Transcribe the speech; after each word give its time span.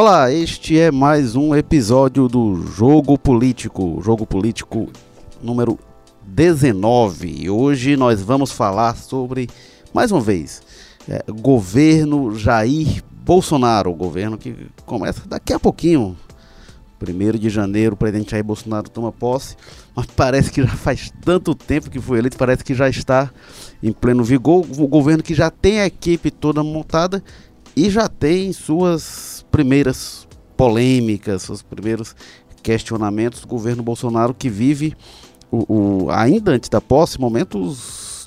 Olá, 0.00 0.32
este 0.32 0.78
é 0.78 0.92
mais 0.92 1.34
um 1.34 1.56
episódio 1.56 2.28
do 2.28 2.64
Jogo 2.64 3.18
Político, 3.18 4.00
Jogo 4.00 4.24
Político 4.24 4.88
número 5.42 5.76
19. 6.24 7.26
E 7.26 7.50
hoje 7.50 7.96
nós 7.96 8.22
vamos 8.22 8.52
falar 8.52 8.96
sobre, 8.96 9.48
mais 9.92 10.12
uma 10.12 10.20
vez, 10.20 10.62
é, 11.08 11.24
governo 11.32 12.32
Jair 12.38 13.02
Bolsonaro, 13.24 13.90
o 13.90 13.94
governo 13.96 14.38
que 14.38 14.68
começa 14.86 15.26
daqui 15.26 15.52
a 15.52 15.58
pouquinho. 15.58 16.16
1 17.00 17.38
de 17.38 17.50
janeiro, 17.50 17.94
o 17.94 17.96
presidente 17.96 18.30
Jair 18.30 18.44
Bolsonaro 18.44 18.88
toma 18.88 19.10
posse, 19.10 19.56
mas 19.96 20.06
parece 20.06 20.52
que 20.52 20.62
já 20.62 20.68
faz 20.68 21.12
tanto 21.24 21.56
tempo 21.56 21.90
que 21.90 22.00
foi 22.00 22.18
eleito, 22.18 22.36
parece 22.36 22.62
que 22.62 22.72
já 22.74 22.88
está 22.88 23.32
em 23.82 23.92
pleno 23.92 24.22
vigor. 24.22 24.64
O 24.78 24.86
governo 24.86 25.24
que 25.24 25.34
já 25.34 25.50
tem 25.50 25.80
a 25.80 25.86
equipe 25.86 26.30
toda 26.30 26.62
montada 26.62 27.20
e 27.78 27.88
já 27.90 28.08
tem 28.08 28.52
suas 28.52 29.46
primeiras 29.52 30.26
polêmicas, 30.56 31.42
seus 31.42 31.62
primeiros 31.62 32.16
questionamentos 32.60 33.42
do 33.42 33.46
governo 33.46 33.84
Bolsonaro 33.84 34.34
que 34.34 34.48
vive 34.50 34.96
o, 35.48 36.06
o, 36.06 36.10
ainda 36.10 36.50
antes 36.50 36.68
da 36.68 36.80
posse 36.80 37.20
momentos 37.20 38.26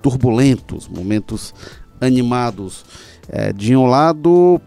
turbulentos, 0.00 0.88
momentos 0.88 1.54
animados. 2.00 2.86
É, 3.28 3.52
de 3.52 3.76
um 3.76 3.84
lado, 3.84 4.58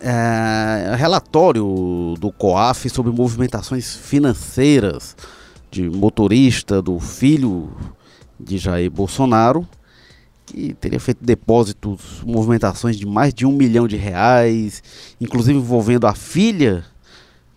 é, 0.00 0.94
relatório 0.96 2.14
do 2.20 2.30
COAF 2.30 2.88
sobre 2.88 3.10
movimentações 3.10 3.96
financeiras 3.96 5.16
de 5.72 5.90
motorista 5.90 6.80
do 6.80 7.00
filho 7.00 7.72
de 8.38 8.58
Jair 8.58 8.92
Bolsonaro, 8.92 9.66
que 10.46 10.74
teria 10.74 11.00
feito 11.00 11.24
depósitos, 11.24 12.22
movimentações 12.24 12.96
de 12.96 13.06
mais 13.06 13.32
de 13.32 13.46
um 13.46 13.52
milhão 13.52 13.88
de 13.88 13.96
reais, 13.96 14.82
inclusive 15.20 15.58
envolvendo 15.58 16.06
a 16.06 16.14
filha 16.14 16.84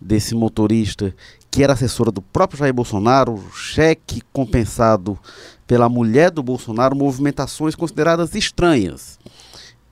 desse 0.00 0.34
motorista, 0.34 1.14
que 1.50 1.62
era 1.62 1.72
assessora 1.72 2.10
do 2.10 2.22
próprio 2.22 2.58
Jair 2.58 2.72
Bolsonaro, 2.72 3.42
cheque 3.52 4.22
compensado 4.32 5.18
pela 5.66 5.88
mulher 5.88 6.30
do 6.30 6.42
Bolsonaro, 6.42 6.96
movimentações 6.96 7.74
consideradas 7.74 8.34
estranhas 8.34 9.18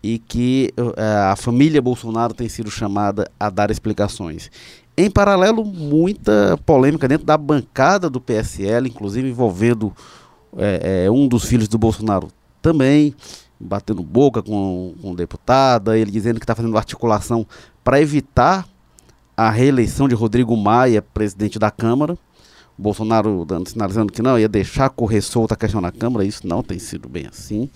e 0.02 0.18
que 0.18 0.72
uh, 0.78 1.32
a 1.32 1.36
família 1.36 1.82
Bolsonaro 1.82 2.32
tem 2.32 2.48
sido 2.48 2.70
chamada 2.70 3.28
a 3.40 3.50
dar 3.50 3.70
explicações. 3.70 4.50
Em 4.96 5.10
paralelo, 5.10 5.64
muita 5.64 6.58
polêmica 6.64 7.08
dentro 7.08 7.26
da 7.26 7.36
bancada 7.36 8.08
do 8.08 8.20
PSL, 8.20 8.88
inclusive 8.88 9.28
envolvendo 9.28 9.92
é, 10.56 11.04
é, 11.04 11.10
um 11.10 11.26
dos 11.26 11.44
filhos 11.44 11.68
do 11.68 11.76
Bolsonaro 11.76 12.28
também, 12.66 13.14
batendo 13.60 14.02
boca 14.02 14.42
com, 14.42 14.92
com 15.00 15.14
deputada, 15.14 15.96
ele 15.96 16.10
dizendo 16.10 16.40
que 16.40 16.44
está 16.44 16.52
fazendo 16.52 16.76
articulação 16.76 17.46
para 17.84 18.00
evitar 18.00 18.66
a 19.36 19.48
reeleição 19.50 20.08
de 20.08 20.16
Rodrigo 20.16 20.56
Maia, 20.56 21.00
presidente 21.00 21.56
da 21.56 21.70
Câmara. 21.70 22.18
Bolsonaro 22.76 23.44
dando, 23.44 23.68
sinalizando 23.68 24.12
que 24.12 24.20
não, 24.20 24.36
ia 24.36 24.48
deixar 24.48 24.90
correr 24.90 25.20
solta 25.20 25.54
a 25.54 25.56
questão 25.56 25.80
na 25.80 25.92
Câmara, 25.92 26.24
isso 26.24 26.44
não 26.44 26.60
tem 26.60 26.80
sido 26.80 27.08
bem 27.08 27.28
assim. 27.28 27.70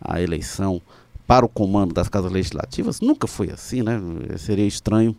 A 0.00 0.22
eleição 0.22 0.80
para 1.26 1.44
o 1.44 1.48
comando 1.48 1.92
das 1.92 2.08
casas 2.08 2.30
legislativas. 2.30 3.00
Nunca 3.00 3.26
foi 3.26 3.50
assim, 3.50 3.82
né? 3.82 4.00
Seria 4.38 4.64
estranho 4.64 5.16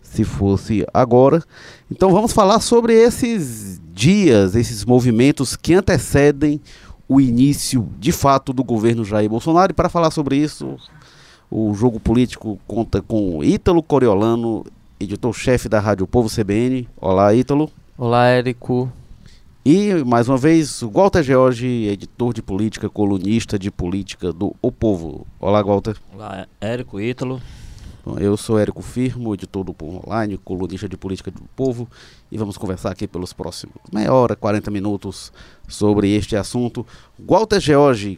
se 0.00 0.24
fosse 0.24 0.86
agora. 0.94 1.44
Então 1.90 2.10
vamos 2.10 2.32
falar 2.32 2.60
sobre 2.60 2.94
esses 2.94 3.78
dias, 3.92 4.54
esses 4.54 4.86
movimentos 4.86 5.54
que 5.54 5.74
antecedem 5.74 6.62
o 7.10 7.20
início 7.20 7.88
de 7.98 8.12
fato 8.12 8.52
do 8.52 8.62
governo 8.62 9.04
Jair 9.04 9.28
Bolsonaro. 9.28 9.72
E 9.72 9.74
para 9.74 9.88
falar 9.88 10.12
sobre 10.12 10.36
isso, 10.36 10.76
o 11.50 11.74
jogo 11.74 11.98
político 11.98 12.56
conta 12.68 13.02
com 13.02 13.42
Ítalo 13.42 13.82
Coriolano, 13.82 14.64
editor-chefe 15.00 15.68
da 15.68 15.80
Rádio 15.80 16.06
Povo 16.06 16.30
CBN. 16.30 16.88
Olá, 16.96 17.34
Ítalo. 17.34 17.68
Olá, 17.98 18.28
Érico. 18.28 18.92
E, 19.64 19.92
mais 20.04 20.28
uma 20.28 20.38
vez, 20.38 20.82
Walter 20.82 21.24
George, 21.24 21.66
editor 21.66 22.32
de 22.32 22.42
política, 22.42 22.88
colunista 22.88 23.58
de 23.58 23.72
política 23.72 24.32
do 24.32 24.54
O 24.62 24.70
Povo. 24.70 25.26
Olá, 25.40 25.60
Walter. 25.64 25.96
Olá, 26.14 26.46
Érico 26.60 27.00
Ítalo. 27.00 27.42
Bom, 28.04 28.18
eu 28.18 28.36
sou 28.36 28.58
Érico 28.58 28.80
Firmo, 28.80 29.34
editor 29.34 29.62
do 29.62 29.74
Povo 29.74 30.02
Online, 30.06 30.38
colunista 30.38 30.88
de 30.88 30.96
política 30.96 31.30
do 31.30 31.42
Povo, 31.54 31.86
e 32.32 32.38
vamos 32.38 32.56
conversar 32.56 32.90
aqui 32.90 33.06
pelos 33.06 33.32
próximos 33.32 33.74
meia 33.92 34.12
hora, 34.12 34.34
40 34.34 34.70
minutos 34.70 35.30
sobre 35.68 36.10
este 36.14 36.34
assunto. 36.34 36.86
Walter 37.18 37.60
George, 37.60 38.16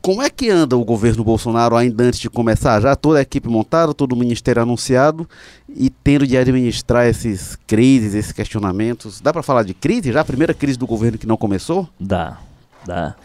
como 0.00 0.22
é 0.22 0.30
que 0.30 0.48
anda 0.48 0.76
o 0.76 0.84
governo 0.84 1.24
Bolsonaro 1.24 1.76
ainda 1.76 2.04
antes 2.04 2.20
de 2.20 2.30
começar? 2.30 2.80
Já 2.80 2.94
toda 2.94 3.18
a 3.18 3.22
equipe 3.22 3.48
montada, 3.48 3.92
todo 3.92 4.12
o 4.12 4.16
ministério 4.16 4.62
anunciado 4.62 5.28
e 5.68 5.90
tendo 5.90 6.26
de 6.26 6.36
administrar 6.36 7.06
esses 7.06 7.56
crises, 7.66 8.14
esses 8.14 8.32
questionamentos. 8.32 9.20
Dá 9.20 9.32
para 9.32 9.42
falar 9.42 9.64
de 9.64 9.74
crise? 9.74 10.12
Já 10.12 10.20
a 10.20 10.24
primeira 10.24 10.54
crise 10.54 10.78
do 10.78 10.86
governo 10.86 11.18
que 11.18 11.26
não 11.26 11.36
começou? 11.36 11.88
Dá, 11.98 12.38
dá. 12.86 13.16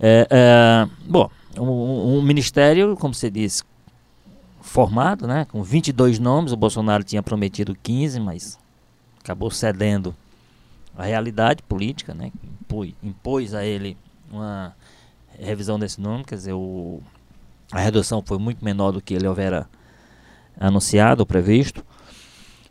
É, 0.00 0.26
é, 0.30 0.88
bom, 1.06 1.28
um, 1.58 2.16
um, 2.16 2.22
ministério, 2.22 2.96
como 2.96 3.12
você 3.12 3.30
disse, 3.30 3.62
formado, 4.62 5.26
né, 5.26 5.44
com 5.44 5.62
22 5.62 6.18
nomes. 6.18 6.52
O 6.52 6.56
Bolsonaro 6.56 7.04
tinha 7.04 7.22
prometido 7.22 7.76
15, 7.82 8.20
mas 8.20 8.58
acabou 9.20 9.50
cedendo 9.50 10.14
à 10.96 11.04
realidade 11.04 11.62
política, 11.62 12.14
né, 12.14 12.32
impôs, 12.44 12.94
impôs 13.02 13.54
a 13.54 13.64
ele 13.64 13.96
uma 14.30 14.74
revisão 15.38 15.78
desse 15.78 16.00
nome, 16.00 16.24
quer 16.24 16.36
dizer, 16.36 16.52
o, 16.52 17.00
a 17.70 17.80
redução 17.80 18.22
foi 18.24 18.38
muito 18.38 18.64
menor 18.64 18.92
do 18.92 19.00
que 19.00 19.14
ele 19.14 19.26
houvera 19.26 19.68
anunciado 20.58 21.22
ou 21.22 21.26
previsto. 21.26 21.84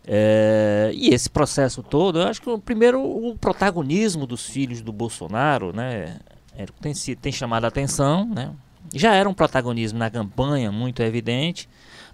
É, 0.05 0.91
e 0.95 1.13
esse 1.13 1.29
processo 1.29 1.83
todo, 1.83 2.19
eu 2.19 2.27
acho 2.27 2.41
que 2.41 2.57
primeiro 2.59 2.99
o 3.01 3.37
protagonismo 3.37 4.25
dos 4.25 4.47
filhos 4.47 4.81
do 4.81 4.91
Bolsonaro, 4.91 5.71
né, 5.73 6.19
é, 6.55 6.65
tem, 6.81 6.93
tem 7.15 7.31
chamado 7.31 7.65
a 7.65 7.67
atenção, 7.67 8.25
né, 8.25 8.51
já 8.93 9.13
era 9.13 9.27
um 9.27 9.33
protagonismo 9.33 9.97
na 9.97 10.09
campanha 10.09 10.71
muito 10.71 11.01
evidente, 11.01 11.67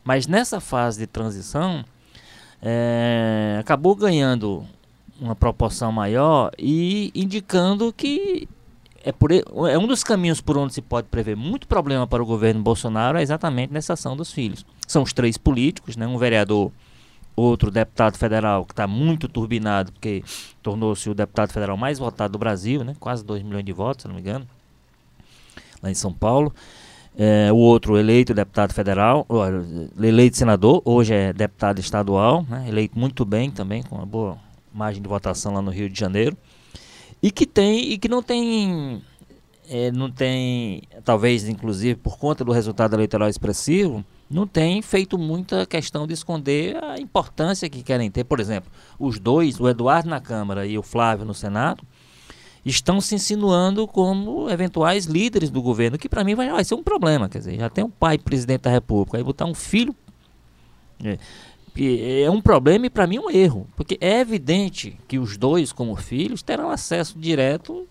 mas 0.04 0.28
nessa 0.28 0.60
fase 0.60 1.00
de 1.00 1.08
transição 1.08 1.84
é, 2.62 3.58
acabou 3.60 3.96
ganhando 3.96 4.66
uma 5.20 5.36
proporção 5.36 5.92
maior 5.92 6.52
e 6.58 7.12
indicando 7.16 7.92
que 7.92 8.48
é, 9.04 9.12
por, 9.12 9.32
é 9.32 9.78
um 9.78 9.88
dos 9.88 10.04
caminhos 10.04 10.42
por 10.42 10.58
onde 10.58 10.74
se 10.74 10.82
pode 10.82 11.08
prever 11.08 11.36
muito 11.36 11.68
problema 11.68 12.06
para 12.06 12.22
o 12.22 12.26
governo 12.26 12.62
Bolsonaro 12.62 13.18
é 13.18 13.22
exatamente 13.22 13.72
nessa 13.72 13.94
ação 13.94 14.16
dos 14.16 14.32
filhos. 14.32 14.66
São 14.88 15.04
os 15.04 15.14
três 15.14 15.38
políticos, 15.38 15.96
né? 15.96 16.06
um 16.06 16.18
vereador, 16.18 16.72
outro 17.36 17.72
deputado 17.72 18.18
federal 18.18 18.66
que 18.66 18.74
está 18.74 18.86
muito 18.86 19.28
turbinado, 19.28 19.92
porque 19.92 20.24
tornou-se 20.62 21.10
o 21.10 21.14
deputado 21.14 21.52
federal 21.52 21.78
mais 21.78 22.00
votado 22.00 22.34
do 22.34 22.38
Brasil, 22.40 22.84
né? 22.84 22.96
quase 23.00 23.24
2 23.24 23.44
milhões 23.44 23.66
de 23.66 23.72
votos, 23.72 24.04
se 24.04 24.08
não 24.08 24.16
me 24.16 24.22
engano, 24.22 24.48
lá 25.82 25.90
em 25.90 25.96
São 25.96 26.14
Paulo. 26.14 26.54
É, 27.18 27.52
o 27.52 27.56
outro 27.56 27.98
eleito 27.98 28.34
deputado 28.34 28.74
federal, 28.74 29.26
eleito 30.00 30.38
senador, 30.38 30.84
hoje 30.86 31.14
é 31.16 31.34
deputado 31.34 31.80
estadual, 31.80 32.46
né? 32.48 32.66
eleito 32.68 32.98
muito 32.98 33.26
bem 33.26 33.50
também, 33.50 33.82
com 33.82 33.96
uma 33.96 34.06
boa 34.06 34.38
margem 34.72 35.02
de 35.02 35.10
votação 35.10 35.54
lá 35.54 35.62
no 35.62 35.72
Rio 35.72 35.90
de 35.90 36.00
Janeiro 36.00 36.38
e 37.22 37.32
que 37.32 37.46
tem 37.46 37.92
e 37.92 37.98
que 37.98 38.08
não 38.08 38.22
tem 38.22 39.02
é, 39.70 39.92
não 39.92 40.12
tem 40.12 40.84
talvez 41.04 41.48
inclusive 41.48 41.96
por 41.96 42.18
conta 42.18 42.44
do 42.44 42.52
resultado 42.52 42.96
eleitoral 42.96 43.28
expressivo 43.28 44.06
não 44.30 44.46
tem 44.46 44.82
feito 44.82 45.18
muita 45.18 45.66
questão 45.66 46.06
de 46.06 46.14
esconder 46.14 46.82
a 46.84 47.00
importância 47.00 47.70
que 47.70 47.82
querem 47.82 48.12
ter 48.12 48.24
por 48.24 48.40
exemplo 48.40 48.72
os 49.00 49.20
dois 49.20 49.60
o 49.60 49.68
Eduardo 49.68 50.10
na 50.10 50.20
Câmara 50.20 50.66
e 50.66 50.78
o 50.78 50.84
Flávio 50.84 51.26
no 51.26 51.34
Senado 51.34 51.84
estão 52.70 53.02
se 53.02 53.16
insinuando 53.16 53.88
como 53.88 54.50
eventuais 54.50 55.06
líderes 55.06 55.50
do 55.50 55.62
governo 55.62 55.98
que 55.98 56.10
para 56.10 56.24
mim 56.24 56.36
vai, 56.36 56.50
vai, 56.50 56.64
ser 56.64 56.76
um 56.76 56.84
problema 56.84 57.30
quer 57.30 57.40
dizer 57.40 57.58
já 57.58 57.70
tem 57.70 57.84
um 57.84 57.90
pai 57.90 58.18
presidente 58.18 58.62
da 58.62 58.72
República 58.72 59.18
aí 59.18 59.24
botar 59.24 59.46
um 59.46 59.54
filho 59.54 59.96
é, 61.04 61.18
é 62.24 62.32
um 62.32 62.42
problema 62.42 62.88
e 62.88 62.90
para 62.90 63.06
mim 63.06 63.20
um 63.20 63.30
erro, 63.30 63.68
porque 63.76 63.98
é 64.02 64.20
evidente 64.20 64.98
que 65.08 65.20
os 65.20 65.38
dois, 65.38 65.72
como 65.72 65.96
filhos, 65.96 66.42
terão 66.42 66.72
acesso 66.72 67.20
direto 67.20 67.88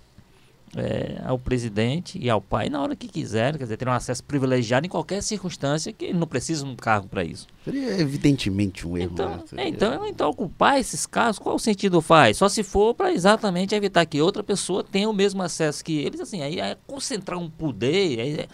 é, 0.77 1.23
ao 1.25 1.39
presidente 1.39 2.19
e 2.19 2.29
ao 2.29 2.41
pai 2.41 2.69
na 2.69 2.81
hora 2.81 2.95
que 2.95 3.09
quiserem, 3.09 3.59
quer 3.59 3.65
dizer, 3.65 3.79
terão 3.79 3.93
acesso 3.93 4.23
privilegiado 4.23 4.87
em 4.87 4.91
qualquer 4.91 5.23
circunstância 5.23 5.93
que 5.93 6.13
não 6.13 6.27
precisam 6.27 6.69
de 6.69 6.75
um 6.75 6.77
cargo 6.77 7.09
para 7.09 7.25
isso. 7.25 7.47
Seria 7.65 7.99
evidentemente 7.99 8.87
um 8.87 8.97
erro. 8.97 9.11
Então, 9.13 9.31
né? 9.53 9.65
é, 9.65 9.69
então, 9.69 10.07
então, 10.07 10.31
ocupar 10.31 10.79
esses 10.79 11.07
casos, 11.07 11.39
qual 11.39 11.57
o 11.57 11.59
sentido 11.59 12.01
faz? 12.03 12.37
Só 12.37 12.49
se 12.49 12.63
for 12.63 12.95
para 12.95 13.13
exatamente 13.13 13.75
evitar 13.75 14.05
que 14.05 14.21
outra 14.21 14.43
pessoa 14.43 14.85
tenha 14.85 15.09
o 15.09 15.15
mesmo 15.15 15.43
acesso 15.43 15.83
que 15.83 15.97
eles, 15.99 16.21
assim, 16.21 16.43
aí 16.43 16.61
é 16.61 16.77
concentrar 16.87 17.39
um 17.39 17.49
poder, 17.49 18.19
é, 18.19 18.49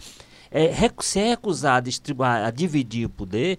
é, 0.49 0.91
se 1.01 1.19
é 1.19 1.29
recusar 1.29 1.83
a, 2.19 2.47
a 2.47 2.51
dividir 2.51 3.05
o 3.05 3.09
poder, 3.09 3.57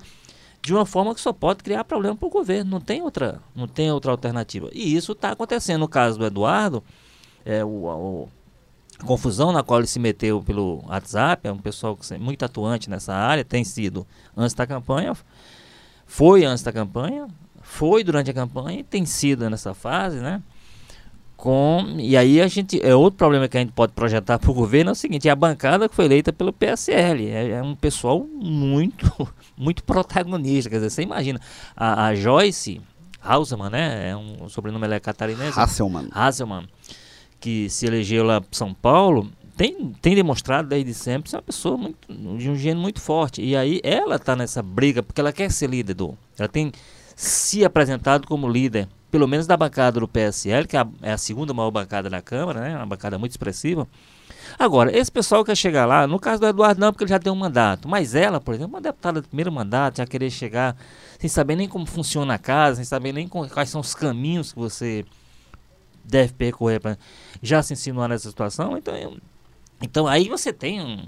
de 0.63 0.73
uma 0.73 0.87
forma 0.87 1.15
que 1.15 1.21
só 1.21 1.35
pode 1.35 1.63
criar 1.63 1.85
problema 1.85 2.17
para 2.17 2.27
o 2.27 2.31
governo. 2.31 2.71
Não 2.71 2.81
tem 2.81 3.03
outra, 3.03 3.43
não 3.55 3.69
tem 3.69 3.93
outra 3.93 4.11
alternativa. 4.11 4.71
E 4.73 4.97
isso 4.97 5.13
está 5.13 5.33
acontecendo 5.33 5.81
no 5.81 5.89
caso 5.89 6.19
do 6.19 6.25
Eduardo. 6.25 6.83
É, 7.45 7.63
o, 7.63 7.69
o, 7.69 8.29
confusão 8.99 9.53
na 9.53 9.63
qual 9.63 9.81
ele 9.81 9.87
se 9.87 9.99
meteu 9.99 10.43
pelo 10.43 10.85
WhatsApp, 10.87 11.47
é 11.49 11.53
um 11.53 11.59
pessoal 11.59 11.99
muito 12.19 12.45
atuante 12.45 12.89
nessa 12.89 13.15
área, 13.15 13.45
tem 13.45 13.65
sido 13.65 14.07
antes 14.37 14.55
da 14.55 14.67
campanha, 14.67 15.17
Foi 16.07 16.45
antes 16.45 16.63
da 16.63 16.73
campanha, 16.73 17.27
foi 17.63 18.05
durante 18.05 18.31
a 18.31 18.35
campanha 18.35 18.81
e 18.81 18.85
tem 18.85 19.05
sido 19.07 19.49
nessa 19.49 19.75
fase, 19.75 20.19
né? 20.19 20.43
Com, 21.37 21.97
e 21.99 22.17
aí 22.17 22.41
a 22.41 22.47
gente 22.47 22.81
é 22.81 22.95
outro 22.95 23.19
problema 23.19 23.49
que 23.49 23.57
a 23.57 23.61
gente 23.61 23.73
pode 23.73 23.93
projetar 23.93 24.39
para 24.39 24.51
o 24.51 24.55
governo 24.55 24.91
é 24.91 24.93
o 24.93 24.95
seguinte: 24.95 25.29
é 25.29 25.33
a 25.33 25.37
bancada 25.37 25.89
que 25.89 25.95
foi 25.95 26.05
eleita 26.05 26.33
pelo 26.33 26.53
PSL 26.53 27.29
é, 27.29 27.51
é, 27.51 27.63
um 27.63 27.75
pessoal 27.75 28.25
muito 28.25 29.11
muito 29.57 29.83
protagonista, 29.83 30.71
quer 30.71 30.77
dizer, 30.77 30.91
você 30.91 31.03
imagina 31.03 31.41
a, 31.77 32.07
a 32.07 32.15
Joyce 32.15 32.81
Hauselman, 33.21 33.71
né? 33.71 34.11
É 34.11 34.17
um 34.17 34.49
sobrenome 34.49 34.87
é 34.87 35.01
catarinense. 35.01 35.59
Hasselman. 35.59 36.09
Hasselman, 36.13 36.69
que 37.45 37.69
se 37.69 37.85
elegeu 37.85 38.25
lá 38.25 38.43
São 38.51 38.73
Paulo, 38.73 39.31
tem, 39.55 39.93
tem 40.01 40.15
demonstrado 40.15 40.67
desde 40.67 40.95
sempre 40.95 41.29
ser 41.29 41.37
uma 41.37 41.43
pessoa 41.43 41.77
muito, 41.77 41.99
de 42.39 42.49
um 42.49 42.57
gênio 42.57 42.81
muito 42.81 43.03
forte. 43.03 43.43
E 43.43 43.55
aí 43.55 43.83
ela 43.85 44.17
está 44.17 44.35
nessa 44.35 44.63
briga 44.63 45.03
porque 45.03 45.21
ela 45.21 45.31
quer 45.31 45.53
ser 45.53 45.69
líder 45.69 45.93
do. 45.93 46.17
Ela 46.39 46.49
tem 46.49 46.73
se 47.15 47.63
apresentado 47.63 48.27
como 48.27 48.49
líder, 48.49 48.89
pelo 49.11 49.29
menos 49.29 49.47
da 49.47 49.59
bancada 49.59 50.01
do 50.01 50.09
PSL, 50.09 50.67
que 50.67 50.75
é 50.75 50.81
a, 50.81 50.89
é 51.03 51.13
a 51.13 51.19
segunda 51.19 51.53
maior 51.53 51.71
bancada 51.71 52.09
da 52.09 52.23
Câmara, 52.23 52.61
né? 52.63 52.77
Uma 52.77 52.87
bancada 52.87 53.19
muito 53.19 53.33
expressiva. 53.33 53.87
Agora, 54.59 54.97
esse 54.97 55.13
pessoal 55.13 55.45
quer 55.45 55.55
chegar 55.55 55.85
lá, 55.85 56.07
no 56.07 56.19
caso 56.19 56.41
do 56.41 56.47
Eduardo 56.47 56.81
não, 56.81 56.93
porque 56.93 57.05
ele 57.05 57.11
já 57.11 57.19
tem 57.19 57.31
um 57.31 57.37
mandato, 57.37 57.87
mas 57.87 58.15
ela, 58.15 58.41
por 58.41 58.55
exemplo, 58.55 58.73
uma 58.73 58.81
deputada 58.81 59.21
de 59.21 59.29
primeiro 59.29 59.53
mandato, 59.53 59.99
já 59.99 60.07
querer 60.07 60.31
chegar 60.31 60.75
sem 61.19 61.29
saber 61.29 61.57
nem 61.57 61.69
como 61.69 61.85
funciona 61.85 62.35
a 62.35 62.39
casa, 62.39 62.77
sem 62.77 62.85
saber 62.87 63.13
nem 63.13 63.29
quais 63.29 63.69
são 63.69 63.83
os 63.83 63.95
caminhos 63.95 64.51
que 64.51 64.59
você 64.59 65.05
deve 66.05 66.33
percorrer 66.33 66.81
para 66.81 66.99
já 67.43 67.63
se 67.63 67.73
insinuar 67.73 68.09
nessa 68.09 68.29
situação, 68.29 68.77
então, 68.77 69.17
então 69.83 70.07
aí 70.07 70.29
você 70.29 70.53
tem 70.53 70.81
um, 70.81 71.05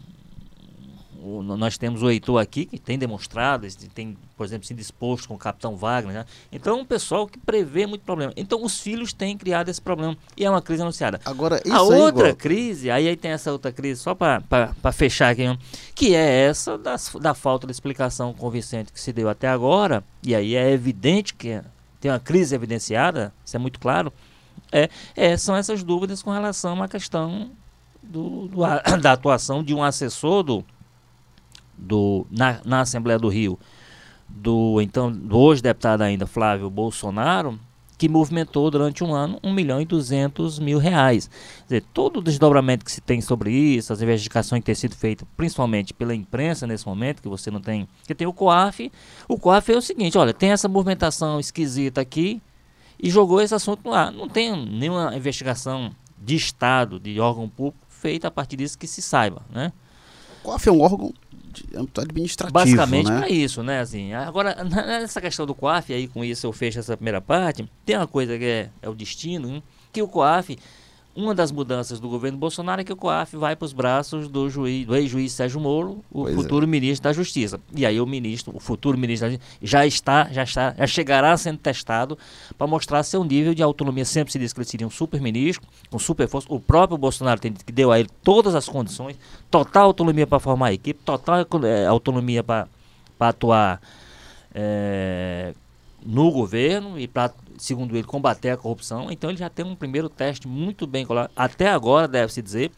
o, 1.27 1.43
nós 1.43 1.77
temos 1.77 2.03
o 2.03 2.11
Heitor 2.11 2.41
aqui, 2.41 2.65
que 2.65 2.79
tem 2.79 2.97
demonstrado, 2.97 3.67
tem, 3.93 4.17
por 4.37 4.47
exemplo, 4.47 4.67
se 4.67 4.73
disposto 4.73 5.27
com 5.27 5.35
o 5.35 5.39
capitão 5.39 5.77
Wagner. 5.77 6.15
Né? 6.15 6.25
Então, 6.53 6.79
é 6.79 6.81
um 6.81 6.85
pessoal 6.85 7.27
que 7.27 7.37
prevê 7.39 7.85
muito 7.85 8.03
problema. 8.03 8.33
Então, 8.37 8.63
os 8.63 8.79
filhos 8.79 9.13
têm 9.13 9.37
criado 9.37 9.69
esse 9.69 9.83
problema. 9.83 10.17
E 10.37 10.45
é 10.45 10.51
uma 10.51 10.63
crise 10.63 10.83
anunciada. 10.83 11.21
Agora, 11.25 11.61
a 11.69 11.83
outra 11.83 12.33
crise, 12.35 12.91
aí, 12.91 13.09
aí 13.09 13.17
tem 13.17 13.33
essa 13.33 13.51
outra 13.51 13.73
crise, 13.73 14.01
só 14.01 14.15
para 14.15 14.43
fechar 14.93 15.31
aqui, 15.31 15.45
que 15.95 16.15
é 16.15 16.47
essa 16.47 16.79
da, 16.79 16.95
da 17.21 17.35
falta 17.35 17.67
de 17.67 17.73
explicação 17.73 18.33
convincente 18.33 18.93
que 18.93 19.01
se 19.01 19.13
deu 19.13 19.29
até 19.29 19.49
agora. 19.49 20.05
E 20.23 20.35
aí 20.35 20.55
é 20.55 20.71
evidente 20.71 21.35
que 21.35 21.61
tem 22.01 22.11
uma 22.11 22.21
crise 22.21 22.55
evidenciada, 22.55 23.33
isso 23.45 23.57
é 23.57 23.59
muito 23.59 23.81
claro. 23.81 24.13
É, 24.73 24.89
é, 25.15 25.37
são 25.37 25.55
essas 25.57 25.83
dúvidas 25.83 26.23
com 26.23 26.31
relação 26.31 26.83
à 26.83 26.89
questão 26.89 27.51
do, 28.03 28.49
do, 28.49 28.57
da 29.01 29.13
atuação 29.13 29.63
de 29.63 29.75
um 29.75 29.83
assessor 29.83 30.43
do, 30.43 30.65
do, 31.77 32.27
na, 32.31 32.61
na 32.65 32.81
Assembleia 32.81 33.19
do 33.19 33.29
Rio 33.29 33.59
do 34.29 34.81
então 34.81 35.11
do 35.13 35.39
hoje 35.39 35.63
deputado 35.63 36.03
ainda 36.03 36.27
Flávio 36.27 36.69
Bolsonaro 36.69 37.59
que 37.99 38.09
movimentou 38.09 38.71
durante 38.71 39.03
um 39.03 39.15
ano 39.15 39.39
1 39.43 39.53
milhão 39.53 39.81
e 39.81 39.85
200 39.85 40.59
mil 40.59 40.79
reais. 40.79 41.29
Quer 41.61 41.65
dizer, 41.65 41.85
todo 41.95 42.19
o 42.19 42.23
desdobramento 42.23 42.85
que 42.85 42.93
se 42.93 43.01
tem 43.01 43.21
sobre 43.21 43.51
isso, 43.51 43.93
as 43.93 44.03
investigações 44.03 44.61
que 44.61 44.67
têm 44.67 44.75
sido 44.75 44.95
feitas, 44.95 45.27
principalmente 45.37 45.95
pela 45.95 46.15
imprensa 46.15 46.67
nesse 46.67 46.87
momento, 46.87 47.23
que 47.23 47.29
você 47.29 47.51
não 47.51 47.61
tem. 47.61 47.89
Que 48.07 48.15
tem 48.15 48.27
o 48.27 48.33
COAF. 48.33 48.93
O 49.27 49.39
COAF 49.39 49.73
é 49.73 49.77
o 49.77 49.81
seguinte: 49.81 50.19
olha, 50.19 50.35
tem 50.35 50.51
essa 50.51 50.69
movimentação 50.69 51.41
esquisita 51.41 52.01
aqui 52.01 52.43
e 52.99 53.11
jogou 53.11 53.41
esse 53.41 53.55
assunto 53.55 53.93
ar. 53.93 54.13
Não 54.13 54.29
tem 54.29 54.55
nenhuma 54.67 55.15
investigação 55.17 55.95
de 56.19 56.35
Estado, 56.35 56.99
de 56.99 57.21
órgão 57.21 57.49
público, 57.49 57.87
feita 57.89 58.29
a 58.29 58.31
partir 58.31 58.57
disso 58.57 58.79
que 58.79 58.87
se 58.87 59.03
saiba. 59.03 59.43
Né? 59.51 59.73
O 60.43 60.47
COAF 60.47 60.69
é 60.69 60.73
um 60.73 60.81
órgão 60.81 61.13
administrativo. 61.99 62.53
Basicamente 62.53 63.11
né? 63.11 63.19
para 63.19 63.29
isso, 63.29 63.63
né? 63.63 63.81
Assim, 63.81 64.13
agora, 64.13 64.63
nessa 64.65 65.21
questão 65.21 65.47
do 65.47 65.55
COAF, 65.55 65.93
aí 65.93 66.09
com 66.09 66.25
isso 66.25 66.47
eu 66.47 66.53
fecho 66.53 66.79
essa 66.79 66.97
primeira 66.97 67.21
parte, 67.21 67.69
tem 67.85 67.97
uma 67.97 68.07
coisa 68.07 68.39
que 68.39 68.45
é, 68.45 68.71
é 68.83 68.89
o 68.89 68.95
destino, 68.95 69.49
hein? 69.49 69.63
que 69.93 70.03
o 70.03 70.09
COAF 70.09 70.59
uma 71.17 71.35
das 71.35 71.51
mudanças 71.51 71.99
do 71.99 72.09
governo 72.09 72.37
Bolsonaro 72.37 72.83
é 72.83 72.85
que 72.85 72.93
o 72.93 72.97
COAF 72.97 73.37
vai 73.37 73.57
para 73.57 73.65
os 73.65 73.73
braços 73.73 74.29
do 74.29 74.51
juiz, 74.51 74.87
do 74.87 74.95
ex-juiz 74.95 75.33
Sérgio 75.33 75.59
Moro, 75.59 76.05
o 76.11 76.25
pois 76.25 76.35
futuro 76.35 76.67
é. 76.67 76.69
ministro 76.69 77.05
da 77.05 77.13
Justiça. 77.13 77.59
E 77.75 77.87
aí 77.87 77.99
o 77.99 78.07
ministro, 78.07 78.55
o 78.55 78.61
futuro 78.61 78.99
ministro 78.99 79.27
da 79.27 79.33
Justiça, 79.33 79.59
já 79.63 79.87
está, 79.87 80.29
já 80.31 80.43
está, 80.43 80.75
já 80.77 80.87
chegará 80.87 81.35
sendo 81.39 81.59
testado 81.59 82.19
para 82.59 82.67
mostrar 82.67 83.03
seu 83.03 83.25
nível 83.25 83.55
de 83.55 83.63
autonomia. 83.63 84.05
Sempre 84.05 84.31
se 84.31 84.39
diz 84.39 84.53
que 84.53 84.59
ele 84.61 84.67
seria 84.67 84.87
um 84.87 84.91
super 84.91 85.19
ministro, 85.21 85.67
com 85.91 85.99
super 85.99 86.29
força. 86.29 86.47
O 86.51 86.61
próprio 86.61 86.99
Bolsonaro 86.99 87.41
tem, 87.41 87.53
que 87.53 87.73
deu 87.73 87.91
a 87.91 87.99
ele 87.99 88.11
todas 88.23 88.55
as 88.55 88.69
condições, 88.69 89.17
total 89.51 89.87
autonomia 89.87 90.27
para 90.27 90.39
formar 90.39 90.67
a 90.67 90.73
equipe, 90.75 91.01
total 91.03 91.47
é, 91.65 91.87
autonomia 91.87 92.45
para 92.45 92.69
atuar 93.19 93.81
é, 94.55 95.55
no 96.05 96.31
governo 96.31 97.01
e 97.01 97.09
para 97.09 97.33
segundo 97.59 97.97
ele, 97.97 98.07
combater 98.07 98.51
a 98.51 98.57
corrupção. 98.57 99.11
Então 99.11 99.31
ele 99.31 99.39
já 99.39 99.49
tem 99.49 99.65
um 99.65 99.77
primeiro 99.77 100.09
teste 100.09 100.47
muito 100.49 100.87
bem 100.87 101.05
colado. 101.07 101.31
Até 101.37 101.69
agora, 101.69 102.09
deve-se 102.09 102.43
dizer, 102.43 102.71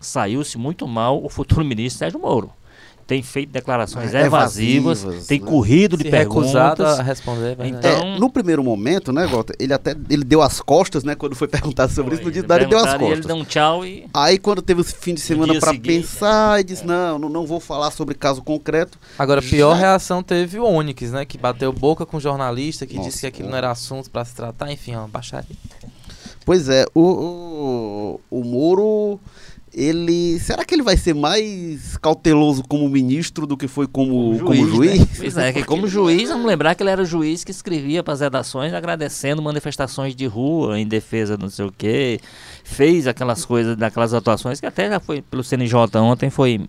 saiu-se 0.00 0.58
muito 0.58 0.86
mal 0.86 1.22
o 1.22 1.28
futuro 1.28 1.64
ministro 1.64 1.98
Sérgio 1.98 2.20
Moro 2.20 2.52
tem 3.08 3.22
feito 3.22 3.50
declarações 3.50 4.12
é, 4.12 4.26
evasivas, 4.26 5.02
evasivas, 5.02 5.26
tem 5.26 5.40
né? 5.40 5.46
corrido 5.46 5.96
de 5.96 6.04
Se 6.04 6.10
perguntas. 6.10 7.00
a 7.00 7.02
responder. 7.02 7.56
Então, 7.64 7.90
é, 7.90 8.18
no 8.18 8.28
primeiro 8.28 8.62
momento, 8.62 9.10
né, 9.14 9.26
Walter, 9.26 9.54
ele 9.58 9.72
até 9.72 9.96
ele 10.10 10.22
deu 10.22 10.42
as 10.42 10.60
costas, 10.60 11.04
né, 11.04 11.14
quando 11.14 11.34
foi 11.34 11.48
perguntado 11.48 11.90
sobre 11.90 12.10
foi, 12.10 12.16
isso, 12.16 12.24
no 12.26 12.30
dia 12.30 12.56
ele 12.56 12.66
deu 12.66 12.78
as 12.78 12.92
costas. 12.92 13.18
Ele 13.18 13.26
deu 13.26 13.36
um 13.36 13.44
tchau 13.46 13.86
e 13.86 14.04
Aí 14.12 14.36
quando 14.36 14.60
teve 14.60 14.82
o 14.82 14.84
fim 14.84 15.14
de 15.14 15.22
semana 15.22 15.58
para 15.58 15.72
pensar, 15.72 16.60
e 16.60 16.64
disse: 16.64 16.82
é. 16.82 16.86
"Não, 16.86 17.18
não, 17.18 17.30
não 17.30 17.46
vou 17.46 17.60
falar 17.60 17.90
sobre 17.92 18.14
caso 18.14 18.42
concreto". 18.42 18.98
Agora, 19.18 19.40
a 19.40 19.42
pior 19.42 19.74
Já... 19.74 19.80
reação 19.80 20.22
teve 20.22 20.58
o 20.58 20.64
Onyx, 20.66 21.10
né, 21.10 21.24
que 21.24 21.38
bateu 21.38 21.72
boca 21.72 22.04
com 22.04 22.18
o 22.18 22.20
jornalista, 22.20 22.84
que 22.84 22.96
Nossa, 22.96 23.08
disse 23.08 23.20
que 23.22 23.26
aquilo 23.26 23.48
não 23.48 23.56
era 23.56 23.70
assunto 23.70 24.10
para 24.10 24.22
se 24.26 24.34
tratar, 24.34 24.70
enfim, 24.70 24.94
uma 24.94 25.08
baixaria. 25.08 25.56
Pois 26.44 26.68
é, 26.68 26.84
o, 26.94 27.00
o, 27.00 28.38
o 28.38 28.44
Moro 28.44 29.18
ele. 29.78 30.38
Será 30.40 30.64
que 30.64 30.74
ele 30.74 30.82
vai 30.82 30.96
ser 30.96 31.14
mais 31.14 31.96
cauteloso 31.98 32.64
como 32.68 32.88
ministro 32.88 33.46
do 33.46 33.56
que 33.56 33.68
foi 33.68 33.86
como, 33.86 34.36
como 34.38 34.54
juiz? 34.54 34.60
Como 34.60 34.66
juiz? 34.66 35.00
Né? 35.00 35.06
Pois 35.16 35.36
é, 35.36 35.52
que 35.52 35.64
como 35.64 35.86
juiz, 35.86 36.28
vamos 36.28 36.46
lembrar 36.46 36.74
que 36.74 36.82
ele 36.82 36.90
era 36.90 37.00
o 37.00 37.06
juiz 37.06 37.44
que 37.44 37.52
escrevia 37.52 38.02
para 38.02 38.14
as 38.14 38.20
redações 38.20 38.74
agradecendo 38.74 39.40
manifestações 39.40 40.16
de 40.16 40.26
rua 40.26 40.78
em 40.78 40.86
defesa 40.86 41.36
não 41.36 41.48
sei 41.48 41.66
o 41.66 41.72
quê. 41.72 42.20
Fez 42.64 43.06
aquelas 43.06 43.44
coisas, 43.44 43.76
daquelas 43.76 44.12
atuações 44.12 44.58
que 44.58 44.66
até 44.66 44.88
já 44.88 44.98
foi 44.98 45.22
pelo 45.22 45.44
CNJ 45.44 45.96
ontem, 45.96 46.28
foi. 46.28 46.60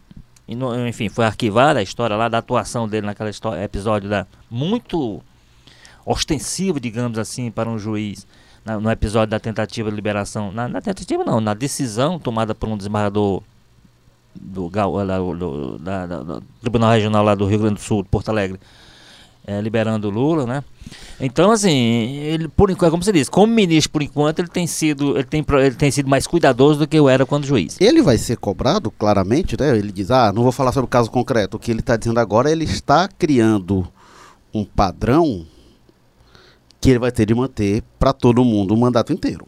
Enfim, 0.88 1.10
foi 1.10 1.25
arquivada 1.25 1.79
a 1.79 1.83
história 1.83 2.15
lá 2.15 2.27
da 2.27 2.39
atuação 2.39 2.88
dele 2.88 3.05
naquele 3.05 3.29
episódio 3.63 4.10
da, 4.10 4.25
muito 4.50 5.22
ostensivo, 6.03 6.79
digamos 6.79 7.19
assim, 7.19 7.51
para 7.51 7.69
um 7.69 7.77
juiz 7.77 8.25
na, 8.65 8.79
no 8.79 8.91
episódio 8.91 9.31
da 9.31 9.39
tentativa 9.39 9.89
de 9.89 9.95
liberação, 9.95 10.51
na, 10.51 10.67
na, 10.67 10.81
tentativa 10.81 11.23
não, 11.23 11.39
na 11.39 11.53
decisão 11.53 12.19
tomada 12.19 12.53
por 12.53 12.69
um 12.69 12.77
desembargador 12.77 13.41
do, 14.35 14.69
do, 14.69 15.35
do, 15.35 15.77
da, 15.79 16.05
da, 16.05 16.23
do, 16.23 16.43
Tribunal 16.61 16.91
Regional 16.91 17.23
lá 17.23 17.35
do 17.35 17.45
Rio 17.45 17.59
Grande 17.59 17.75
do 17.75 17.81
Sul, 17.81 18.05
Porto 18.05 18.29
Alegre, 18.29 18.59
é, 19.45 19.59
liberando 19.61 20.07
o 20.07 20.11
Lula, 20.11 20.45
né? 20.45 20.63
Então, 21.19 21.51
assim, 21.51 22.17
ele, 22.17 22.47
por 22.47 22.69
enquanto, 22.69 22.91
como 22.91 23.03
você 23.03 23.11
disse, 23.11 23.29
como 23.29 23.51
ministro, 23.51 23.91
por 23.91 24.01
enquanto, 24.01 24.39
ele 24.39 24.47
tem 24.47 24.67
sido, 24.67 25.17
ele 25.17 25.23
tem, 25.23 25.43
ele 25.61 25.75
tem 25.75 25.91
sido 25.91 26.09
mais 26.09 26.27
cuidadoso 26.27 26.79
do 26.79 26.87
que 26.87 26.97
eu 26.97 27.09
era 27.09 27.25
quando 27.25 27.45
juiz. 27.45 27.77
Ele 27.79 28.01
vai 28.01 28.17
ser 28.17 28.37
cobrado, 28.37 28.91
claramente, 28.91 29.59
né? 29.59 29.77
Ele 29.77 29.91
diz, 29.91 30.11
ah, 30.11 30.31
não 30.31 30.43
vou 30.43 30.51
falar 30.51 30.71
sobre 30.71 30.85
o 30.85 30.89
caso 30.89 31.09
concreto. 31.09 31.57
O 31.57 31.59
que 31.59 31.71
ele 31.71 31.79
está 31.79 31.97
dizendo 31.97 32.19
agora, 32.19 32.51
ele 32.51 32.63
está 32.63 33.07
criando 33.07 33.87
um 34.53 34.63
padrão 34.63 35.45
que 36.79 36.89
ele 36.89 37.00
vai 37.00 37.12
ter 37.12 37.25
de 37.25 37.36
manter 37.36 37.83
para 37.98 38.13
todo 38.13 38.43
mundo 38.43 38.74
o 38.74 38.77
mandato 38.77 39.12
inteiro. 39.12 39.48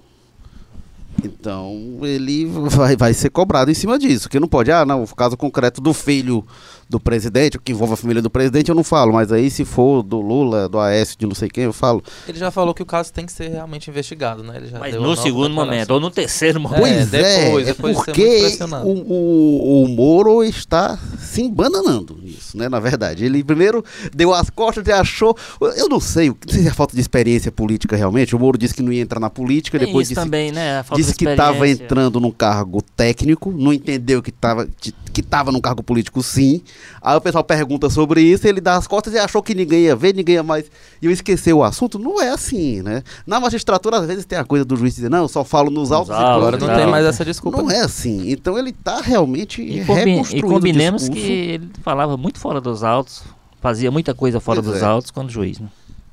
Então 1.23 1.99
ele 2.03 2.45
vai, 2.45 2.95
vai 2.95 3.13
ser 3.13 3.29
cobrado 3.29 3.69
em 3.69 3.73
cima 3.73 3.97
disso. 3.99 4.29
Que 4.29 4.39
não 4.39 4.47
pode, 4.47 4.71
ah, 4.71 4.85
não, 4.85 5.03
o 5.03 5.15
caso 5.15 5.37
concreto 5.37 5.81
do 5.81 5.93
filho 5.93 6.45
do 6.91 6.99
presidente, 6.99 7.55
o 7.55 7.61
que 7.61 7.71
envolve 7.71 7.93
a 7.93 7.97
família 7.97 8.21
do 8.21 8.29
presidente, 8.29 8.67
eu 8.69 8.75
não 8.75 8.83
falo, 8.83 9.13
mas 9.13 9.31
aí 9.31 9.49
se 9.49 9.63
for 9.63 10.03
do 10.03 10.19
Lula, 10.19 10.67
do 10.67 10.77
AS, 10.77 11.15
de 11.17 11.25
não 11.25 11.33
sei 11.33 11.47
quem, 11.47 11.63
eu 11.63 11.73
falo. 11.73 12.03
Ele 12.27 12.37
já 12.37 12.51
falou 12.51 12.73
que 12.73 12.83
o 12.83 12.85
caso 12.85 13.13
tem 13.13 13.25
que 13.25 13.31
ser 13.31 13.49
realmente 13.49 13.89
investigado, 13.89 14.43
né? 14.43 14.57
Ele 14.57 14.67
já 14.67 14.77
mas 14.77 14.93
no 14.95 15.15
segundo 15.15 15.53
momento, 15.53 15.91
ou 15.91 15.99
no 15.99 16.11
terceiro 16.11 16.59
momento. 16.59 16.81
Pois 16.81 17.13
é, 17.13 17.45
depois, 17.45 17.67
é 17.67 17.73
depois 17.73 17.95
porque 17.95 18.57
o, 18.83 18.89
o, 18.89 19.83
o 19.85 19.87
Moro 19.87 20.43
está 20.43 20.99
se 21.17 21.41
embananando 21.41 22.19
nisso, 22.21 22.57
né? 22.57 22.67
Na 22.67 22.79
verdade, 22.79 23.23
ele 23.23 23.41
primeiro 23.41 23.83
deu 24.13 24.33
as 24.33 24.49
costas 24.49 24.85
e 24.85 24.91
achou, 24.91 25.35
eu 25.77 25.87
não 25.87 26.01
sei, 26.01 26.27
não 26.27 26.35
sei 26.49 26.63
se 26.63 26.67
é 26.67 26.73
falta 26.73 26.93
de 26.93 27.01
experiência 27.01 27.51
política 27.53 27.95
realmente, 27.95 28.35
o 28.35 28.39
Moro 28.39 28.57
disse 28.57 28.73
que 28.73 28.81
não 28.81 28.91
ia 28.91 29.01
entrar 29.01 29.19
na 29.19 29.29
política, 29.29 29.79
tem 29.79 29.87
depois 29.87 30.09
disse, 30.09 30.19
também, 30.19 30.51
né? 30.51 30.83
disse 30.93 31.15
que 31.15 31.25
estava 31.25 31.67
entrando 31.69 32.19
num 32.19 32.31
cargo 32.31 32.81
técnico, 32.81 33.49
não 33.49 33.71
entendeu 33.71 34.21
que 34.21 34.29
estava 34.29 34.67
que 35.11 35.21
estava 35.21 35.51
num 35.51 35.61
cargo 35.61 35.83
político 35.83 36.23
sim, 36.23 36.61
Aí 37.01 37.15
o 37.15 37.21
pessoal 37.21 37.43
pergunta 37.43 37.89
sobre 37.89 38.21
isso, 38.21 38.47
ele 38.47 38.61
dá 38.61 38.75
as 38.75 38.87
costas 38.87 39.13
e 39.13 39.17
achou 39.17 39.41
que 39.41 39.53
ninguém 39.55 39.81
ia 39.81 39.95
ver, 39.95 40.13
ninguém 40.13 40.35
ia 40.35 40.43
mais. 40.43 40.65
E 41.01 41.05
eu 41.05 41.11
esqueci 41.11 41.51
o 41.51 41.63
assunto. 41.63 41.97
Não 41.99 42.21
é 42.21 42.29
assim, 42.29 42.81
né? 42.81 43.03
Na 43.25 43.39
magistratura, 43.39 43.97
às 43.97 44.05
vezes 44.05 44.25
tem 44.25 44.37
a 44.37 44.43
coisa 44.43 44.65
do 44.65 44.75
juiz 44.75 44.95
dizer, 44.95 45.09
não, 45.09 45.19
eu 45.19 45.27
só 45.27 45.43
falo 45.43 45.69
nos 45.69 45.91
autos. 45.91 46.11
Agora 46.11 46.57
não 46.57 46.75
tem 46.75 46.87
mais 46.87 47.05
essa 47.05 47.25
desculpa. 47.25 47.61
Não 47.61 47.71
é 47.71 47.81
assim. 47.81 48.31
Então 48.31 48.57
ele 48.57 48.71
está 48.71 49.01
realmente 49.01 49.61
e, 49.61 49.83
combi 49.85 50.21
e 50.33 50.41
combinemos 50.41 51.09
que 51.09 51.19
ele 51.19 51.69
falava 51.83 52.17
muito 52.17 52.39
fora 52.39 52.61
dos 52.61 52.83
autos 52.83 53.23
fazia 53.61 53.91
muita 53.91 54.13
coisa 54.13 54.39
fora 54.39 54.61
Pois 54.61 54.73
dos 54.73 54.83
é. 54.83 54.85
autos 54.85 55.11
quando 55.11 55.29
juiz, 55.29 55.59
né? 55.59 55.69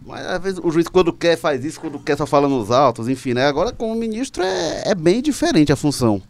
Mas 0.06 0.25
às 0.26 0.40
vezes 0.40 0.60
o 0.62 0.70
juiz 0.70 0.87
quando 0.88 1.12
quer 1.12 1.37
faz 1.37 1.64
isso, 1.64 1.80
quando 1.80 1.98
quer 1.98 2.16
só 2.16 2.26
fala 2.26 2.48
nos 2.48 2.70
autos, 2.70 3.08
enfim, 3.08 3.34
né? 3.34 3.46
Agora 3.46 3.72
como 3.72 3.94
ministro 3.94 4.42
é, 4.42 4.82
é 4.87 4.94
bem 4.94 5.20
diferente 5.20 5.72
a 5.72 5.76
função. 5.76 6.22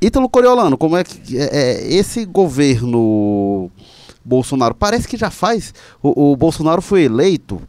Ítalo 0.00 0.28
Coriolano, 0.28 0.76
como 0.76 0.96
é 0.96 1.04
que 1.04 1.38
é, 1.38 1.44
é, 1.52 1.92
esse 1.94 2.24
governo 2.24 3.70
Bolsonaro 4.24 4.74
parece 4.74 5.08
que 5.08 5.16
já 5.16 5.30
faz. 5.30 5.72
O, 6.02 6.32
o 6.32 6.36
Bolsonaro 6.36 6.82
foi 6.82 7.02
eleito 7.04 7.60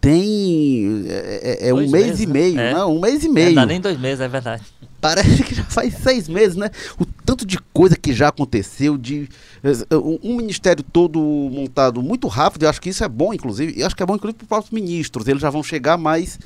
tem 0.00 1.06
é, 1.08 1.58
é- 1.64 1.68
é 1.70 1.74
um 1.74 1.78
mês 1.78 1.90
meses, 1.92 2.20
e 2.20 2.26
né? 2.26 2.32
meio, 2.32 2.60
É. 2.60 2.74
né? 2.74 2.84
Um 2.84 3.00
mês 3.00 3.24
e 3.24 3.26
Não 3.26 3.34
meio. 3.34 3.54
dá 3.54 3.64
nem 3.64 3.80
dois 3.80 3.98
meses, 3.98 4.20
é 4.20 4.28
verdade. 4.28 4.62
Parece 5.00 5.42
que 5.42 5.54
já 5.54 5.64
faz 5.64 5.94
seis 5.94 6.28
meses, 6.28 6.56
né? 6.56 6.70
O 7.00 7.06
tanto 7.24 7.46
de 7.46 7.58
coisa 7.72 7.96
que 7.96 8.12
já 8.12 8.28
aconteceu, 8.28 8.98
de 8.98 9.28
eh, 9.62 9.96
um, 9.96 10.36
ministério 10.36 10.82
todo 10.84 11.18
montado 11.20 12.02
muito 12.02 12.28
rápido, 12.28 12.64
eu 12.64 12.68
acho 12.70 12.80
que 12.80 12.90
isso 12.90 13.02
é 13.04 13.08
bom, 13.08 13.32
inclusive, 13.32 13.78
eu 13.80 13.86
acho 13.86 13.96
que 13.96 14.02
é 14.02 14.06
bom, 14.06 14.14
inclusive, 14.16 14.36
para 14.38 14.44
os 14.44 14.48
próprios 14.48 14.70
ministros. 14.72 15.26
Eles 15.26 15.40
já 15.42 15.48
vão 15.50 15.62
chegar 15.62 15.96
mais 15.96 16.38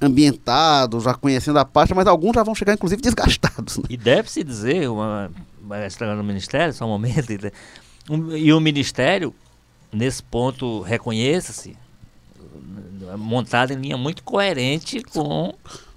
ambientados, 0.00 1.04
já 1.04 1.14
conhecendo 1.14 1.58
a 1.58 1.64
pasta, 1.64 1.94
mas 1.94 2.06
alguns 2.06 2.34
já 2.34 2.42
vão 2.42 2.54
chegar, 2.54 2.74
inclusive, 2.74 3.00
desgastados. 3.02 3.78
Né? 3.78 3.84
E 3.90 3.96
deve-se 3.96 4.42
dizer, 4.44 4.88
uma, 4.90 5.30
estrela 5.86 6.14
no 6.14 6.22
Ministério, 6.24 6.72
só 6.74 6.84
um 6.84 6.88
momento, 6.90 7.30
e- 7.32 7.52
um- 8.10 8.36
e 8.36 8.52
o 8.52 8.60
Ministério, 8.60 9.34
nesse 9.92 10.22
ponto, 10.22 10.82
reconheça-se, 10.82 11.76
montado 13.16 13.72
em 13.72 13.76
linha 13.76 13.96
muito 13.96 14.22
coerente 14.22 15.02
com, 15.02 15.54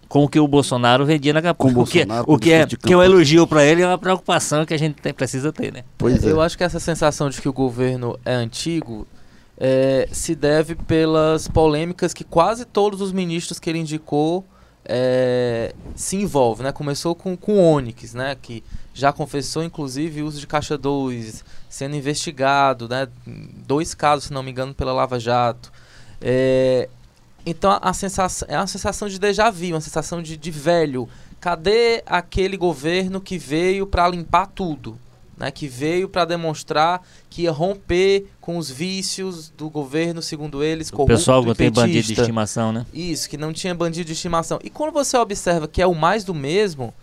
com 0.08 0.24
o 0.24 0.30
que 0.30 0.40
o 0.40 0.48
Bolsonaro 0.48 1.06
vendia 1.06 1.34
na. 1.34 1.54
Com 1.54 1.70
o 1.72 1.82
O 1.82 1.86
que, 1.86 2.02
é- 2.02 2.06
o 2.26 2.38
que, 2.38 2.52
é, 2.52 2.66
que 2.68 2.76
é 2.76 2.78
um 2.78 3.00
campanha. 3.00 3.06
elogio 3.06 3.48
para 3.48 3.66
ele 3.66 3.82
é 3.82 3.88
uma 3.88 3.98
preocupação 3.98 4.66
que 4.66 4.74
a 4.74 4.78
gente 4.78 4.96
tem- 5.02 5.14
precisa 5.14 5.52
ter, 5.52 5.74
né? 5.74 5.84
Pois 5.98 6.24
é. 6.24 6.32
Eu 6.32 6.40
acho 6.42 6.58
que 6.58 6.64
essa 6.64 6.80
sensação 6.80 7.30
de 7.30 7.42
que 7.42 7.50
o 7.50 7.54
governo 7.54 8.18
é 8.26 8.34
antigo 8.34 9.08
é, 9.60 10.08
se 10.12 10.34
deve 10.36 10.74
pelas 10.74 11.48
polêmicas 11.48 12.14
que 12.14 12.24
quase 12.24 12.64
todos 12.64 13.02
os 13.02 13.12
ministros 13.12 13.60
que 13.60 13.70
ele 13.70 13.80
indicou 13.80 14.46
é, 14.86 15.76
se 15.96 16.16
envolvem. 16.16 16.66
Né? 16.66 16.72
Começou 16.72 17.14
com, 17.14 17.36
com 17.36 17.58
o 17.58 17.74
Onyx, 17.74 18.14
né? 18.14 18.38
que 18.42 18.64
já 18.94 19.12
confessou 19.12 19.64
inclusive 19.64 20.22
o 20.22 20.26
uso 20.26 20.40
de 20.40 20.48
caixa 20.48 20.78
2, 20.78 21.44
sendo 21.70 21.96
investigado, 21.96 22.88
né? 22.88 23.08
dois 23.68 23.94
casos, 23.94 24.26
se 24.26 24.34
não 24.34 24.42
me 24.42 24.52
engano, 24.52 24.74
pela 24.74 24.94
Lava 24.94 25.20
Jato. 25.20 25.72
É, 26.22 26.88
então 27.46 27.78
a, 27.82 27.94
sensação 27.94 28.48
é 28.50 28.58
uma 28.58 28.68
sensação 28.68 29.10
de 29.10 29.20
déjà 29.20 29.50
vu, 29.50 29.68
uma 29.68 29.82
sensação 29.82 30.22
de, 30.22 30.38
de 30.38 30.52
velho. 30.52 31.10
Cadê 31.40 32.04
aquele 32.06 32.58
governo 32.58 33.20
que 33.22 33.38
veio 33.38 33.88
para 33.88 34.08
limpar 34.08 34.48
tudo? 34.48 35.00
Né, 35.40 35.50
que 35.52 35.70
veio 35.70 36.10
para 36.10 36.26
demonstrar 36.26 37.02
que 37.30 37.44
ia 37.44 37.52
romper 37.52 38.26
com 38.42 38.58
os 38.58 38.70
vícios 38.70 39.50
do 39.58 39.70
governo, 39.70 40.22
segundo 40.22 40.62
eles, 40.62 40.90
O 40.90 40.92
corrupto 40.92 41.16
pessoal 41.16 41.42
e 41.44 41.46
não 41.46 41.56
tem 41.56 41.72
bandido 41.72 42.04
de 42.08 42.14
estimação, 42.22 42.74
né? 42.74 42.86
Isso, 42.94 43.30
que 43.30 43.38
não 43.38 43.54
tinha 43.54 43.74
bandido 43.74 44.06
de 44.08 44.12
estimação. 44.12 44.60
E 44.62 44.70
quando 44.70 44.92
você 44.92 45.16
observa 45.16 45.66
que 45.66 45.82
é 45.82 45.88
o 45.88 45.96
mais 45.96 46.26
do 46.26 46.34
mesmo, 46.36 46.94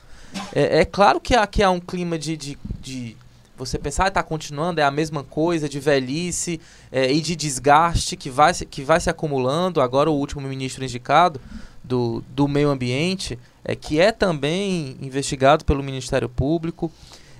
é, 0.54 0.80
é 0.80 0.84
claro 0.84 1.18
que 1.18 1.34
que 1.46 1.62
há 1.62 1.70
um 1.70 1.80
clima 1.80 2.18
de, 2.18 2.36
de, 2.36 2.58
de 2.82 3.16
você 3.56 3.78
pensar, 3.78 4.08
está 4.08 4.22
continuando, 4.22 4.82
é 4.82 4.84
a 4.84 4.90
mesma 4.90 5.24
coisa, 5.24 5.66
de 5.66 5.80
velhice 5.80 6.60
é, 6.92 7.10
e 7.10 7.22
de 7.22 7.34
desgaste 7.34 8.18
que 8.18 8.28
vai, 8.28 8.52
se- 8.52 8.66
que 8.66 8.82
vai 8.82 9.00
se 9.00 9.08
acumulando. 9.08 9.80
Agora 9.80 10.10
o 10.10 10.14
último 10.14 10.42
ministro 10.46 10.84
indicado 10.84 11.40
do, 11.82 12.22
do 12.28 12.46
meio 12.46 12.68
ambiente, 12.68 13.38
é, 13.64 13.74
que 13.74 13.98
é 13.98 14.12
também 14.12 14.94
investigado 15.00 15.64
pelo 15.64 15.82
Ministério 15.82 16.28
Público. 16.28 16.92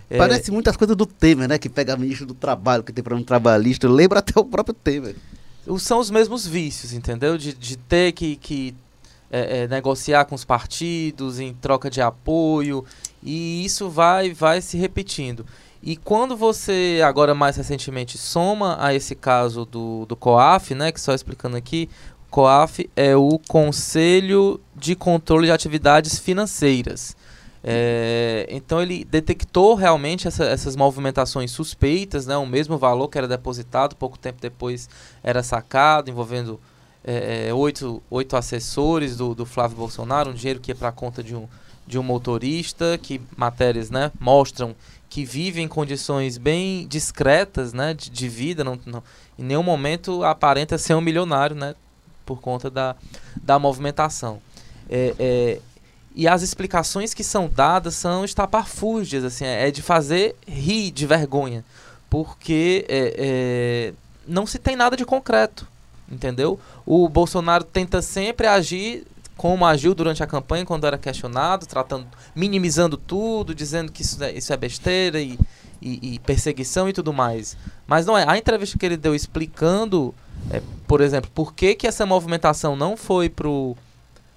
É, 0.09 0.19
Parece 0.19 0.51
muitas 0.51 0.77
coisas 0.77 0.97
do 0.97 1.05
Temer, 1.05 1.49
né? 1.49 1.59
Que 1.59 1.69
pega 1.69 1.97
ministro 1.97 2.27
do 2.27 2.35
trabalho, 2.35 2.83
que 2.83 2.93
tem 2.93 3.03
problema 3.03 3.27
trabalhista. 3.27 3.89
Lembra 3.89 4.21
até 4.21 4.39
o 4.39 4.45
próprio 4.45 4.75
Temer. 4.75 5.17
são 5.79 5.99
os 5.99 6.11
mesmos 6.11 6.47
vícios, 6.47 6.93
entendeu? 6.93 7.37
De, 7.37 7.53
de 7.53 7.77
ter 7.77 8.13
que, 8.13 8.37
que 8.37 8.75
é, 9.31 9.63
é, 9.63 9.69
negociar 9.69 10.25
com 10.25 10.35
os 10.35 10.45
partidos 10.45 11.41
em 11.41 11.53
troca 11.53 11.91
de 11.91 12.01
apoio 12.01 12.85
e 13.23 13.65
isso 13.65 13.89
vai, 13.89 14.33
vai 14.33 14.61
se 14.61 14.77
repetindo. 14.77 15.45
E 15.83 15.97
quando 15.97 16.37
você, 16.37 17.01
agora 17.05 17.35
mais 17.35 17.57
recentemente, 17.57 18.17
soma 18.19 18.77
a 18.81 18.95
esse 18.95 19.15
caso 19.15 19.65
do, 19.65 20.07
do 20.07 20.17
COAF, 20.17 20.75
né, 20.75 20.91
que 20.91 21.01
só 21.01 21.15
explicando 21.15 21.57
aqui, 21.57 21.89
o 22.29 22.31
COAF 22.31 22.89
é 22.97 23.17
o 23.17 23.39
Conselho 23.47 24.61
de 24.75 24.95
Controle 24.95 25.47
de 25.47 25.53
Atividades 25.53 26.19
Financeiras. 26.19 27.17
É, 27.69 28.47
então 28.49 28.81
ele 28.81 29.05
detectou 29.05 29.75
realmente 29.75 30.29
essa- 30.29 30.45
essas 30.45 30.77
movimentações 30.77 31.51
suspeitas, 31.51 32.25
né, 32.25 32.37
o 32.37 32.47
mesmo 32.47 32.79
valor 32.79 33.09
que 33.09 33.19
era 33.19 33.27
depositado, 33.27 33.97
pouco 33.97 34.17
tempo 34.17 34.41
depois 34.41 34.89
era 35.21 35.43
sacado, 35.43 36.09
envolvendo 36.09 36.61
é, 37.05 37.49
é, 37.49 37.55
oito, 37.55 38.01
oito 38.09 38.37
assessores 38.37 39.17
do, 39.17 39.35
do 39.35 39.45
Flávio 39.45 39.77
Bolsonaro, 39.77 40.31
um 40.31 40.35
dinheiro 40.35 40.61
que 40.61 40.71
ia 40.71 40.75
para 40.77 40.89
a 40.89 40.93
conta 40.93 41.25
de 41.25 41.35
um, 41.35 41.49
de 41.85 41.99
um 41.99 42.03
motorista, 42.05 42.99
que 43.03 43.21
matérias 43.37 43.91
né, 43.91 44.13
mostram 44.21 44.75
que 45.09 45.25
vive 45.25 45.61
em 45.61 45.69
condições 45.69 46.37
bem 46.39 46.87
discretas 46.87 47.73
né, 47.73 47.95
de, 47.95 48.11
de 48.11 48.29
vida, 48.29 48.63
não, 48.63 48.79
não, 48.87 49.03
em 49.39 49.43
nenhum 49.43 49.63
momento 49.63 50.23
aparenta 50.25 50.79
ser 50.79 50.95
um 50.95 51.01
milionário 51.01 51.55
né, 51.57 51.75
por 52.25 52.41
conta 52.41 52.71
da, 52.71 52.95
da 53.43 53.59
movimentação. 53.59 54.41
É, 54.89 55.15
é, 55.19 55.61
e 56.17 56.27
as 56.27 56.41
explicações 56.41 57.13
que 57.13 57.23
são 57.23 57.47
dadas 57.47 57.95
são 57.95 58.25
estapafúrdias, 58.25 59.23
assim, 59.23 59.45
é 59.45 59.71
de 59.71 59.83
fazer 59.83 60.35
rir 60.49 60.91
de 60.91 61.07
vergonha, 61.07 61.63
porque 62.09 62.87
é, 62.89 63.15
é, 63.19 63.95
não 64.27 64.47
se 64.47 64.59
tem 64.59 64.75
nada 64.75 64.97
de 64.97 65.05
concreto, 65.05 65.69
entendeu? 66.11 66.59
O 66.87 67.07
Bolsonaro 67.07 67.63
tenta 67.63 68.01
sempre 68.01 68.47
agir 68.47 69.07
como 69.37 69.67
agiu 69.67 69.95
durante 69.95 70.23
a 70.23 70.27
campanha 70.27 70.65
quando 70.65 70.87
era 70.87 70.97
questionado, 70.97 71.67
tratando, 71.67 72.07
minimizando 72.35 72.97
tudo, 72.97 73.55
dizendo 73.55 73.93
que 73.93 74.01
isso 74.01 74.25
é, 74.25 74.33
isso 74.33 74.51
é 74.51 74.57
besteira 74.57 75.21
e, 75.21 75.39
e, 75.83 76.15
e 76.15 76.19
perseguição 76.21 76.89
e 76.89 76.95
tudo 76.95 77.13
mais. 77.13 77.59
Mas 77.87 78.07
não 78.07 78.17
é. 78.17 78.25
A 78.27 78.39
entrevista 78.39 78.79
que 78.79 78.87
ele 78.87 78.97
deu 78.97 79.15
explicando, 79.15 80.15
é, 80.51 80.63
por 80.87 81.03
exemplo, 81.03 81.31
por 81.35 81.53
que, 81.53 81.75
que 81.75 81.87
essa 81.87 82.07
movimentação 82.07 82.75
não 82.75 82.97
foi 82.97 83.29
pro 83.29 83.77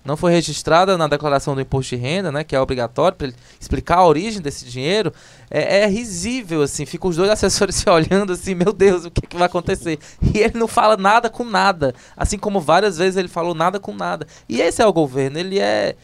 não 0.04 0.16
foi 0.18 0.32
registrada 0.32 0.98
na 0.98 1.08
declaração 1.08 1.56
do 1.56 1.62
imposto 1.62 1.96
de 1.96 2.02
renda, 2.02 2.32
né, 2.32 2.44
que 2.44 2.56
é 2.56 2.62
obrigatório 2.62 3.18
para 3.18 3.32
explicar 3.60 3.98
a 3.98 4.06
origem 4.06 4.42
desse 4.42 4.66
dinheiro, 4.66 5.14
é, 5.52 5.82
é 5.82 5.86
risível 5.88 6.62
assim. 6.62 6.86
Ficam 6.86 7.10
os 7.10 7.16
dois 7.16 7.30
assessores 7.32 7.76
se 7.76 7.90
olhando 7.90 8.34
assim, 8.34 8.56
meu 8.56 8.74
Deus, 8.74 9.06
o 9.06 9.12
que, 9.12 9.22
que 9.22 9.38
vai 9.38 9.48
acontecer? 9.48 10.00
E 10.22 10.40
ele 10.40 10.58
não 10.58 10.68
fala 10.68 10.98
nada 10.98 11.30
com 11.30 11.44
nada, 11.44 11.94
assim 12.16 12.38
como 12.38 12.60
várias 12.60 12.98
vezes 12.98 13.18
ele 13.18 13.28
falou 13.28 13.54
nada 13.54 13.80
com 13.80 13.94
nada. 13.94 14.26
E 14.48 14.62
esse 14.62 14.82
é 14.82 14.86
o 14.86 14.94
governo, 14.94 15.38
ele 15.38 15.60
é 15.60 15.96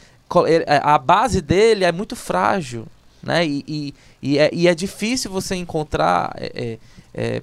ele- 0.47 0.65
a 0.67 0.97
base 0.97 1.41
dele 1.41 1.85
é 1.85 1.91
muito 1.91 2.15
frágil, 2.15 2.87
né? 3.21 3.45
E, 3.45 3.63
e, 3.67 3.93
e, 4.21 4.37
é, 4.37 4.49
e 4.51 4.67
é 4.67 4.75
difícil 4.75 5.31
você 5.31 5.55
encontrar 5.55 6.33
é, 6.35 6.51
é, 6.55 6.77
é, 7.13 7.41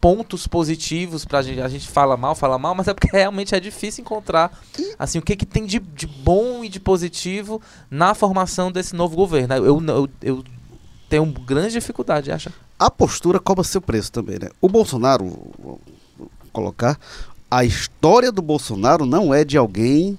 pontos 0.00 0.46
positivos 0.46 1.24
pra 1.24 1.42
gente. 1.42 1.60
A 1.60 1.68
gente 1.68 1.88
fala 1.88 2.16
mal, 2.16 2.34
fala 2.34 2.58
mal, 2.58 2.74
mas 2.76 2.88
é 2.88 2.94
porque 2.94 3.08
realmente 3.10 3.54
é 3.54 3.60
difícil 3.60 4.02
encontrar 4.02 4.58
assim 4.98 5.18
o 5.18 5.22
que, 5.22 5.36
que 5.36 5.46
tem 5.46 5.66
de, 5.66 5.78
de 5.78 6.06
bom 6.06 6.64
e 6.64 6.68
de 6.68 6.80
positivo 6.80 7.60
na 7.90 8.14
formação 8.14 8.70
desse 8.70 8.94
novo 8.94 9.16
governo. 9.16 9.54
Eu, 9.54 9.82
eu, 9.86 10.08
eu 10.22 10.44
tenho 11.08 11.26
grande 11.26 11.72
dificuldade, 11.72 12.30
acha? 12.30 12.52
A 12.78 12.90
postura 12.90 13.40
cobra 13.40 13.64
seu 13.64 13.80
preço 13.80 14.12
também, 14.12 14.38
né? 14.38 14.50
O 14.60 14.68
Bolsonaro, 14.68 15.24
vou 15.58 15.80
colocar, 16.52 16.98
a 17.50 17.64
história 17.64 18.30
do 18.30 18.42
Bolsonaro 18.42 19.06
não 19.06 19.32
é 19.32 19.44
de 19.44 19.56
alguém 19.56 20.18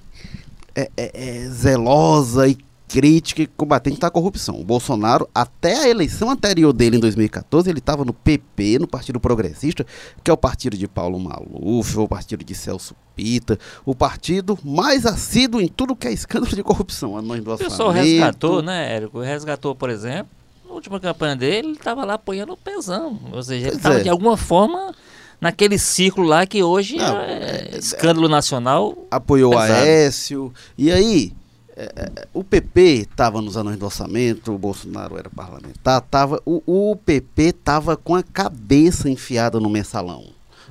é, 0.74 0.90
é, 0.96 1.10
é, 1.14 1.48
zelosa 1.48 2.48
e 2.48 2.58
crítica 2.90 3.42
e 3.42 3.46
combatente 3.46 4.00
da 4.00 4.10
corrupção. 4.10 4.60
O 4.60 4.64
Bolsonaro, 4.64 5.28
até 5.32 5.84
a 5.84 5.88
eleição 5.88 6.28
anterior 6.28 6.72
dele, 6.72 6.96
em 6.96 7.00
2014, 7.00 7.70
ele 7.70 7.78
estava 7.78 8.04
no 8.04 8.12
PP, 8.12 8.80
no 8.80 8.88
Partido 8.88 9.20
Progressista, 9.20 9.86
que 10.24 10.30
é 10.30 10.34
o 10.34 10.36
partido 10.36 10.76
de 10.76 10.88
Paulo 10.88 11.18
Maluf, 11.20 11.96
o 11.96 12.08
partido 12.08 12.44
de 12.44 12.52
Celso 12.52 12.96
Pita, 13.14 13.56
o 13.86 13.94
partido 13.94 14.58
mais 14.64 15.06
assíduo 15.06 15.60
em 15.60 15.68
tudo 15.68 15.94
que 15.94 16.08
é 16.08 16.12
escândalo 16.12 16.54
de 16.54 16.62
corrupção. 16.64 17.16
Anões 17.16 17.44
do 17.44 17.54
O 17.54 17.58
pessoal 17.58 17.90
resgatou, 17.90 18.60
né, 18.60 18.96
Érico? 18.96 19.20
Resgatou, 19.20 19.72
por 19.76 19.88
exemplo, 19.88 20.30
na 20.66 20.74
última 20.74 20.98
campanha 20.98 21.36
dele, 21.36 21.68
ele 21.68 21.76
estava 21.76 22.04
lá 22.04 22.14
apoiando 22.14 22.54
o 22.54 22.56
pesão. 22.56 23.20
Ou 23.30 23.42
seja, 23.42 23.68
ele 23.68 23.76
estava 23.76 24.00
é. 24.00 24.02
de 24.02 24.08
alguma 24.08 24.36
forma 24.36 24.92
naquele 25.40 25.78
ciclo 25.78 26.24
lá 26.24 26.44
que 26.44 26.60
hoje 26.60 26.96
Não, 26.96 27.20
é, 27.20 27.68
é- 27.72 27.78
escândalo 27.78 28.28
nacional. 28.28 29.06
apoiou 29.10 29.52
Pesado. 29.52 29.72
Aécio. 29.74 30.52
E 30.76 30.90
aí, 30.90 31.32
é, 31.76 31.92
é, 31.96 32.28
o 32.34 32.42
PP 32.42 33.08
estava 33.10 33.40
nos 33.40 33.56
anões 33.56 33.78
do 33.78 33.86
orçamento, 33.86 34.52
o 34.52 34.58
Bolsonaro 34.58 35.16
era 35.16 35.30
parlamentar, 35.30 36.00
tava, 36.02 36.40
o, 36.44 36.62
o 36.66 36.96
PP 36.96 37.42
estava 37.42 37.96
com 37.96 38.14
a 38.14 38.22
cabeça 38.22 39.08
enfiada 39.08 39.60
no 39.60 39.70
mensalão. 39.70 40.24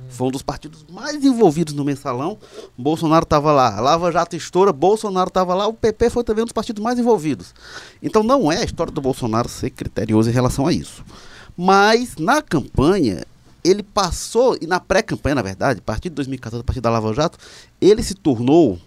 Foi 0.08 0.28
um 0.28 0.30
dos 0.30 0.42
partidos 0.42 0.84
mais 0.90 1.24
envolvidos 1.24 1.74
no 1.74 1.84
mensalão. 1.84 2.38
Bolsonaro 2.76 3.24
estava 3.24 3.52
lá. 3.52 3.80
Lava 3.80 4.10
Jato 4.10 4.34
estoura, 4.34 4.72
Bolsonaro 4.72 5.28
estava 5.28 5.54
lá. 5.54 5.66
O 5.66 5.74
PP 5.74 6.10
foi 6.10 6.24
também 6.24 6.42
um 6.42 6.46
dos 6.46 6.52
partidos 6.52 6.82
mais 6.82 6.98
envolvidos. 6.98 7.54
Então 8.02 8.22
não 8.22 8.50
é 8.50 8.58
a 8.58 8.64
história 8.64 8.92
do 8.92 9.00
Bolsonaro 9.00 9.48
ser 9.48 9.70
criterioso 9.70 10.28
em 10.30 10.32
relação 10.32 10.66
a 10.66 10.72
isso. 10.72 11.04
Mas 11.56 12.16
na 12.16 12.42
campanha, 12.42 13.24
ele 13.62 13.82
passou, 13.82 14.56
e 14.60 14.66
na 14.66 14.80
pré-campanha, 14.80 15.36
na 15.36 15.42
verdade, 15.42 15.80
a 15.80 15.82
partir 15.82 16.08
de 16.08 16.14
2014, 16.16 16.60
a 16.60 16.64
partir 16.64 16.80
da 16.80 16.90
Lava 16.90 17.12
Jato, 17.12 17.38
ele 17.80 18.02
se 18.02 18.14
tornou 18.14 18.78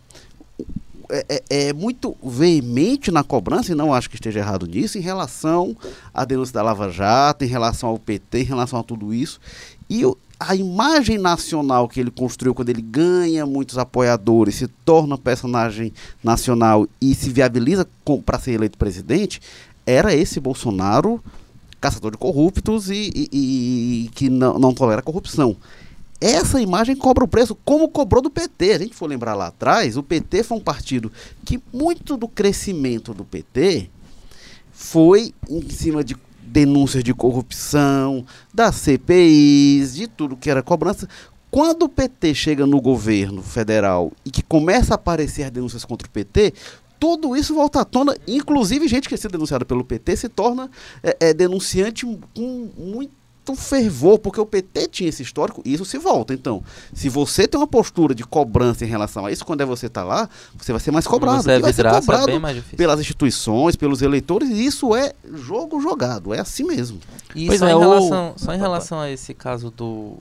é, 1.09 1.25
é, 1.29 1.43
é, 1.67 1.73
muito 1.73 2.15
veemente 2.23 3.11
na 3.11 3.23
cobrança, 3.23 3.71
e 3.71 3.75
não 3.75 3.93
acho 3.93 4.09
que 4.09 4.15
esteja 4.15 4.39
errado 4.39 4.65
nisso, 4.65 4.97
em 4.97 5.01
relação 5.01 5.75
à 6.13 6.25
denúncia 6.25 6.53
da 6.53 6.61
Lava 6.61 6.89
Jato, 6.89 7.43
em 7.43 7.47
relação 7.47 7.89
ao 7.89 7.99
PT, 7.99 8.41
em 8.41 8.45
relação 8.45 8.79
a 8.79 8.83
tudo 8.83 9.13
isso. 9.13 9.39
E 9.89 10.03
a 10.39 10.55
imagem 10.55 11.17
nacional 11.17 11.87
que 11.87 11.99
ele 11.99 12.11
construiu 12.11 12.53
quando 12.53 12.69
ele 12.69 12.81
ganha 12.81 13.45
muitos 13.45 13.77
apoiadores, 13.77 14.55
se 14.55 14.67
torna 14.67 15.17
personagem 15.17 15.93
nacional 16.23 16.87
e 16.99 17.15
se 17.15 17.29
viabiliza 17.29 17.87
para 18.25 18.39
ser 18.39 18.51
eleito 18.53 18.77
presidente, 18.77 19.41
era 19.85 20.13
esse 20.13 20.39
Bolsonaro 20.39 21.23
caçador 21.79 22.11
de 22.11 22.17
corruptos 22.17 22.89
e, 22.89 23.11
e, 23.13 24.05
e 24.05 24.09
que 24.15 24.29
não, 24.29 24.57
não 24.57 24.73
tolera 24.73 25.01
corrupção. 25.01 25.57
Essa 26.23 26.61
imagem 26.61 26.95
cobra 26.95 27.25
o 27.25 27.27
preço, 27.27 27.53
como 27.65 27.89
cobrou 27.89 28.21
do 28.21 28.29
PT. 28.29 28.71
A 28.71 28.79
gente 28.79 28.95
for 28.95 29.07
lembrar 29.07 29.33
lá 29.33 29.47
atrás, 29.47 29.97
o 29.97 30.01
PT 30.01 30.43
foi 30.43 30.57
um 30.57 30.61
partido 30.61 31.11
que 31.43 31.61
muito 31.73 32.15
do 32.15 32.29
crescimento 32.29 33.13
do 33.13 33.25
PT 33.25 33.89
foi 34.71 35.33
em 35.49 35.69
cima 35.69 36.01
de 36.01 36.15
denúncias 36.41 37.03
de 37.03 37.13
corrupção, 37.13 38.25
das 38.53 38.75
CPIs, 38.75 39.95
de 39.95 40.07
tudo 40.07 40.37
que 40.37 40.49
era 40.49 40.63
cobrança. 40.63 41.09
Quando 41.51 41.83
o 41.83 41.89
PT 41.89 42.33
chega 42.33 42.65
no 42.65 42.79
governo 42.79 43.43
federal 43.43 44.09
e 44.23 44.31
que 44.31 44.41
começa 44.41 44.93
a 44.93 44.95
aparecer 44.95 45.51
denúncias 45.51 45.83
contra 45.83 46.07
o 46.07 46.09
PT, 46.09 46.53
tudo 46.97 47.35
isso 47.35 47.53
volta 47.53 47.81
à 47.81 47.85
tona, 47.85 48.15
inclusive 48.25 48.87
gente 48.87 49.09
que 49.09 49.15
é 49.15 49.29
denunciada 49.29 49.65
pelo 49.65 49.83
PT 49.83 50.15
se 50.15 50.29
torna 50.29 50.71
é, 51.03 51.17
é, 51.19 51.33
denunciante 51.33 52.05
com 52.33 52.69
muito 52.77 53.22
fervor, 53.55 54.19
porque 54.19 54.39
o 54.39 54.45
PT 54.45 54.87
tinha 54.87 55.09
esse 55.09 55.21
histórico 55.21 55.61
e 55.65 55.73
isso 55.73 55.83
se 55.83 55.97
volta. 55.97 56.33
Então, 56.33 56.63
se 56.93 57.09
você 57.09 57.47
tem 57.47 57.59
uma 57.59 57.67
postura 57.67 58.15
de 58.15 58.23
cobrança 58.23 58.85
em 58.85 58.87
relação 58.87 59.25
a 59.25 59.31
isso, 59.31 59.45
quando 59.45 59.61
é 59.61 59.65
você 59.65 59.89
tá 59.89 60.03
lá, 60.03 60.29
você 60.57 60.71
vai 60.71 60.79
ser 60.79 60.91
mais 60.91 61.05
cobrado. 61.05 61.43
Você 61.43 61.51
é 61.51 61.59
vai 61.59 61.73
ser 61.73 61.83
vidraça, 61.83 61.97
é 61.97 62.01
cobrado 62.01 62.25
bem 62.27 62.39
mais 62.39 62.55
difícil. 62.55 62.77
pelas 62.77 62.99
instituições, 62.99 63.75
pelos 63.75 64.01
eleitores, 64.01 64.49
e 64.49 64.65
isso 64.65 64.95
é 64.95 65.13
jogo 65.33 65.81
jogado, 65.81 66.33
é 66.33 66.39
assim 66.39 66.63
mesmo. 66.63 66.99
E 67.35 67.47
Pois 67.47 67.59
só, 67.59 67.67
é, 67.67 67.71
em 67.71 67.79
relação, 67.79 68.33
só 68.37 68.53
em 68.53 68.59
relação 68.59 68.99
a 68.99 69.09
esse 69.09 69.33
caso 69.33 69.69
do 69.69 70.17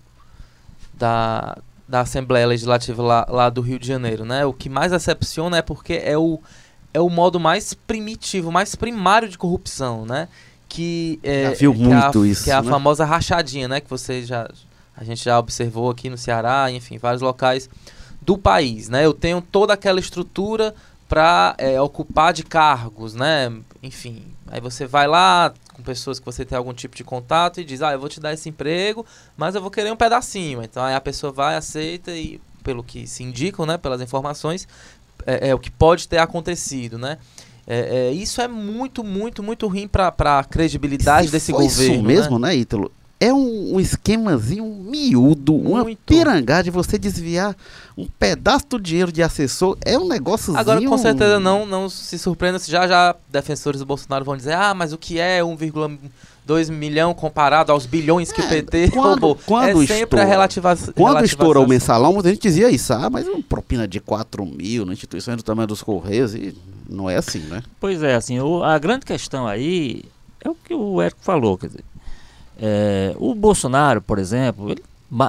da, 0.94 1.58
da 1.88 2.00
Assembleia 2.00 2.46
Legislativa 2.46 3.02
lá, 3.02 3.26
lá 3.28 3.50
do 3.50 3.60
Rio 3.60 3.78
de 3.78 3.86
Janeiro, 3.86 4.24
né? 4.24 4.44
O 4.44 4.52
que 4.52 4.68
mais 4.68 4.92
decepciona 4.92 5.58
é 5.58 5.62
porque 5.62 5.94
é 5.94 6.16
o, 6.16 6.40
é 6.94 7.00
o 7.00 7.08
modo 7.08 7.38
mais 7.38 7.74
primitivo, 7.74 8.50
mais 8.50 8.74
primário 8.74 9.28
de 9.28 9.36
corrupção, 9.36 10.04
né? 10.06 10.28
Que 10.74 11.20
é, 11.22 11.50
Já 11.50 11.50
viu 11.52 11.72
é 11.72 11.74
a- 11.74 12.02
muito 12.04 12.24
isso, 12.24 12.44
que 12.44 12.50
é 12.50 12.54
a 12.54 12.62
né? 12.62 12.70
famosa 12.70 13.04
rachadinha, 13.04 13.68
né? 13.68 13.78
Que 13.78 13.90
você 13.90 14.22
já 14.22 14.48
a 14.96 15.04
gente 15.04 15.22
já 15.22 15.38
observou 15.38 15.90
aqui 15.90 16.08
no 16.08 16.16
Ceará, 16.16 16.70
enfim, 16.70 16.96
vários 16.96 17.20
locais 17.20 17.68
do 18.22 18.38
país, 18.38 18.88
né? 18.88 19.04
Eu 19.04 19.12
tenho 19.12 19.42
toda 19.42 19.74
aquela 19.74 20.00
estrutura 20.00 20.74
para 21.06 21.54
ocupar 21.84 22.32
de 22.32 22.42
cargos, 22.42 23.12
né? 23.14 23.52
Enfim, 23.82 24.22
aí 24.46 24.62
você 24.62 24.86
vai 24.86 25.06
lá 25.06 25.52
com 25.74 25.82
pessoas 25.82 26.18
que 26.18 26.24
você 26.24 26.42
tem 26.42 26.56
algum 26.56 26.72
tipo 26.72 26.96
de 26.96 27.04
contato 27.04 27.60
e 27.60 27.64
diz, 27.64 27.82
ah, 27.82 27.92
eu 27.92 28.00
vou 28.00 28.08
te 28.08 28.18
dar 28.18 28.32
esse 28.32 28.48
emprego, 28.48 29.04
mas 29.36 29.54
eu 29.54 29.60
vou 29.60 29.70
querer 29.70 29.92
um 29.92 29.96
pedacinho. 29.96 30.62
Então 30.62 30.82
aí 30.82 30.94
a 30.94 31.00
pessoa 31.02 31.30
vai, 31.32 31.54
aceita 31.56 32.12
e, 32.12 32.40
pelo 32.64 32.82
que 32.82 33.06
se 33.06 33.22
indicam, 33.22 33.66
né? 33.66 33.76
Pelas 33.76 34.00
informações, 34.00 34.66
é, 35.26 35.50
é 35.50 35.54
o 35.54 35.58
que 35.58 35.70
pode 35.70 36.08
ter 36.08 36.16
acontecido, 36.18 36.96
né? 36.96 37.18
É, 37.66 38.08
é, 38.08 38.12
isso 38.12 38.40
é 38.40 38.48
muito, 38.48 39.04
muito, 39.04 39.42
muito 39.42 39.66
ruim 39.66 39.86
para 39.86 40.08
a 40.08 40.44
credibilidade 40.44 41.26
Se 41.26 41.32
desse 41.32 41.52
governo. 41.52 41.70
Isso 41.70 41.92
né? 41.92 42.02
mesmo, 42.02 42.38
né, 42.38 42.56
Ítalo? 42.56 42.90
É 43.20 43.32
um, 43.32 43.76
um 43.76 43.80
esquemazinho 43.80 44.64
miúdo, 44.64 45.54
uma 45.54 45.84
Muito. 45.84 46.00
pirangá 46.04 46.60
de 46.60 46.72
você 46.72 46.98
desviar 46.98 47.56
um 47.96 48.04
pedaço 48.04 48.66
do 48.70 48.80
dinheiro 48.80 49.12
de 49.12 49.22
assessor. 49.22 49.78
É 49.84 49.96
um 49.96 50.08
negóciozinho... 50.08 50.58
Agora, 50.58 50.84
com 50.84 50.98
certeza, 50.98 51.38
não, 51.38 51.64
não 51.64 51.88
se 51.88 52.18
surpreenda 52.18 52.58
se 52.58 52.68
já 52.68 52.88
já 52.88 53.14
defensores 53.28 53.78
do 53.78 53.86
Bolsonaro 53.86 54.24
vão 54.24 54.36
dizer 54.36 54.54
ah, 54.54 54.74
mas 54.74 54.92
o 54.92 54.98
que 54.98 55.20
é 55.20 55.40
1,2 56.46 56.70
milhão 56.70 57.14
comparado 57.14 57.70
aos 57.72 57.86
bilhões 57.86 58.32
que 58.32 58.40
o 58.40 58.44
É, 58.44 58.48
PT 58.48 58.90
quando- 58.90 59.08
roubou? 59.08 59.38
quando 59.46 59.68
é 59.82 59.86
sempre 59.86 59.94
estoura- 60.02 60.22
a 60.22 60.26
relativação. 60.26 60.94
Quando 60.94 61.24
estourou 61.24 61.64
o 61.64 61.68
mensalão, 61.68 62.12
muita 62.12 62.28
gente 62.30 62.42
dizia 62.42 62.70
isso. 62.70 62.92
Ah, 62.92 63.08
mas 63.10 63.26
uma 63.28 63.42
propina 63.42 63.86
de 63.86 64.00
4 64.00 64.44
mil 64.44 64.84
na 64.84 64.92
instituição 64.92 65.36
do 65.36 65.42
tamanho 65.42 65.68
dos 65.68 65.82
Correios. 65.82 66.34
E 66.34 66.54
não 66.88 67.08
é 67.08 67.16
assim, 67.16 67.40
né? 67.40 67.62
Pois 67.80 68.02
é, 68.02 68.14
assim, 68.14 68.38
o- 68.40 68.62
a 68.62 68.78
grande 68.78 69.06
questão 69.06 69.46
aí 69.46 70.02
é 70.44 70.48
o 70.50 70.54
que 70.54 70.74
o 70.74 71.00
Érico 71.00 71.20
falou, 71.22 71.56
quer 71.56 71.68
dizer, 71.68 71.84
é, 72.60 73.14
o 73.18 73.34
Bolsonaro, 73.34 74.02
por 74.02 74.18
exemplo, 74.18 74.70
ele- 74.70 74.82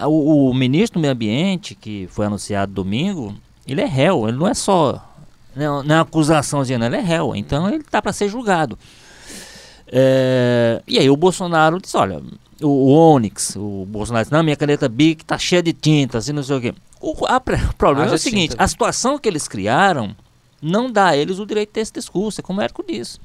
o, 0.07 0.49
o 0.49 0.53
ministro 0.53 0.99
do 0.99 1.01
Meio 1.01 1.13
Ambiente, 1.13 1.75
que 1.75 2.07
foi 2.11 2.25
anunciado 2.25 2.71
domingo, 2.73 3.33
ele 3.67 3.81
é 3.81 3.85
réu, 3.85 4.27
ele 4.27 4.37
não 4.37 4.47
é 4.47 4.53
só, 4.53 5.03
não, 5.55 5.83
não 5.83 5.95
é 5.95 5.97
uma 5.99 6.03
acusaçãozinha, 6.03 6.83
ele 6.83 6.95
é 6.97 7.01
réu, 7.01 7.35
então 7.35 7.69
ele 7.69 7.83
tá 7.83 8.01
para 8.01 8.11
ser 8.13 8.27
julgado. 8.29 8.77
É, 9.87 10.81
e 10.87 10.97
aí 10.97 11.09
o 11.09 11.17
Bolsonaro 11.17 11.79
disse, 11.79 11.95
olha, 11.97 12.21
o, 12.61 12.67
o 12.67 13.13
Onyx, 13.13 13.55
o 13.55 13.85
Bolsonaro 13.87 14.23
disse, 14.23 14.33
não, 14.33 14.43
minha 14.43 14.55
caneta 14.55 14.87
Bic 14.87 15.23
tá 15.25 15.37
cheia 15.37 15.61
de 15.61 15.73
tintas 15.73 16.27
e 16.27 16.33
não 16.33 16.43
sei 16.43 16.57
o 16.57 16.61
quê. 16.61 16.73
O, 17.01 17.25
a 17.25 17.37
o 17.37 17.75
problema 17.75 18.03
é 18.03 18.05
Haja 18.05 18.15
o 18.15 18.17
seguinte, 18.17 18.51
tinta. 18.51 18.63
a 18.63 18.67
situação 18.67 19.17
que 19.17 19.27
eles 19.27 19.47
criaram 19.47 20.15
não 20.61 20.89
dá 20.89 21.07
a 21.07 21.17
eles 21.17 21.39
o 21.39 21.45
direito 21.45 21.69
de 21.69 21.73
ter 21.73 21.81
esse 21.81 21.93
discurso, 21.93 22.39
é 22.39 22.43
como 22.43 22.59
o 22.59 22.63
Érico 22.63 22.83
disse. 22.87 23.19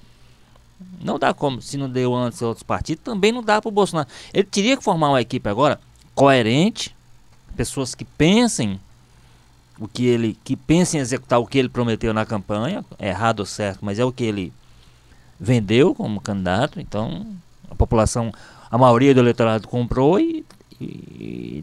Não 1.00 1.18
dá 1.18 1.32
como, 1.32 1.62
se 1.62 1.76
não 1.76 1.88
deu 1.88 2.14
antes 2.14 2.42
outros 2.42 2.64
partidos, 2.64 3.04
também 3.04 3.32
não 3.32 3.42
dá 3.42 3.60
para 3.60 3.68
o 3.68 3.72
Bolsonaro. 3.72 4.08
Ele 4.34 4.44
teria 4.44 4.76
que 4.76 4.82
formar 4.82 5.10
uma 5.10 5.20
equipe 5.20 5.48
agora 5.48 5.80
coerente, 6.14 6.94
pessoas 7.56 7.94
que 7.94 8.04
pensem 8.04 8.80
o 9.78 9.86
que 9.86 10.04
ele, 10.06 10.36
que 10.42 10.56
pensem 10.56 10.98
em 10.98 11.02
executar 11.02 11.38
o 11.38 11.46
que 11.46 11.58
ele 11.58 11.68
prometeu 11.68 12.12
na 12.12 12.26
campanha, 12.26 12.84
errado 12.98 13.40
ou 13.40 13.46
certo, 13.46 13.78
mas 13.82 13.98
é 13.98 14.04
o 14.04 14.12
que 14.12 14.24
ele 14.24 14.52
vendeu 15.38 15.94
como 15.94 16.20
candidato, 16.20 16.80
então 16.80 17.26
a 17.70 17.74
população, 17.74 18.32
a 18.70 18.78
maioria 18.78 19.14
do 19.14 19.20
eleitorado 19.20 19.68
comprou 19.68 20.18
e 20.18 20.44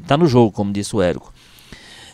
está 0.01 0.17
no 0.17 0.27
jogo, 0.27 0.51
como 0.51 0.71
disse 0.71 0.95
o 0.95 1.01
Érico. 1.01 1.33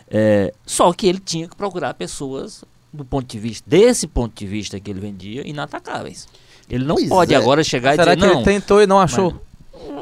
É, 0.09 0.53
só 0.65 0.91
que 0.91 1.07
ele 1.07 1.19
tinha 1.19 1.47
que 1.47 1.55
procurar 1.55 1.93
pessoas 1.93 2.63
do 2.91 3.05
ponto 3.05 3.25
de 3.25 3.39
vista, 3.39 3.69
desse 3.69 4.07
ponto 4.07 4.37
de 4.37 4.45
vista 4.45 4.79
que 4.79 4.91
ele 4.91 4.99
vendia, 4.99 5.47
inatacáveis. 5.47 6.27
Ele 6.69 6.83
não 6.83 6.95
Pois 6.95 7.07
pode 7.07 7.33
é. 7.33 7.37
agora 7.37 7.63
chegar 7.63 7.95
Será 7.95 8.13
e 8.13 8.15
que 8.15 8.21
dizer, 8.21 8.33
não, 8.33 8.41
ele 8.41 8.45
tentou 8.45 8.81
e 8.81 8.87
não 8.87 8.99
achou? 8.99 9.41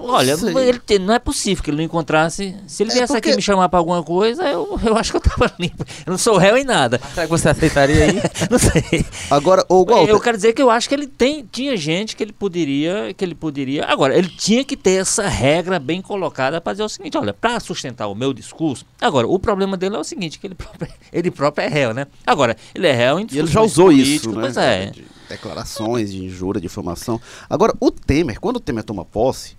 Olha, 0.03 0.31
ele 0.67 0.79
te- 0.79 0.99
não 0.99 1.13
é 1.13 1.19
possível 1.19 1.63
que 1.63 1.69
ele 1.69 1.77
não 1.77 1.83
encontrasse, 1.83 2.55
se 2.67 2.83
ele 2.83 2.91
É 2.91 2.93
viesse 2.95 3.13
porque- 3.13 3.29
aqui 3.29 3.35
me 3.35 3.41
chamar 3.41 3.69
para 3.69 3.79
alguma 3.79 4.03
coisa, 4.03 4.43
eu, 4.43 4.79
eu 4.83 4.97
acho 4.97 5.11
que 5.11 5.17
eu 5.17 5.21
tava 5.21 5.51
limpo. 5.59 5.83
Eu 6.05 6.11
não 6.11 6.17
sou 6.17 6.37
réu 6.37 6.57
em 6.57 6.63
nada. 6.63 6.99
Será 7.13 7.25
que 7.25 7.31
você 7.31 7.49
aceitaria 7.49 8.03
aí? 8.05 8.21
Não 8.49 8.57
sei. 8.57 9.05
Agora, 9.29 9.63
ô 9.69 9.85
Walter, 9.85 10.11
Eu 10.11 10.19
quero 10.19 10.37
dizer 10.37 10.53
que 10.53 10.61
eu 10.61 10.69
acho 10.69 10.87
que 10.89 10.95
ele 10.95 11.07
tem, 11.07 11.47
tinha 11.51 11.75
gente 11.77 12.15
que 12.15 12.23
ele 12.23 12.31
poderia, 12.33 13.13
que 13.15 13.23
ele 13.23 13.35
poderia. 13.35 13.85
Agora, 13.85 14.17
ele 14.17 14.29
tinha 14.29 14.63
que 14.63 14.75
ter 14.75 15.01
essa 15.01 15.27
regra 15.27 15.77
bem 15.79 16.01
colocada 16.01 16.59
para 16.59 16.73
dizer 16.73 16.83
o 16.83 16.89
seguinte, 16.89 17.17
olha, 17.17 17.33
para 17.33 17.59
sustentar 17.59 18.07
o 18.07 18.15
meu 18.15 18.33
discurso. 18.33 18.85
Agora, 18.99 19.27
o 19.27 19.37
problema 19.37 19.77
dele 19.77 19.95
é 19.95 19.99
o 19.99 20.03
seguinte, 20.03 20.39
que 20.39 20.47
ele 20.47 20.55
próprio, 20.55 20.87
ele 21.13 21.29
próprio 21.31 21.63
é 21.65 21.67
réu, 21.67 21.93
né? 21.93 22.07
Agora, 22.25 22.55
ele 22.73 22.87
é 22.87 22.93
réu 22.93 23.19
em 23.19 23.27
e 23.31 23.37
ele 23.39 23.47
já 23.47 23.61
usou 23.61 23.91
isso, 23.91 24.29
políticas, 24.31 24.35
né? 24.35 24.41
Pois 24.41 24.57
é. 24.57 24.85
De 24.91 25.18
declarações 25.29 26.11
de 26.11 26.23
injúria, 26.23 26.61
difamação. 26.61 27.21
Agora, 27.49 27.73
o 27.79 27.91
Temer, 27.91 28.39
quando 28.39 28.57
o 28.57 28.59
Temer 28.59 28.83
toma 28.83 29.05
posse, 29.05 29.55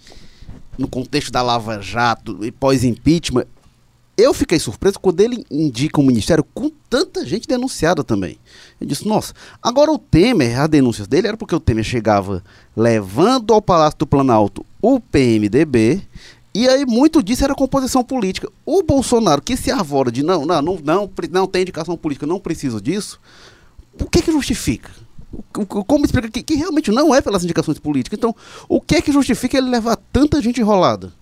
no 0.77 0.89
contexto 0.89 1.31
da 1.31 1.43
Lava 1.43 1.81
Jato 1.81 2.45
e 2.45 2.51
pós-impeachment, 2.51 3.47
eu 4.17 4.35
fiquei 4.35 4.59
surpreso 4.59 5.01
quando 5.01 5.21
ele 5.21 5.47
indica 5.51 6.01
um 6.01 6.05
ministério 6.05 6.45
com 6.53 6.71
tanta 6.91 7.25
gente 7.25 7.49
denunciada 7.49 8.05
também. 8.05 8.39
Eu 8.79 8.87
disse, 8.87 9.09
nossa, 9.09 9.33
agora 9.63 9.91
o 9.91 9.99
Temer, 9.99 10.61
as 10.61 10.69
denúncias 10.69 11.09
dele 11.09 11.29
era 11.29 11.37
porque 11.37 11.55
o 11.55 11.61
Temer 11.61 11.85
chegava 11.85 12.45
levando 12.77 13.55
ao 13.55 13.63
Palácio 13.63 14.01
do 14.01 14.07
Planalto 14.07 14.65
o 14.83 15.01
PMDB, 15.01 16.03
e 16.53 16.69
aí 16.69 16.85
muito 16.85 17.23
disso 17.23 17.45
era 17.45 17.55
composição 17.55 18.03
política. 18.03 18.51
O 18.67 18.83
Bolsonaro, 18.83 19.41
que 19.41 19.57
se 19.57 19.71
arvora 19.71 20.11
de 20.11 20.23
não, 20.23 20.45
não, 20.45 20.61
não, 20.61 20.79
não, 20.83 21.11
não 21.31 21.47
tem 21.47 21.63
indicação 21.63 21.97
política, 21.97 22.27
não 22.27 22.41
preciso 22.41 22.81
disso, 22.81 23.21
o 23.99 24.05
que 24.05 24.21
que 24.21 24.33
justifica? 24.33 24.91
Como 25.87 26.05
explica 26.05 26.29
que, 26.31 26.43
que 26.43 26.55
realmente 26.55 26.91
não 26.91 27.15
é 27.15 27.21
pelas 27.21 27.45
indicações 27.45 27.79
políticas? 27.79 28.19
Então, 28.19 28.35
o 28.69 28.81
que 28.81 28.97
é 28.97 29.01
que 29.03 29.13
justifica 29.13 29.57
ele 29.59 29.69
levar 29.69 29.97
tanta 30.13 30.41
gente 30.43 30.61
enrolada? 30.61 31.13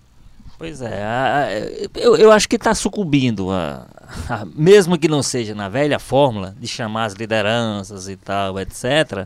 Pois 0.57 0.81
é, 0.81 1.03
a- 1.03 1.47
eu, 1.95 2.17
eu 2.17 2.31
acho 2.31 2.49
que 2.49 2.55
está 2.57 2.75
sucumbindo, 2.75 3.49
a, 3.49 3.85
a- 4.29 4.45
mesmo 4.53 4.97
que 4.97 5.07
não 5.07 5.23
seja 5.23 5.55
na 5.55 5.69
velha 5.69 5.99
fórmula 5.99 6.55
de 6.59 6.67
chamar 6.67 7.05
as 7.05 7.13
lideranças 7.13 8.09
e 8.09 8.15
tal, 8.17 8.59
etc. 8.59 9.25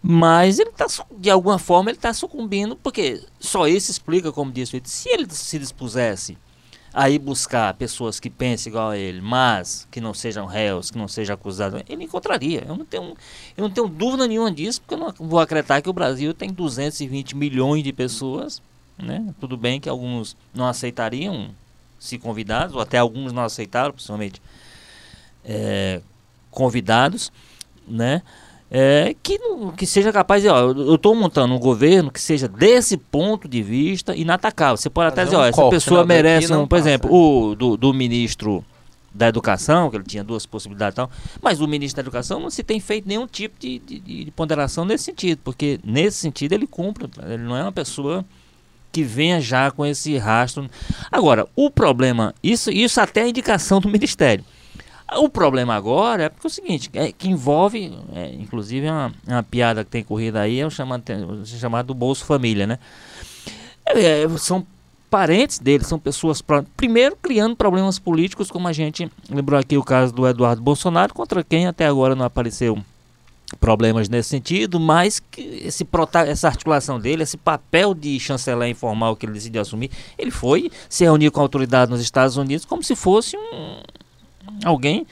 Mas 0.00 0.58
ele 0.60 0.70
está, 0.70 0.86
de 1.18 1.28
alguma 1.28 1.58
forma, 1.58 1.90
ele 1.90 1.98
está 1.98 2.12
sucumbindo, 2.12 2.76
porque 2.76 3.20
só 3.40 3.66
isso 3.66 3.90
explica, 3.90 4.30
como 4.30 4.52
disse 4.52 4.80
se 4.84 5.08
ele 5.08 5.26
se 5.28 5.58
dispusesse 5.58 6.38
a 6.98 7.10
ir 7.10 7.18
buscar 7.18 7.74
pessoas 7.74 8.18
que 8.18 8.28
pensem 8.30 8.70
igual 8.70 8.90
a 8.90 8.98
ele, 8.98 9.20
mas 9.20 9.86
que 9.90 10.00
não 10.00 10.12
sejam 10.12 10.46
réus, 10.46 10.90
que 10.90 10.98
não 10.98 11.06
sejam 11.08 11.34
acusados, 11.34 11.82
ele 11.88 12.04
encontraria. 12.04 12.64
Eu 12.66 12.76
não 12.76 12.84
tenho, 12.84 13.16
eu 13.56 13.62
não 13.62 13.70
tenho 13.70 13.88
dúvida 13.88 14.26
nenhuma 14.26 14.50
disso, 14.50 14.80
porque 14.80 14.94
eu 14.94 14.98
não 14.98 15.14
vou 15.18 15.38
acreditar 15.38 15.80
que 15.80 15.88
o 15.88 15.92
Brasil 15.92 16.34
tem 16.34 16.50
220 16.52 17.36
milhões 17.36 17.84
de 17.84 17.92
pessoas 17.92 18.60
né? 19.02 19.32
Tudo 19.40 19.56
bem 19.56 19.80
que 19.80 19.88
alguns 19.88 20.36
não 20.52 20.66
aceitariam 20.66 21.50
se 21.98 22.18
convidados, 22.18 22.74
ou 22.74 22.80
até 22.80 22.98
alguns 22.98 23.32
não 23.32 23.42
aceitaram, 23.42 23.92
principalmente 23.92 24.42
é, 25.44 26.00
convidados, 26.50 27.32
né? 27.86 28.22
É, 28.70 29.16
que, 29.22 29.38
que 29.78 29.86
seja 29.86 30.12
capaz 30.12 30.42
de, 30.42 30.48
ó, 30.48 30.72
eu 30.72 30.96
estou 30.96 31.14
montando 31.14 31.54
um 31.54 31.58
governo 31.58 32.10
que 32.10 32.20
seja 32.20 32.46
desse 32.46 32.98
ponto 32.98 33.48
de 33.48 33.62
vista 33.62 34.14
inatacável. 34.14 34.76
Você 34.76 34.90
pode 34.90 35.08
até 35.08 35.24
dizer, 35.24 35.36
ó, 35.36 35.46
essa 35.46 35.68
pessoa 35.70 36.02
né? 36.02 36.14
merece, 36.16 36.52
um, 36.52 36.66
por 36.66 36.76
passa. 36.76 36.88
exemplo, 36.88 37.10
o 37.10 37.54
do, 37.54 37.76
do 37.78 37.94
ministro 37.94 38.62
da 39.12 39.26
educação, 39.26 39.90
que 39.90 39.96
ele 39.96 40.04
tinha 40.04 40.22
duas 40.22 40.44
possibilidades 40.44 40.94
e 40.94 40.96
tal, 40.96 41.10
mas 41.42 41.60
o 41.60 41.66
ministro 41.66 41.96
da 41.96 42.06
educação 42.06 42.38
não 42.38 42.50
se 42.50 42.62
tem 42.62 42.78
feito 42.78 43.08
nenhum 43.08 43.26
tipo 43.26 43.58
de, 43.58 43.78
de, 43.78 43.98
de, 44.00 44.30
ponderação 44.32 44.84
nesse 44.84 45.04
sentido, 45.04 45.40
porque 45.42 45.80
nesse 45.82 46.18
sentido 46.18 46.52
ele 46.52 46.66
cumpre, 46.66 47.08
ele 47.26 47.42
não 47.42 47.56
é 47.56 47.62
uma 47.62 47.72
pessoa 47.72 48.24
que 48.92 49.02
venha 49.02 49.40
já 49.40 49.70
com 49.70 49.84
esse 49.84 50.16
rastro. 50.18 50.68
Agora, 51.10 51.46
o 51.56 51.70
problema, 51.70 52.34
isso, 52.42 52.70
isso 52.70 53.00
até 53.00 53.22
é 53.22 53.28
indicação 53.28 53.80
do 53.80 53.88
ministério. 53.90 54.44
O 55.16 55.28
problema 55.28 55.74
agora 55.74 56.24
é 56.24 56.28
porque 56.28 56.46
é 56.46 56.50
o 56.50 56.52
seguinte, 56.52 56.90
é, 56.92 57.10
que 57.10 57.28
envolve, 57.28 57.96
é, 58.14 58.34
inclusive 58.34 58.86
é 58.86 58.92
uma, 58.92 59.12
é 59.26 59.32
uma, 59.32 59.42
piada 59.42 59.82
que 59.82 59.90
tem 59.90 60.04
corrido 60.04 60.36
aí, 60.36 60.60
é 60.60 60.66
o 60.66 60.70
chamado, 60.70 61.02
o 61.42 61.46
chamado 61.46 61.94
Bolso 61.94 62.26
Família, 62.26 62.66
né? 62.66 62.78
É, 63.86 64.28
são 64.36 64.66
parentes 65.08 65.58
dele, 65.58 65.82
são 65.82 65.98
pessoas, 65.98 66.42
primeiro 66.76 67.16
criando 67.16 67.56
problemas 67.56 67.98
políticos, 67.98 68.50
como 68.50 68.68
a 68.68 68.72
gente 68.72 69.10
lembrou 69.30 69.58
aqui 69.58 69.78
o 69.78 69.82
caso 69.82 70.12
do 70.12 70.28
Eduardo 70.28 70.60
Bolsonaro, 70.60 71.14
contra 71.14 71.42
quem 71.42 71.66
até 71.66 71.86
agora 71.86 72.14
não 72.14 72.26
apareceu 72.26 72.78
problemas 73.58 74.10
nesse 74.10 74.28
sentido, 74.28 74.78
mas 74.78 75.22
esse 75.38 75.86
essa 76.26 76.48
articulação 76.48 77.00
dele, 77.00 77.22
esse 77.22 77.38
papel 77.38 77.94
de 77.94 78.20
chanceler 78.20 78.68
informal 78.68 79.16
que 79.16 79.24
ele 79.24 79.32
decidiu 79.32 79.62
assumir, 79.62 79.90
ele 80.18 80.30
foi 80.30 80.70
se 80.86 81.04
reunir 81.04 81.30
com 81.30 81.40
a 81.40 81.44
autoridade 81.44 81.90
nos 81.90 82.02
Estados 82.02 82.36
Unidos 82.36 82.66
como 82.66 82.82
se 82.82 82.94
fosse 82.94 83.38
um 83.38 83.80
alguém 84.64 85.06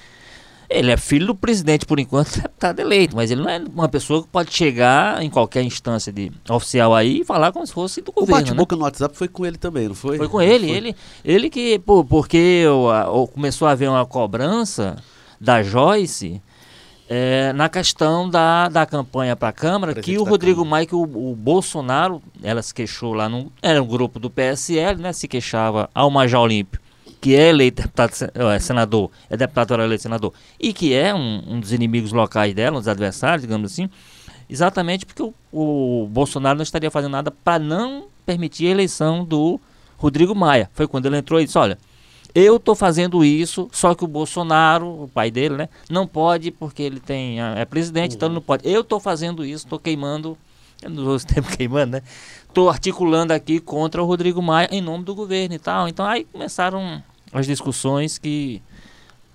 ele 0.69 0.91
é 0.91 0.97
filho 0.97 1.27
do 1.27 1.35
presidente, 1.35 1.87
por 1.87 1.99
enquanto, 1.99 2.37
deputado 2.41 2.81
eleito, 2.81 3.17
mas 3.17 3.31
ele 3.31 3.43
não 3.43 3.51
é 3.51 3.63
uma 3.73 3.89
pessoa 3.89 4.23
que 4.23 4.29
pode 4.29 4.53
chegar 4.53 5.23
em 5.23 5.31
qualquer 5.31 5.63
instância 5.63 6.13
de 6.13 6.31
oficial 6.49 6.95
aí 6.95 7.21
e 7.21 7.25
falar 7.25 7.53
como 7.53 7.67
se 7.67 7.73
fosse 7.73 8.01
do 8.01 8.13
governo. 8.13 8.35
O 8.35 8.41
bate-boca 8.41 8.75
né? 8.75 8.79
no 8.79 8.85
WhatsApp 8.85 9.17
foi 9.17 9.29
com 9.29 9.47
ele 9.47 9.57
também, 9.57 9.89
não 9.89 9.95
foi? 9.95 10.17
Foi 10.17 10.29
com 10.29 10.43
ele, 10.43 10.67
foi. 10.67 10.77
ele, 10.77 10.97
ele 11.25 11.51
que, 11.51 11.79
pô, 11.79 12.05
porque 12.05 12.65
começou 13.33 13.69
a 13.69 13.73
haver 13.73 13.89
uma 13.89 14.05
cobrança 14.05 14.97
da 15.41 15.63
Joyce 15.63 16.43
é, 17.09 17.53
na 17.53 17.69
questão 17.69 18.29
da, 18.29 18.69
da 18.69 18.85
campanha 18.85 19.37
para 19.37 19.49
a 19.49 19.53
Câmara, 19.53 19.95
que 19.95 20.19
o 20.19 20.25
Rodrigo 20.25 20.65
Maia, 20.65 20.87
que 20.87 20.95
o, 20.95 21.03
o, 21.03 21.37
Bolsonaro, 21.37 22.21
ela 22.43 22.63
se 22.63 22.75
queixou 22.75 23.15
lá, 23.15 23.29
no, 23.29 23.53
era 23.63 23.81
um 23.81 23.87
grupo 23.87 24.19
do 24.19 24.29
PSL, 24.29 25.01
né, 25.01 25.13
se 25.13 25.29
queixava 25.29 25.89
ao 25.95 26.11
Major 26.11 26.41
Olímpio 26.41 26.81
que 27.21 27.35
é 27.35 27.49
eleito 27.49 27.83
deputado, 27.83 28.13
é, 28.35 28.59
senador, 28.59 29.11
é 29.29 29.37
deputado 29.37 29.75
eleito 29.75 30.03
senador, 30.03 30.33
e 30.61 30.73
que 30.73 30.95
é 30.95 31.15
um, 31.15 31.43
um, 31.47 31.61
dos 31.61 31.73
inimigos 31.73 32.13
locais 32.13 32.55
dela, 32.55 32.77
um 32.77 32.81
dos 32.81 32.89
adversários, 32.89 33.43
digamos 33.43 33.73
assim, 33.73 33.89
exatamente 34.49 35.07
porque 35.07 35.23
o, 35.23 35.35
o 35.53 36.07
Bolsonaro 36.09 36.57
não 36.57 36.63
estaria 36.63 36.91
fazendo 36.91 37.13
nada 37.13 37.31
para 37.31 37.59
não 37.59 38.07
permitir 38.25 38.67
a 38.67 38.71
eleição 38.71 39.25
do 39.25 39.61
Rodrigo 39.97 40.35
Maia. 40.35 40.71
Foi 40.75 40.87
quando 40.87 41.07
ele 41.07 41.17
entrou 41.17 41.41
e 41.41 41.45
disse, 41.45 41.59
olha, 41.59 41.79
eu 42.35 42.57
estou 42.57 42.75
fazendo 42.75 43.25
isso, 43.25 43.69
só 43.73 43.95
que 43.95 44.05
o 44.05 44.07
Bolsonaro, 44.07 45.05
o 45.05 45.09
pai 45.09 45.31
dele, 45.31 45.57
né, 45.57 45.69
não 45.89 46.07
pode 46.07 46.51
porque 46.51 46.83
ele 46.83 47.01
tem 47.01 47.41
é 47.41 47.65
presidente, 47.65 48.11
uhum. 48.13 48.17
então 48.17 48.29
ele 48.29 48.35
não 48.35 48.43
pode. 48.43 48.69
Eu 48.69 48.83
estou 48.83 49.01
fazendo 49.01 49.45
isso, 49.45 49.65
estou 49.65 49.79
queimando, 49.79 50.37
eu 50.83 50.91
não 50.91 51.07
uso 51.07 51.27
tempo 51.27 51.49
queimando, 51.57 51.93
né? 51.93 52.03
Estou 52.57 52.71
articulando 52.71 53.35
aqui 53.35 53.61
contra 53.61 54.03
o 54.03 54.07
Rodrigo 54.07 54.41
Maia 54.41 54.67
em 54.73 54.81
nome 54.81 55.05
do 55.05 55.15
governo 55.15 55.55
e 55.55 55.59
tal. 55.59 55.87
Então 55.87 56.07
aí 56.07 56.25
começaram 56.25 57.03
as 57.31 57.45
discussões 57.45 58.17
que 58.17 58.63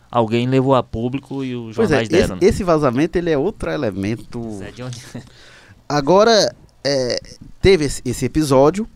alguém 0.09 0.47
levou 0.47 0.73
a 0.73 0.81
público 0.81 1.43
e 1.43 1.55
os 1.55 1.75
jornais 1.75 2.09
pois 2.09 2.19
é, 2.19 2.21
deram. 2.23 2.35
Esse, 2.37 2.43
né? 2.43 2.49
esse, 2.49 2.63
vazamento 2.63 3.19
ele 3.19 3.29
é 3.29 3.37
outro 3.37 3.69
elemento. 3.69 4.41
É 4.63 4.71
de 4.71 4.81
onde... 4.81 4.99
Agora, 5.87 6.51
é, 6.83 7.21
teve 7.61 7.85
esse, 7.85 8.01
esse, 8.03 8.25
episódio. 8.25 8.87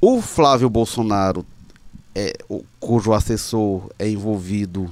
O 0.00 0.22
Flávio 0.22 0.70
Bolsonaro, 0.70 1.44
é, 2.14 2.32
o, 2.48 2.64
cujo 2.80 3.12
assessor 3.12 3.90
é 3.98 4.08
envolvido 4.08 4.90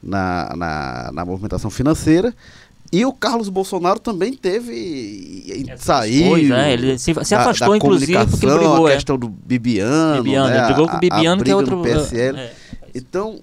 na, 0.00 0.54
na, 0.54 1.10
na 1.12 1.24
movimentação 1.24 1.68
financeira, 1.68 2.32
e 2.94 3.04
o 3.04 3.12
Carlos 3.12 3.48
Bolsonaro 3.48 3.98
também 3.98 4.32
teve. 4.34 5.64
É, 5.68 5.76
saiu. 5.76 6.28
Pois, 6.28 6.48
é, 6.48 6.72
ele 6.74 6.96
se, 6.96 7.12
se 7.24 7.34
afastou, 7.34 7.66
da, 7.66 7.70
da 7.72 7.76
inclusive, 7.76 8.26
porque 8.26 8.46
brigou. 8.46 8.86
A 8.86 8.92
é. 8.92 8.94
questão 8.94 9.18
do 9.18 9.28
Bibiano. 9.28 10.22
Bibiano 10.22 10.48
né, 10.48 10.58
ele 10.58 10.66
brigou 10.66 10.88
com 10.88 10.96
o 10.96 11.00
Bibiano, 11.00 11.42
que 11.42 11.50
é 11.50 11.56
outro. 11.56 11.82
PSL. 11.82 12.38
É. 12.38 12.52
Então. 12.94 13.40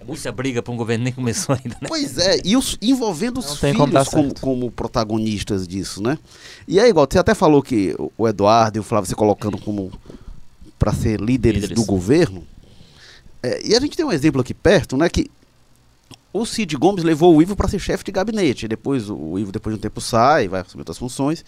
É 0.00 0.04
muita 0.04 0.32
briga 0.32 0.62
para 0.62 0.72
um 0.72 0.76
governo, 0.76 1.04
nem 1.04 1.12
começou 1.12 1.54
ainda, 1.54 1.76
né? 1.82 1.86
Pois 1.88 2.16
é, 2.18 2.40
e 2.44 2.56
os, 2.56 2.78
envolvendo 2.80 3.40
os 3.40 3.58
filhos 3.58 4.08
como, 4.08 4.34
como, 4.40 4.70
protagonistas 4.70 5.68
disso, 5.68 6.02
né? 6.02 6.18
E 6.66 6.80
aí, 6.80 6.90
igual, 6.90 7.06
você 7.10 7.18
até 7.18 7.34
falou 7.34 7.62
que 7.62 7.94
o 8.16 8.28
Eduardo 8.28 8.78
e 8.78 8.80
o 8.80 8.82
Flávio 8.82 9.08
se 9.08 9.14
colocando 9.14 9.56
como 9.58 9.90
para 10.78 10.92
ser 10.92 11.20
líderes, 11.20 11.62
líderes, 11.62 11.82
do 11.82 11.86
governo. 11.86 12.42
É, 13.42 13.66
e 13.66 13.74
a 13.74 13.80
gente 13.80 13.96
tem 13.96 14.04
um 14.04 14.12
exemplo 14.12 14.40
aqui 14.40 14.52
perto, 14.52 14.96
né? 14.96 15.08
Que 15.08 15.30
o 16.34 16.44
Cid 16.44 16.76
Gomes 16.76 17.04
levou 17.04 17.36
o 17.36 17.40
Ivo 17.40 17.54
para 17.54 17.68
ser 17.68 17.78
chefe 17.78 18.02
de 18.02 18.10
gabinete. 18.10 18.66
Depois 18.66 19.08
o 19.08 19.38
Ivo, 19.38 19.52
depois 19.52 19.72
de 19.72 19.78
um 19.78 19.80
tempo, 19.80 20.00
sai, 20.00 20.48
vai 20.48 20.62
assumir 20.62 20.80
outras 20.80 20.98
funções. 20.98 21.44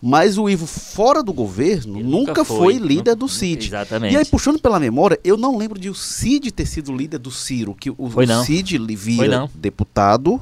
Mas 0.00 0.38
o 0.38 0.48
Ivo, 0.48 0.66
fora 0.66 1.22
do 1.22 1.34
governo, 1.34 2.00
nunca, 2.00 2.08
nunca, 2.08 2.44
foi, 2.44 2.56
foi 2.56 2.78
líder 2.78 3.14
do 3.14 3.28
Cid. 3.28 3.66
Exatamente. 3.66 4.14
E 4.14 4.16
aí, 4.16 4.24
puxando 4.24 4.58
pela 4.58 4.80
memória, 4.80 5.20
eu 5.22 5.36
não 5.36 5.58
lembro 5.58 5.78
de 5.78 5.90
o 5.90 5.94
Cid 5.94 6.50
ter 6.50 6.64
sido 6.64 6.96
líder 6.96 7.18
do 7.18 7.30
Ciro. 7.30 7.74
Que 7.74 7.90
o, 7.90 7.96
o 7.98 8.44
Cid 8.44 8.78
vira 8.94 9.50
deputado 9.54 10.40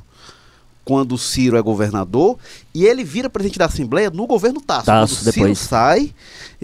quando 0.84 1.12
o 1.12 1.18
Ciro 1.18 1.56
é 1.56 1.62
governador 1.62 2.36
e 2.74 2.84
ele 2.84 3.02
vira 3.02 3.30
presidente 3.30 3.58
da 3.58 3.66
Assembleia 3.66 4.10
no 4.10 4.26
governo 4.26 4.60
Tasso. 4.60 4.86
Tasso 4.86 5.16
quando 5.16 5.28
o 5.28 5.32
Ciro 5.32 5.56
sai, 5.56 6.12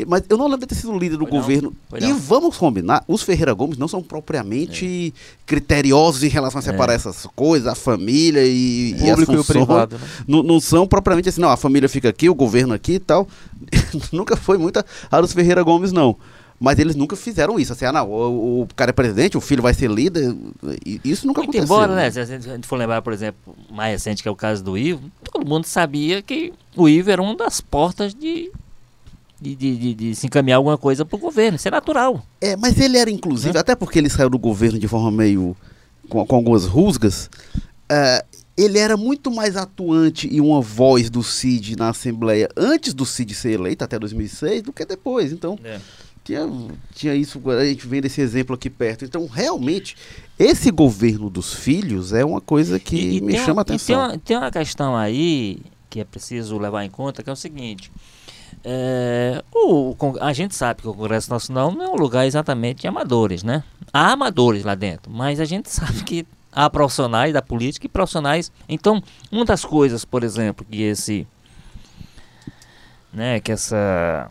mas 0.07 0.23
eu 0.29 0.37
não 0.37 0.47
lembro 0.47 0.61
de 0.61 0.67
ter 0.67 0.75
sido 0.75 0.97
líder 0.99 1.17
do 1.17 1.27
Foi 1.27 1.39
governo. 1.39 1.73
E 2.01 2.13
vamos 2.13 2.57
combinar, 2.57 3.03
os 3.09 3.23
Ferreira 3.23 3.53
Gomes 3.55 3.79
não 3.79 3.89
são 3.89 4.03
propriamente 4.03 5.15
é. 5.17 5.41
criteriosos 5.47 6.23
em 6.23 6.29
relação 6.29 6.59
a 6.59 6.63
separar 6.63 6.93
é. 6.93 6.97
essas 6.97 7.27
coisas, 7.35 7.67
a 7.67 7.75
família 7.75 8.45
e, 8.45 8.95
o 8.95 8.97
e 8.97 9.11
público 9.11 9.33
e 9.33 9.39
o 9.39 9.45
privado. 9.45 9.97
Né? 9.97 10.05
Não, 10.27 10.43
não, 10.43 10.61
são 10.61 10.87
propriamente 10.87 11.29
assim, 11.29 11.41
não, 11.41 11.51
a 11.51 11.57
família 11.57 11.89
fica 11.89 12.09
aqui, 12.09 12.29
o 12.29 12.35
governo 12.35 12.75
aqui 12.75 12.95
e 12.95 13.01
tal. 13.01 13.27
Nunca 14.13 14.37
foi 14.37 14.59
muita 14.59 14.85
a 15.11 15.21
dos 15.21 15.33
Ferreira 15.33 15.63
Gomes, 15.63 15.93
não. 15.93 16.17
Mas 16.61 16.79
eles 16.79 16.95
nunca 16.95 17.17
fizeram 17.17 17.59
isso. 17.59 17.73
Assim, 17.73 17.87
ah, 17.87 17.93
não, 17.93 18.11
o, 18.11 18.63
o, 18.63 18.69
cara 18.77 18.91
é 18.91 18.93
presidente, 18.93 19.35
o 19.35 19.41
filho 19.41 19.63
vai 19.63 19.73
ser 19.73 19.91
líder. 19.91 20.37
Isso 21.03 21.27
nunca 21.27 21.41
Muito 21.41 21.57
aconteceu. 21.57 21.65
embora, 21.65 21.95
né? 21.97 22.11
Se 22.11 22.21
a 22.21 22.25
gente 22.27 22.67
for 22.67 22.77
lembrar, 22.77 23.01
por 23.01 23.15
exemplo, 23.15 23.57
mais 23.71 23.93
recente, 23.93 24.23
que 24.23 24.29
é 24.29 24.31
o 24.31 24.37
caso 24.37 24.63
do 24.63 24.77
Ivo, 24.77 25.11
todo 25.25 25.49
mundo 25.49 25.65
sabia 25.65 26.21
que 26.21 26.53
o 26.77 26.87
Ivo 26.87 27.11
era 27.11 27.23
uma 27.23 27.35
das 27.35 27.63
portas 27.63 28.13
de, 28.13 28.53
de, 29.41 29.57
de, 29.57 29.77
de, 29.77 29.95
de 29.95 30.15
se 30.15 30.27
encaminhar 30.27 30.59
alguma 30.59 30.77
coisa 30.77 31.03
para 31.03 31.17
o 31.17 31.19
governo. 31.19 31.57
Isso 31.57 31.67
é 31.67 31.71
natural. 31.71 32.23
É, 32.43 32.55
mas 32.57 32.79
ele 32.79 32.99
era, 32.99 33.11
inclusive, 33.11 33.57
é. 33.57 33.61
até 33.61 33.75
porque 33.75 33.99
ele 33.99 34.11
saiu 34.11 34.29
do 34.29 34.39
governo 34.39 34.79
de 34.79 34.87
forma 34.87 35.11
meio. 35.11 35.57
com, 36.11 36.27
com 36.27 36.37
algumas 36.37 36.67
rusgas. 36.67 37.31
Uh, 37.91 38.23
ele 38.55 38.79
era 38.79 38.99
muito 38.99 39.31
mais 39.31 39.57
atuante 39.57 40.29
e 40.31 40.43
uma 40.43 40.61
voz 40.61 41.09
do 41.09 41.23
Cid 41.23 41.75
na 41.75 41.89
Assembleia 41.89 42.51
antes 42.55 42.93
do 42.93 43.07
Cid 43.07 43.35
ser 43.35 43.53
eleito, 43.53 43.83
até 43.83 43.99
2006, 43.99 44.65
do 44.65 44.75
que 44.75 44.85
depois. 44.85 45.33
Então. 45.33 45.59
É 45.65 45.81
tinha, 46.31 46.49
tinha 46.95 47.15
isso, 47.15 47.41
a 47.51 47.65
gente 47.65 47.87
vendo 47.87 48.07
esse 48.07 48.21
exemplo 48.21 48.55
aqui 48.55 48.71
perto. 48.71 49.05
Então, 49.05 49.27
realmente, 49.27 49.97
esse 50.39 50.71
governo 50.71 51.29
dos 51.29 51.53
filhos 51.53 52.13
é 52.13 52.25
uma 52.25 52.41
coisa 52.41 52.79
que 52.79 52.97
e, 52.97 53.17
e 53.17 53.21
me 53.21 53.37
chama 53.37 53.61
a 53.61 53.63
atenção. 53.63 53.87
Tem 53.87 53.97
uma, 53.97 54.19
tem 54.19 54.37
uma 54.37 54.51
questão 54.51 54.97
aí 54.97 55.59
que 55.89 56.01
é 56.01 56.05
preciso 56.05 56.57
levar 56.57 56.85
em 56.85 56.91
conta, 56.91 57.23
que 57.23 57.29
é 57.29 57.33
o 57.33 57.37
seguinte. 57.37 57.91
É, 58.63 59.43
o, 59.53 59.97
a 60.21 60.33
gente 60.33 60.55
sabe 60.55 60.83
que 60.83 60.89
o 60.89 60.95
Congresso 60.95 61.31
Nacional 61.31 61.73
não 61.73 61.85
é 61.85 61.89
um 61.89 61.97
lugar 61.97 62.27
exatamente 62.27 62.83
de 62.83 62.87
amadores, 62.87 63.43
né? 63.43 63.65
Há 63.93 64.13
amadores 64.13 64.65
lá 64.65 64.75
dentro, 64.75 65.11
mas 65.11 65.41
a 65.41 65.45
gente 65.45 65.69
sabe 65.71 66.05
que 66.05 66.27
há 66.53 66.71
profissionais 66.71 67.33
da 67.33 67.43
política 67.43 67.87
e 67.87 67.89
profissionais. 67.89 68.53
Então, 68.69 69.03
uma 69.33 69.45
das 69.45 69.65
coisas, 69.65 70.05
por 70.05 70.23
exemplo, 70.23 70.65
que 70.71 70.83
esse, 70.83 71.27
né, 73.13 73.41
que 73.41 73.51
essa 73.51 74.31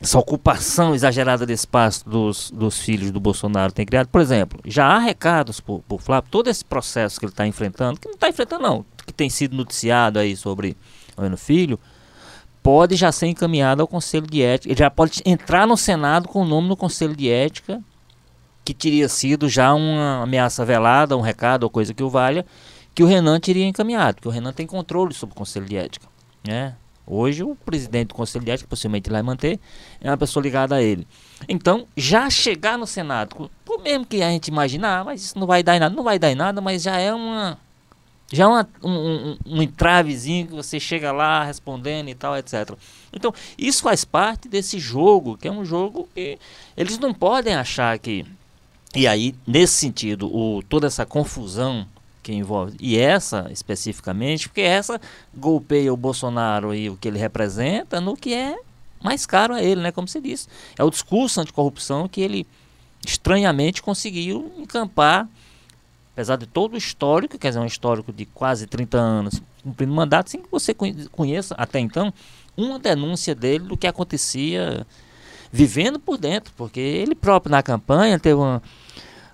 essa 0.00 0.18
ocupação 0.18 0.94
exagerada 0.94 1.46
de 1.46 1.52
espaço 1.52 2.08
dos, 2.08 2.50
dos 2.50 2.78
filhos 2.78 3.10
do 3.10 3.18
Bolsonaro 3.18 3.72
tem 3.72 3.86
criado. 3.86 4.08
Por 4.08 4.20
exemplo, 4.20 4.60
já 4.64 4.86
há 4.86 4.98
recados 4.98 5.60
por, 5.60 5.82
por 5.88 6.00
Flávio, 6.00 6.30
todo 6.30 6.48
esse 6.48 6.64
processo 6.64 7.18
que 7.18 7.24
ele 7.24 7.32
está 7.32 7.46
enfrentando, 7.46 7.98
que 7.98 8.06
não 8.06 8.14
está 8.14 8.28
enfrentando 8.28 8.62
não, 8.62 8.84
que 9.06 9.12
tem 9.12 9.30
sido 9.30 9.56
noticiado 9.56 10.18
aí 10.18 10.36
sobre 10.36 10.76
o 11.16 11.36
Filho, 11.36 11.78
pode 12.62 12.94
já 12.96 13.10
ser 13.10 13.26
encaminhado 13.26 13.80
ao 13.80 13.88
Conselho 13.88 14.26
de 14.26 14.42
Ética, 14.42 14.72
ele 14.72 14.78
já 14.78 14.90
pode 14.90 15.22
entrar 15.24 15.66
no 15.66 15.76
Senado 15.76 16.28
com 16.28 16.42
o 16.42 16.44
nome 16.44 16.68
no 16.68 16.76
Conselho 16.76 17.16
de 17.16 17.30
Ética, 17.30 17.80
que 18.64 18.74
teria 18.74 19.08
sido 19.08 19.48
já 19.48 19.72
uma 19.72 20.24
ameaça 20.24 20.64
velada, 20.64 21.16
um 21.16 21.20
recado 21.20 21.62
ou 21.62 21.70
coisa 21.70 21.94
que 21.94 22.02
o 22.02 22.10
valha, 22.10 22.44
que 22.92 23.02
o 23.02 23.06
Renan 23.06 23.38
teria 23.38 23.64
encaminhado, 23.64 24.16
porque 24.16 24.28
o 24.28 24.32
Renan 24.32 24.52
tem 24.52 24.66
controle 24.66 25.14
sobre 25.14 25.32
o 25.34 25.36
Conselho 25.36 25.66
de 25.66 25.76
Ética, 25.76 26.08
né? 26.46 26.74
Hoje 27.06 27.44
o 27.44 27.54
presidente 27.54 28.08
do 28.08 28.14
Conselho 28.14 28.44
de 28.44 28.50
Ética, 28.50 28.68
possivelmente 28.68 29.08
ele 29.08 29.14
vai 29.14 29.22
manter, 29.22 29.60
é 30.00 30.10
uma 30.10 30.16
pessoa 30.16 30.42
ligada 30.42 30.74
a 30.74 30.82
ele. 30.82 31.06
Então, 31.48 31.86
já 31.96 32.28
chegar 32.28 32.76
no 32.76 32.86
Senado, 32.86 33.48
por 33.64 33.80
mesmo 33.80 34.04
que 34.04 34.22
a 34.22 34.30
gente 34.30 34.48
imaginar, 34.48 35.00
ah, 35.00 35.04
mas 35.04 35.22
isso 35.22 35.38
não 35.38 35.46
vai 35.46 35.62
dar 35.62 35.76
em 35.76 35.80
nada, 35.80 35.94
não 35.94 36.02
vai 36.02 36.18
dar 36.18 36.32
em 36.32 36.34
nada, 36.34 36.60
mas 36.60 36.82
já 36.82 36.98
é 36.98 37.14
uma 37.14 37.58
já 38.32 38.44
é 38.44 38.46
uma, 38.46 38.68
um, 38.82 38.90
um, 38.90 39.38
um 39.46 39.62
entravezinho 39.62 40.48
que 40.48 40.54
você 40.54 40.80
chega 40.80 41.12
lá 41.12 41.44
respondendo 41.44 42.08
e 42.08 42.14
tal, 42.14 42.36
etc. 42.36 42.72
Então, 43.12 43.32
isso 43.56 43.82
faz 43.82 44.04
parte 44.04 44.48
desse 44.48 44.78
jogo, 44.80 45.36
que 45.36 45.46
é 45.46 45.52
um 45.52 45.64
jogo 45.64 46.08
que 46.12 46.38
eles 46.76 46.98
não 46.98 47.14
podem 47.14 47.54
achar 47.54 47.96
que. 47.98 48.26
E 48.94 49.06
aí, 49.06 49.34
nesse 49.46 49.74
sentido, 49.74 50.26
o, 50.34 50.62
toda 50.68 50.86
essa 50.86 51.06
confusão 51.06 51.86
que 52.26 52.32
envolve, 52.32 52.76
e 52.80 52.98
essa 52.98 53.46
especificamente, 53.52 54.48
porque 54.48 54.60
essa 54.60 55.00
golpeia 55.32 55.94
o 55.94 55.96
Bolsonaro 55.96 56.74
e 56.74 56.90
o 56.90 56.96
que 56.96 57.06
ele 57.06 57.20
representa 57.20 58.00
no 58.00 58.16
que 58.16 58.34
é 58.34 58.58
mais 59.00 59.24
caro 59.24 59.54
a 59.54 59.62
ele, 59.62 59.80
né? 59.80 59.92
Como 59.92 60.08
se 60.08 60.20
diz. 60.20 60.48
É 60.76 60.82
o 60.82 60.90
discurso 60.90 61.40
anticorrupção 61.40 62.08
que 62.08 62.20
ele 62.20 62.44
estranhamente 63.06 63.80
conseguiu 63.80 64.52
encampar 64.58 65.28
apesar 66.12 66.36
de 66.36 66.46
todo 66.46 66.74
o 66.74 66.76
histórico, 66.76 67.38
quer 67.38 67.48
dizer, 67.48 67.60
um 67.60 67.66
histórico 67.66 68.12
de 68.12 68.24
quase 68.24 68.66
30 68.66 68.98
anos 68.98 69.42
cumprindo 69.62 69.92
mandato, 69.92 70.30
sem 70.30 70.40
que 70.40 70.50
você 70.50 70.74
conheça 71.12 71.54
até 71.58 71.78
então 71.78 72.12
uma 72.56 72.78
denúncia 72.78 73.34
dele 73.34 73.66
do 73.66 73.76
que 73.76 73.86
acontecia 73.86 74.84
vivendo 75.52 76.00
por 76.00 76.16
dentro, 76.18 76.52
porque 76.56 76.80
ele 76.80 77.14
próprio 77.14 77.52
na 77.52 77.62
campanha 77.62 78.18
teve 78.18 78.34
uma 78.34 78.62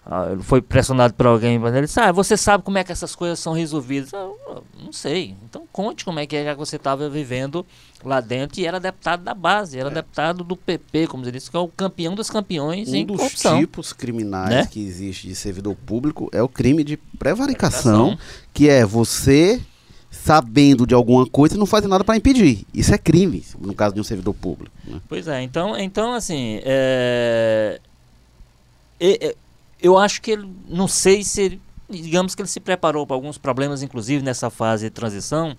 ah, 0.04 0.36
foi 0.40 0.60
pressionado 0.60 1.14
por 1.14 1.26
alguém, 1.26 1.58
mas 1.58 1.74
ele 1.74 1.86
disse, 1.86 2.00
ah, 2.00 2.10
você 2.10 2.36
sabe 2.36 2.64
como 2.64 2.76
é 2.76 2.82
que 2.82 2.90
essas 2.90 3.14
coisas 3.14 3.38
são 3.38 3.52
resolvidas? 3.52 4.12
Eu, 4.12 4.36
não 4.82 4.92
sei. 4.92 5.36
Então 5.44 5.62
conte 5.72 6.04
como 6.04 6.18
é 6.18 6.26
que, 6.26 6.34
é 6.34 6.52
que 6.52 6.58
você 6.58 6.76
estava 6.76 7.08
vivendo 7.08 7.64
lá 8.04 8.20
dentro 8.20 8.60
e 8.60 8.66
era 8.66 8.80
deputado 8.80 9.22
da 9.22 9.32
base, 9.32 9.78
era 9.78 9.90
é. 9.90 9.94
deputado 9.94 10.42
do 10.42 10.56
PP, 10.56 11.06
como 11.06 11.24
você 11.24 11.30
disse, 11.30 11.48
que 11.48 11.56
é 11.56 11.60
o 11.60 11.68
campeão 11.68 12.16
dos 12.16 12.28
campeões 12.28 12.88
um 12.88 12.96
em 12.96 13.06
dos 13.06 13.16
corrupção. 13.16 13.60
tipos 13.60 13.92
criminais 13.92 14.50
né? 14.50 14.68
que 14.68 14.84
existe 14.84 15.28
de 15.28 15.36
servidor 15.36 15.76
público 15.76 16.28
é 16.32 16.42
o 16.42 16.48
crime 16.48 16.82
de 16.82 16.96
prevaricação, 16.96 18.16
prevaricação. 18.16 18.18
que 18.52 18.68
é 18.68 18.84
você 18.84 19.60
sabendo 20.10 20.84
de 20.84 20.94
alguma 20.94 21.26
coisa 21.26 21.54
e 21.54 21.58
não 21.58 21.64
fazer 21.64 21.86
nada 21.86 22.02
para 22.02 22.16
impedir. 22.16 22.66
Isso 22.74 22.92
é 22.92 22.98
crime, 22.98 23.44
no 23.58 23.72
caso 23.72 23.94
de 23.94 24.00
um 24.00 24.04
servidor 24.04 24.34
público. 24.34 24.74
Né? 24.84 25.00
Pois 25.08 25.28
é, 25.28 25.42
então, 25.42 25.78
então 25.78 26.12
assim, 26.12 26.60
é... 26.64 27.80
eu 29.82 29.98
acho 29.98 30.22
que 30.22 30.30
ele, 30.30 30.48
não 30.68 30.86
sei 30.86 31.24
se 31.24 31.42
ele, 31.42 31.62
digamos 31.90 32.34
que 32.34 32.40
ele 32.40 32.48
se 32.48 32.60
preparou 32.60 33.06
para 33.06 33.16
alguns 33.16 33.36
problemas, 33.36 33.82
inclusive 33.82 34.24
nessa 34.24 34.48
fase 34.48 34.86
de 34.86 34.90
transição, 34.90 35.56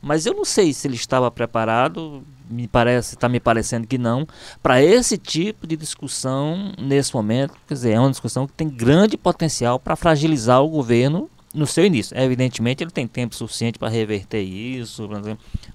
mas 0.00 0.26
eu 0.26 0.32
não 0.32 0.44
sei 0.44 0.72
se 0.72 0.86
ele 0.86 0.94
estava 0.94 1.28
preparado, 1.28 2.22
me 2.48 2.68
parece, 2.68 3.16
está 3.16 3.28
me 3.28 3.40
parecendo 3.40 3.86
que 3.86 3.98
não, 3.98 4.26
para 4.62 4.80
esse 4.80 5.18
tipo 5.18 5.66
de 5.66 5.76
discussão 5.76 6.72
nesse 6.78 7.12
momento. 7.12 7.54
Quer 7.66 7.74
dizer, 7.74 7.92
é 7.92 8.00
uma 8.00 8.10
discussão 8.10 8.46
que 8.46 8.52
tem 8.52 8.68
grande 8.68 9.16
potencial 9.16 9.78
para 9.78 9.96
fragilizar 9.96 10.62
o 10.62 10.68
governo 10.68 11.28
no 11.52 11.66
seu 11.66 11.84
início. 11.84 12.16
Evidentemente, 12.16 12.84
ele 12.84 12.92
tem 12.92 13.08
tempo 13.08 13.34
suficiente 13.34 13.78
para 13.78 13.88
reverter 13.88 14.40
isso, 14.40 15.08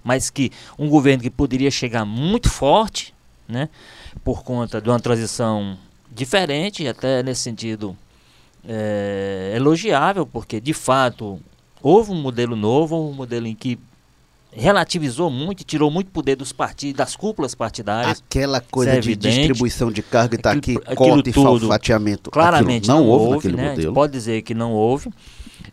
mas 0.01 0.29
que 0.29 0.51
um 0.79 0.87
governo 0.87 1.21
que 1.21 1.29
poderia 1.29 1.69
chegar 1.69 2.05
muito 2.05 2.49
forte, 2.49 3.13
né, 3.45 3.67
por 4.23 4.41
conta 4.41 4.79
de 4.79 4.89
uma 4.89 4.99
transição 5.01 5.77
diferente, 6.13 6.87
até 6.87 7.23
nesse 7.23 7.41
sentido 7.41 7.97
é, 8.67 9.53
elogiável, 9.55 10.25
porque 10.25 10.59
de 10.61 10.73
fato 10.73 11.39
houve 11.81 12.11
um 12.11 12.21
modelo 12.21 12.55
novo, 12.55 13.09
um 13.09 13.13
modelo 13.13 13.47
em 13.47 13.55
que 13.55 13.77
relativizou 14.55 15.29
muito 15.29 15.63
tirou 15.63 15.89
muito 15.89 16.11
poder 16.11 16.35
dos 16.35 16.53
partidos, 16.53 16.97
das 16.97 17.15
cúpulas 17.15 17.55
partidárias. 17.55 18.23
Aquela 18.29 18.61
coisa 18.61 18.91
é 18.91 18.99
de 18.99 19.15
distribuição 19.15 19.91
de 19.91 20.01
cargo 20.01 20.35
e 20.35 20.37
tá 20.37 20.51
aqui, 20.51 20.75
cota 20.95 21.29
e 21.29 21.33
fatiamento. 21.67 22.31
Claramente 22.31 22.87
não, 22.87 22.99
não, 22.99 23.07
houve, 23.07 23.33
houve 23.33 23.51
né? 23.51 23.69
modelo. 23.69 23.93
pode 23.93 24.13
dizer 24.13 24.41
que 24.43 24.53
não 24.53 24.71
houve. 24.71 25.09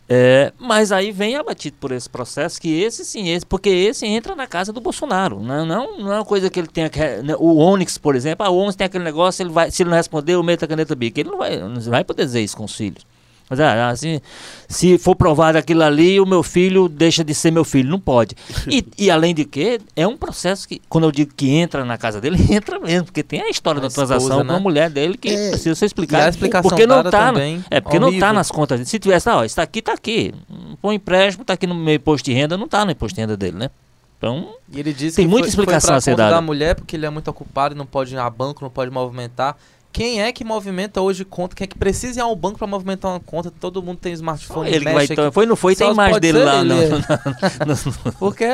É, 0.07 0.51
mas 0.59 0.91
aí 0.91 1.11
vem 1.11 1.35
abatido 1.35 1.77
por 1.79 1.91
esse 1.91 2.09
processo 2.09 2.59
que 2.59 2.81
esse 2.81 3.05
sim, 3.05 3.29
esse, 3.29 3.45
porque 3.45 3.69
esse 3.69 4.05
entra 4.05 4.35
na 4.35 4.45
casa 4.45 4.73
do 4.73 4.81
Bolsonaro. 4.81 5.39
Não, 5.39 5.65
não, 5.65 5.97
não 5.99 6.11
é 6.11 6.15
uma 6.17 6.25
coisa 6.25 6.49
que 6.49 6.59
ele 6.59 6.67
tenha 6.67 6.89
que. 6.89 6.99
Né, 6.99 7.35
o 7.39 7.57
Onyx, 7.57 7.97
por 7.97 8.15
exemplo, 8.15 8.45
ah, 8.45 8.49
o 8.49 8.57
Onyx 8.57 8.75
tem 8.75 8.85
aquele 8.85 9.03
negócio, 9.03 9.41
ele 9.41 9.51
vai, 9.51 9.71
se 9.71 9.83
ele 9.83 9.89
não 9.89 9.97
responder, 9.97 10.35
o 10.35 10.43
meta 10.43 10.65
a 10.65 10.67
caneta 10.67 10.95
bica. 10.95 11.19
Ele 11.19 11.29
não 11.29 11.37
vai, 11.37 11.57
não 11.57 11.79
vai 11.81 12.03
poder 12.03 12.25
dizer 12.25 12.41
isso 12.41 12.57
com 12.57 12.65
os 12.65 12.75
filhos. 12.75 13.05
Mas 13.51 13.59
ah, 13.59 13.89
assim, 13.89 14.21
se 14.65 14.97
for 14.97 15.13
provado 15.13 15.57
aquilo 15.57 15.83
ali, 15.83 16.21
o 16.21 16.25
meu 16.25 16.41
filho 16.41 16.87
deixa 16.87 17.21
de 17.21 17.35
ser 17.35 17.51
meu 17.51 17.65
filho. 17.65 17.89
Não 17.89 17.99
pode. 17.99 18.33
E, 18.65 18.87
e 18.97 19.11
além 19.11 19.35
de 19.35 19.43
que, 19.43 19.81
é 19.93 20.07
um 20.07 20.15
processo 20.15 20.65
que, 20.65 20.81
quando 20.87 21.03
eu 21.03 21.11
digo 21.11 21.33
que 21.35 21.49
entra 21.49 21.83
na 21.83 21.97
casa 21.97 22.21
dele, 22.21 22.37
entra 22.49 22.79
mesmo, 22.79 23.07
porque 23.07 23.21
tem 23.21 23.41
a 23.41 23.49
história 23.49 23.79
a 23.79 23.81
da 23.81 23.87
esposa, 23.89 24.07
transação 24.07 24.41
né? 24.41 24.53
com 24.53 24.55
a 24.55 24.59
mulher 24.61 24.89
dele 24.89 25.17
que 25.17 25.27
é, 25.27 25.49
precisa 25.49 25.75
ser 25.75 25.87
explicada. 25.87 26.23
E 26.23 26.25
a 26.27 26.29
explicação 26.29 26.69
porque 26.69 26.87
não 26.87 27.03
tá, 27.03 27.33
é 27.69 27.81
porque 27.81 27.97
horrível. 27.97 28.13
não 28.13 28.19
tá 28.19 28.31
nas 28.31 28.49
contas. 28.49 28.87
Se 28.87 28.97
tivesse, 28.97 29.27
ah, 29.27 29.39
ó, 29.39 29.43
está 29.43 29.63
aqui, 29.63 29.79
está 29.79 29.91
aqui. 29.91 30.33
Põe 30.81 30.95
empréstimo, 30.95 31.41
está 31.41 31.55
aqui 31.55 31.67
no 31.67 31.75
meu 31.75 31.95
imposto 31.95 32.23
de 32.23 32.33
renda, 32.33 32.55
não 32.55 32.67
está 32.67 32.85
no 32.85 32.91
imposto 32.91 33.15
de 33.15 33.19
renda 33.19 33.35
dele, 33.35 33.57
né? 33.57 33.69
Então, 34.17 34.55
e 34.71 34.79
ele 34.79 34.93
disse 34.93 35.17
tem 35.17 35.27
muita 35.27 35.47
foi, 35.47 35.49
explicação 35.49 35.89
foi 35.89 35.97
a 35.97 36.01
ser 36.01 36.15
dada. 36.15 36.35
da 36.35 36.41
mulher 36.41 36.75
porque 36.75 36.95
ele 36.95 37.05
é 37.05 37.09
muito 37.09 37.27
ocupado 37.27 37.75
e 37.75 37.77
não 37.77 37.85
pode 37.85 38.13
ir 38.13 38.17
a 38.17 38.29
banco, 38.29 38.63
não 38.63 38.69
pode 38.71 38.89
movimentar. 38.91 39.57
Quem 39.91 40.21
é 40.21 40.31
que 40.31 40.43
movimenta 40.45 41.01
hoje 41.01 41.25
conta? 41.25 41.55
Quem 41.55 41.65
é 41.65 41.67
que 41.67 41.77
precisa 41.77 42.19
ir 42.19 42.21
ao 42.21 42.33
banco 42.35 42.57
para 42.57 42.65
movimentar 42.65 43.11
uma 43.11 43.19
conta? 43.19 43.51
Todo 43.51 43.83
mundo 43.83 43.97
tem 43.99 44.13
smartphone. 44.13 44.69
Ele 44.69 44.85
vai, 44.85 45.05
então, 45.05 45.31
foi, 45.31 45.45
não 45.45 45.55
foi, 45.55 45.75
tem 45.75 45.91
imagem 45.91 46.19
dele 46.19 46.39
lá. 46.39 46.63
Não, 46.63 48.13
Porque 48.17 48.45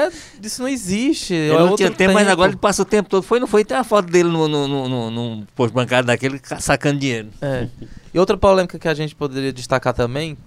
isso 0.41 0.61
não 0.61 0.69
existe. 0.69 1.33
Ele 1.33 1.55
é 1.55 1.59
não 1.59 1.75
tinha 1.75 1.89
tempo, 1.89 1.97
tempo, 1.97 2.13
mas 2.13 2.27
agora 2.27 2.51
ele 2.51 2.57
passa 2.57 2.81
o 2.81 2.85
tempo 2.85 3.09
todo. 3.09 3.23
Foi, 3.23 3.39
não 3.39 3.47
foi, 3.47 3.63
tem 3.63 3.77
a 3.77 3.83
foto 3.83 4.09
dele 4.09 4.29
no, 4.29 4.47
no, 4.47 4.67
no, 4.67 4.89
no, 4.89 5.11
no 5.11 5.47
posto 5.55 5.73
bancário 5.73 6.07
daquele 6.07 6.39
sacando 6.59 6.99
dinheiro. 6.99 7.29
É. 7.41 7.67
E 8.13 8.19
outra 8.19 8.37
polêmica 8.37 8.79
que 8.79 8.87
a 8.87 8.93
gente 8.93 9.13
poderia 9.13 9.53
destacar 9.53 9.93
também, 9.93 10.37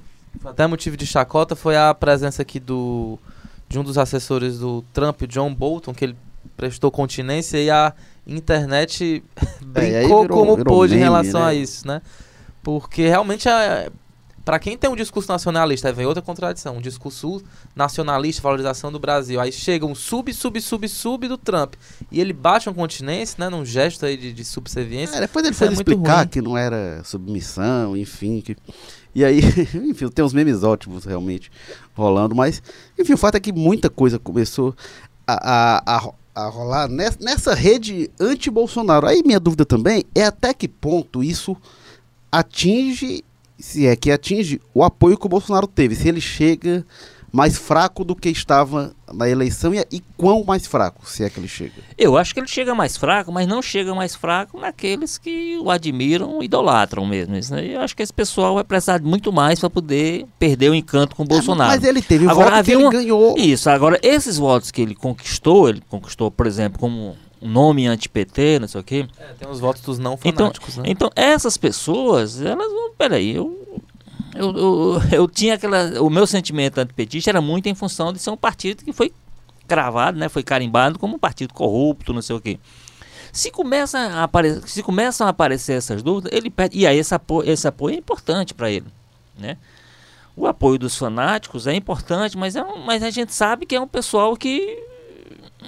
até 0.45 0.67
motivo 0.67 0.97
de 0.97 1.07
chacota, 1.07 1.55
foi 1.55 1.77
a 1.77 1.95
presença 1.95 2.43
aqui 2.43 2.59
do 2.59 3.19
de 3.69 3.79
um 3.79 3.85
dos 3.85 3.97
assessores 3.97 4.59
do 4.59 4.85
Trump, 4.93 5.23
John 5.29 5.55
Bolton, 5.55 5.95
que 5.95 6.05
ele 6.05 6.17
prestou 6.57 6.91
continência 6.91 7.57
e 7.59 7.71
a 7.71 7.95
internet 8.37 9.23
é, 9.39 9.65
brincou 9.65 10.23
virou, 10.23 10.29
como 10.29 10.57
virou 10.57 10.75
pôde 10.75 10.95
meme, 10.95 11.03
em 11.03 11.05
relação 11.05 11.41
né? 11.41 11.47
a 11.47 11.55
isso, 11.55 11.87
né? 11.87 12.03
Porque 12.63 13.09
realmente 13.09 13.49
é, 13.49 13.91
para 14.45 14.59
quem 14.59 14.77
tem 14.77 14.89
um 14.89 14.97
discurso 14.97 15.31
nacionalista, 15.31 15.89
aí 15.89 15.95
vem 15.95 16.07
outra 16.07 16.23
contradição, 16.23 16.77
um 16.77 16.81
discurso 16.81 17.43
nacionalista, 17.77 18.43
valorização 18.43 18.91
do 18.91 18.99
Brasil, 18.99 19.41
aí 19.41 19.53
chega 19.53 19.85
um 19.85 19.95
sub, 19.95 20.33
sub, 20.33 20.61
sub, 20.61 20.89
sub 20.89 21.29
do 21.29 21.37
Trump, 21.37 21.75
e 22.11 22.21
ele 22.21 22.33
bate 22.33 22.69
uma 22.69 22.75
continência, 22.75 23.37
né, 23.39 23.49
num 23.49 23.65
gesto 23.65 24.05
aí 24.07 24.17
de, 24.17 24.33
de 24.33 24.45
subserviência. 24.45 25.17
É, 25.17 25.21
depois 25.21 25.45
ele 25.45 25.55
foi 25.55 25.69
é 25.69 25.73
explicar 25.73 26.27
que 26.27 26.41
não 26.41 26.57
era 26.57 27.03
submissão, 27.05 27.97
enfim, 27.97 28.41
que... 28.41 28.57
E 29.15 29.25
aí, 29.25 29.41
enfim, 29.89 30.09
tem 30.09 30.25
uns 30.25 30.33
memes 30.33 30.63
ótimos 30.63 31.05
realmente 31.05 31.51
rolando, 31.95 32.35
mas, 32.35 32.63
enfim, 32.99 33.13
o 33.13 33.19
fato 33.19 33.37
é 33.37 33.41
que 33.41 33.53
muita 33.53 33.91
coisa 33.91 34.19
começou 34.19 34.75
a, 35.27 35.79
a, 35.79 35.97
a 35.97 36.13
a 36.47 36.49
rolar 36.49 36.89
nessa 36.89 37.55
rede 37.55 38.11
anti-Bolsonaro. 38.19 39.07
Aí 39.07 39.23
minha 39.25 39.41
dúvida 39.41 39.65
também 39.65 40.05
é 40.15 40.25
até 40.25 40.55
que 40.55 40.69
ponto 40.69 41.23
isso 41.23 41.57
atinge, 42.31 43.25
se 43.59 43.87
é 43.87 43.95
que 43.97 44.11
atinge, 44.11 44.61
o 44.73 44.83
apoio 44.83 45.19
que 45.19 45.27
o 45.27 45.29
Bolsonaro 45.29 45.67
teve. 45.67 45.95
Se 45.95 46.09
ele 46.09 46.21
chega 46.21 46.85
mais 47.33 47.57
fraco 47.57 48.05
do 48.05 48.17
que 48.17 48.29
estava 48.29 48.93
na 49.13 49.29
eleição 49.29 49.75
e, 49.75 49.85
e 49.91 50.03
quão 50.17 50.45
mais 50.45 50.67
fraco, 50.67 51.09
se 51.09 51.25
é 51.25 51.31
que 51.31 51.39
ele 51.39 51.49
chega? 51.49 51.75
Eu 51.97 52.17
acho 52.17 52.35
que 52.35 52.41
ele 52.41 52.49
chega 52.49 52.75
mais 52.75 52.97
fraco, 52.97 53.33
mas 53.33 53.47
não 53.47 53.63
chega 53.63 53.95
mais 53.95 54.15
fraco 54.15 54.59
naqueles 54.59 55.19
que 55.19 55.59
o 55.59 55.71
admiram, 55.71 56.43
idolatram 56.43 57.07
mesmo. 57.07 57.37
Isso, 57.37 57.55
né? 57.55 57.65
Eu 57.65 57.81
acho 57.81 57.97
que 57.97 58.03
esse 58.03 58.13
pessoal 58.13 58.55
vai 58.55 58.65
precisar 58.65 58.99
de 58.99 59.05
muito 59.05 59.33
mais 59.33 59.61
para 59.61 59.71
poder 59.71 60.27
perder 60.39 60.71
o 60.71 60.75
encanto 60.75 61.15
com 61.15 61.23
o 61.23 61.27
é, 61.27 61.29
Bolsonaro. 61.29 61.71
Mas 61.71 61.85
ele 61.85 62.03
teve 62.03 62.29
agora, 62.29 62.57
voto 62.57 62.65
que 62.65 62.73
ele 62.73 62.83
uma... 62.83 62.91
ganhou. 62.91 63.39
Isso, 63.39 63.71
agora 63.71 63.99
esses 64.03 64.37
votos 64.37 64.71
que 64.71 64.83
ele 64.83 64.95
conquistou, 64.95 65.69
ele 65.69 65.83
conquistou, 65.89 66.31
por 66.31 66.47
exemplo, 66.47 66.79
como 66.79 67.17
um 67.41 67.49
nome 67.49 67.87
anti-PT, 67.87 68.59
não 68.59 68.69
sei 68.69 68.81
o 68.81 68.85
quê. 68.85 69.07
É, 69.19 69.33
tem 69.39 69.49
os 69.49 69.61
votos 69.61 69.83
dos 69.83 69.99
não 69.99 70.19
então, 70.23 70.47
fanáticos, 70.47 70.75
então, 70.75 70.85
né? 70.85 70.91
Então, 70.91 71.11
essas 71.17 71.57
pessoas, 71.57 72.41
elas 72.41 72.71
vão, 72.71 72.93
peraí, 72.97 73.35
eu 73.35 73.60
eu, 74.35 74.57
eu, 74.57 75.03
eu, 75.13 75.29
tinha 75.29 75.55
aquela. 75.55 76.01
O 76.03 76.11
meu 76.11 76.27
sentimento 76.27 76.79
antipetista 76.79 77.31
era 77.31 77.41
muito 77.41 77.69
em 77.69 77.75
função 77.75 78.13
de 78.13 78.19
ser 78.19 78.31
um 78.31 78.37
partido 78.37 78.85
que 78.85 78.93
foi 78.93 79.13
cravado, 79.67 80.19
né, 80.19 80.29
foi 80.29 80.43
carimbado 80.43 80.99
como 80.99 81.15
um 81.15 81.19
partido 81.19 81.55
corrupto, 81.55 82.13
não 82.13 82.23
sei 82.23 82.35
o 82.35 82.41
quê. 82.41 82.59
Se, 83.33 83.51
começa 83.51 83.99
a 83.99 84.25
aparecer, 84.25 84.69
se 84.69 84.83
começam 84.83 85.27
a 85.27 85.31
aparecer 85.31 85.75
essas 85.75 86.03
dúvidas, 86.03 86.33
ele. 86.33 86.53
E 86.73 86.87
aí 86.87 86.99
esse 86.99 87.15
apoio, 87.15 87.49
esse 87.49 87.67
apoio 87.67 87.95
é 87.95 87.99
importante 87.99 88.53
para 88.53 88.71
ele. 88.71 88.87
Né? 89.39 89.57
O 90.37 90.47
apoio 90.47 90.79
dos 90.79 90.97
fanáticos 90.97 91.67
é 91.67 91.75
importante, 91.75 92.37
mas, 92.37 92.57
é 92.57 92.63
um, 92.63 92.79
mas 92.79 93.03
a 93.03 93.11
gente 93.11 93.33
sabe 93.33 93.67
que 93.67 93.77
é 93.77 93.81
um 93.81 93.87
pessoal 93.87 94.37
que. 94.37 94.79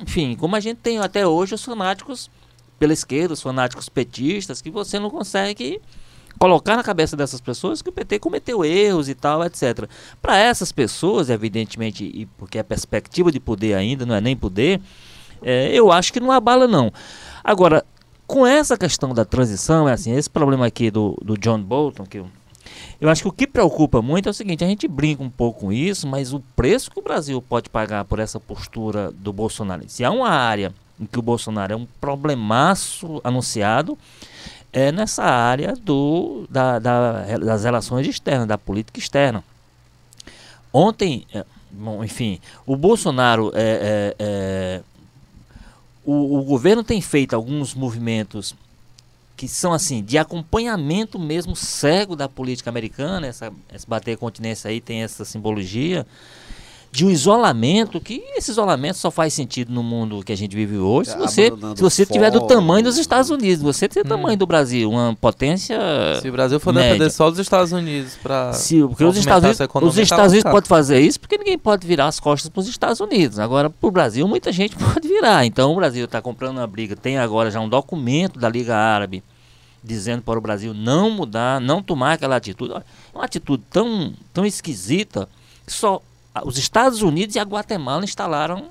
Enfim, 0.00 0.34
como 0.34 0.56
a 0.56 0.60
gente 0.60 0.78
tem 0.78 0.98
até 0.98 1.26
hoje 1.26 1.54
os 1.54 1.64
fanáticos 1.64 2.30
pela 2.78 2.92
esquerda, 2.92 3.34
os 3.34 3.42
fanáticos 3.42 3.88
petistas, 3.88 4.60
que 4.60 4.70
você 4.70 4.98
não 4.98 5.10
consegue 5.10 5.80
colocar 6.38 6.76
na 6.76 6.82
cabeça 6.82 7.16
dessas 7.16 7.40
pessoas 7.40 7.82
que 7.82 7.88
o 7.88 7.92
PT 7.92 8.18
cometeu 8.18 8.64
erros 8.64 9.08
e 9.08 9.14
tal, 9.14 9.44
etc. 9.44 9.88
Para 10.20 10.36
essas 10.38 10.72
pessoas, 10.72 11.30
evidentemente, 11.30 12.04
e 12.04 12.26
porque 12.38 12.58
a 12.58 12.64
perspectiva 12.64 13.30
de 13.30 13.38
poder 13.40 13.74
ainda 13.74 14.04
não 14.06 14.14
é 14.14 14.20
nem 14.20 14.36
poder, 14.36 14.80
É, 15.44 15.74
eu 15.74 15.90
acho 15.90 16.12
que 16.12 16.20
não 16.20 16.30
abala, 16.30 16.68
não. 16.68 16.92
Agora, 17.42 17.84
com 18.28 18.46
essa 18.46 18.78
questão 18.78 19.12
da 19.12 19.24
transição, 19.24 19.88
é 19.88 19.92
assim, 19.92 20.12
esse 20.14 20.30
problema 20.30 20.66
aqui 20.66 20.90
do, 20.90 21.18
do 21.20 21.36
John 21.36 21.60
Bolton, 21.60 22.06
que 22.06 22.18
eu, 22.18 22.28
eu 23.00 23.10
acho 23.10 23.22
que 23.22 23.28
o 23.28 23.32
que 23.32 23.46
preocupa 23.46 24.00
muito 24.00 24.28
é 24.28 24.30
o 24.30 24.34
seguinte, 24.34 24.64
a 24.64 24.68
gente 24.68 24.86
brinca 24.86 25.22
um 25.22 25.28
pouco 25.28 25.62
com 25.62 25.72
isso, 25.72 26.06
mas 26.06 26.32
o 26.32 26.40
preço 26.54 26.90
que 26.90 26.98
o 27.00 27.02
Brasil 27.02 27.42
pode 27.42 27.68
pagar 27.68 28.04
por 28.04 28.20
essa 28.20 28.38
postura 28.38 29.10
do 29.10 29.32
Bolsonaro, 29.32 29.82
se 29.88 30.04
há 30.04 30.10
uma 30.10 30.30
área 30.30 30.72
em 31.00 31.06
que 31.06 31.18
o 31.18 31.22
Bolsonaro 31.22 31.72
é 31.72 31.76
um 31.76 31.86
problemaço 32.00 33.20
anunciado, 33.24 33.98
é 34.72 34.90
nessa 34.90 35.22
área 35.22 35.74
do, 35.74 36.46
da, 36.48 36.78
da, 36.78 37.38
das 37.38 37.64
relações 37.64 38.06
externas, 38.06 38.48
da 38.48 38.56
política 38.56 38.98
externa. 38.98 39.44
Ontem, 40.72 41.26
é, 41.34 41.44
bom, 41.70 42.02
enfim, 42.02 42.40
o 42.64 42.74
Bolsonaro, 42.76 43.52
é, 43.54 43.60
é, 43.60 44.16
é, 44.18 44.82
o, 46.04 46.38
o 46.38 46.42
governo 46.44 46.82
tem 46.82 47.00
feito 47.00 47.34
alguns 47.34 47.74
movimentos 47.74 48.54
que 49.36 49.46
são 49.46 49.72
assim 49.72 50.02
de 50.02 50.16
acompanhamento 50.16 51.18
mesmo 51.18 51.54
cego 51.54 52.16
da 52.16 52.28
política 52.28 52.70
americana, 52.70 53.26
essa, 53.26 53.52
esse 53.74 53.86
bater 53.86 54.16
continência 54.16 54.70
aí 54.70 54.80
tem 54.80 55.02
essa 55.02 55.24
simbologia 55.24 56.06
de 56.92 57.06
um 57.06 57.10
isolamento, 57.10 57.98
que 57.98 58.22
esse 58.36 58.50
isolamento 58.50 58.98
só 58.98 59.10
faz 59.10 59.32
sentido 59.32 59.72
no 59.72 59.82
mundo 59.82 60.22
que 60.22 60.30
a 60.30 60.36
gente 60.36 60.54
vive 60.54 60.76
hoje 60.76 61.10
se 61.10 61.16
você, 61.16 61.50
se 61.74 61.82
você 61.82 62.04
tiver 62.04 62.30
do 62.30 62.42
tamanho 62.42 62.84
dos 62.84 62.98
Estados 62.98 63.30
Unidos, 63.30 63.62
você 63.62 63.88
tem 63.88 64.02
o 64.02 64.06
hum. 64.06 64.08
tamanho 64.10 64.36
do 64.36 64.46
Brasil, 64.46 64.90
uma 64.90 65.16
potência 65.18 65.80
Se 66.20 66.28
o 66.28 66.32
Brasil 66.32 66.60
for 66.60 66.74
média. 66.74 66.92
depender 66.92 67.08
só 67.08 67.30
dos 67.30 67.38
Estados 67.38 67.72
Unidos 67.72 68.18
para 68.22 68.52
Se, 68.52 68.78
porque 68.82 69.04
os 69.04 69.16
Estados 69.16 69.58
Unidos, 69.58 69.82
os 69.84 69.96
Estados 69.96 70.32
Unidos 70.32 70.52
podem 70.52 70.68
fazer 70.68 71.00
isso 71.00 71.18
porque 71.18 71.38
ninguém 71.38 71.58
pode 71.58 71.86
virar 71.86 72.08
as 72.08 72.20
costas 72.20 72.50
para 72.50 72.60
os 72.60 72.68
Estados 72.68 73.00
Unidos. 73.00 73.38
Agora, 73.38 73.70
para 73.70 73.88
o 73.88 73.90
Brasil, 73.90 74.28
muita 74.28 74.52
gente 74.52 74.76
pode 74.92 75.08
virar. 75.08 75.46
Então, 75.46 75.72
o 75.72 75.76
Brasil 75.76 76.04
está 76.04 76.20
comprando 76.20 76.58
uma 76.58 76.66
briga. 76.66 76.94
Tem 76.94 77.16
agora 77.16 77.50
já 77.50 77.58
um 77.58 77.70
documento 77.70 78.38
da 78.38 78.50
Liga 78.50 78.76
Árabe 78.76 79.24
dizendo 79.82 80.20
para 80.20 80.38
o 80.38 80.42
Brasil 80.42 80.74
não 80.74 81.10
mudar, 81.10 81.58
não 81.58 81.82
tomar 81.82 82.12
aquela 82.12 82.36
atitude. 82.36 82.74
Uma 83.14 83.24
atitude 83.24 83.62
tão, 83.70 84.12
tão 84.32 84.44
esquisita 84.44 85.26
que 85.66 85.72
só 85.72 86.02
os 86.44 86.58
Estados 86.58 87.02
Unidos 87.02 87.36
e 87.36 87.38
a 87.38 87.42
Guatemala 87.42 88.04
instalaram 88.04 88.70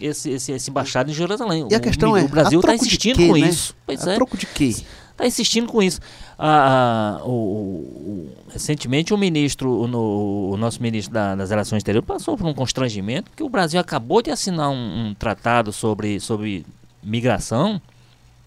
esse, 0.00 0.30
esse, 0.30 0.52
esse 0.52 0.70
embaixado 0.70 1.10
em 1.10 1.14
Jerusalém. 1.14 1.68
E 1.70 1.74
a 1.74 1.80
questão 1.80 2.12
o, 2.12 2.16
é, 2.16 2.24
o 2.24 2.28
Brasil 2.28 2.60
está 2.60 2.74
insistindo 2.74 3.16
quê, 3.16 3.28
com 3.28 3.34
né? 3.34 3.48
isso. 3.48 3.74
Pois 3.86 4.06
a 4.06 4.12
é. 4.12 4.14
troco 4.16 4.36
de 4.36 4.46
quê? 4.46 4.74
Está 5.12 5.26
insistindo 5.26 5.66
com 5.66 5.82
isso. 5.82 5.98
Ah, 6.38 7.20
o, 7.24 7.30
o, 7.30 8.32
recentemente 8.52 9.14
o 9.14 9.16
ministro, 9.16 9.86
no, 9.86 10.50
o 10.50 10.56
nosso 10.58 10.82
ministro 10.82 11.14
da, 11.14 11.34
das 11.34 11.48
Relações 11.48 11.78
Exteriores 11.78 12.06
passou 12.06 12.36
por 12.36 12.46
um 12.46 12.52
constrangimento 12.52 13.30
que 13.34 13.42
o 13.42 13.48
Brasil 13.48 13.80
acabou 13.80 14.20
de 14.20 14.30
assinar 14.30 14.68
um, 14.68 15.08
um 15.08 15.14
tratado 15.14 15.72
sobre, 15.72 16.20
sobre 16.20 16.66
migração 17.02 17.80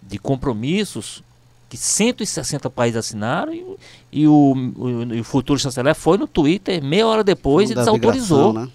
de 0.03 0.19
compromissos 0.19 1.23
que 1.69 1.77
160 1.77 2.69
países 2.71 2.97
assinaram 2.97 3.53
e, 3.53 3.63
e 4.11 4.27
o, 4.27 4.53
o, 4.75 5.19
o, 5.19 5.23
futuro 5.23 5.59
chanceler 5.59 5.93
foi 5.93 6.17
no 6.17 6.27
Twitter 6.27 6.83
meia 6.83 7.05
hora 7.05 7.23
depois 7.23 7.69
e 7.69 7.75
desautorizou. 7.75 8.53
Né? 8.53 8.67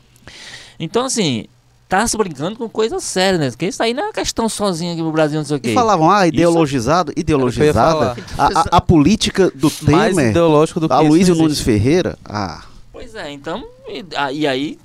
Então, 0.79 1.05
assim, 1.05 1.47
tá 1.89 2.07
se 2.07 2.17
brincando 2.17 2.57
com 2.57 2.69
coisa 2.69 3.01
séria, 3.01 3.39
né? 3.39 3.51
Porque 3.51 3.67
isso 3.67 3.83
aí 3.83 3.93
não 3.93 4.05
é 4.05 4.07
uma 4.07 4.13
questão 4.13 4.49
sozinha 4.49 4.93
aqui 4.93 5.03
no 5.03 5.11
Brasil, 5.11 5.39
não 5.39 5.45
sei 5.45 5.57
o 5.57 5.61
quê. 5.61 5.71
E 5.71 5.75
falavam, 5.75 6.09
ah, 6.09 6.27
ideologizado, 6.27 7.11
isso... 7.11 7.21
ideologizada. 7.21 8.17
A, 8.39 8.47
a, 8.47 8.65
a, 8.73 8.81
política 8.81 9.51
do 9.55 9.71
Mais 9.83 10.15
Temer, 10.15 10.31
ideológico 10.31 10.79
do 10.79 10.89
que 10.89 10.95
a 10.95 11.01
Luísio 11.01 11.35
Nunes 11.35 11.61
Ferreira, 11.61 12.17
ah. 12.25 12.65
Pois 12.93 13.15
é, 13.17 13.33
então, 13.33 13.65
e, 13.89 14.05
e 14.33 14.47
aí, 14.47 14.79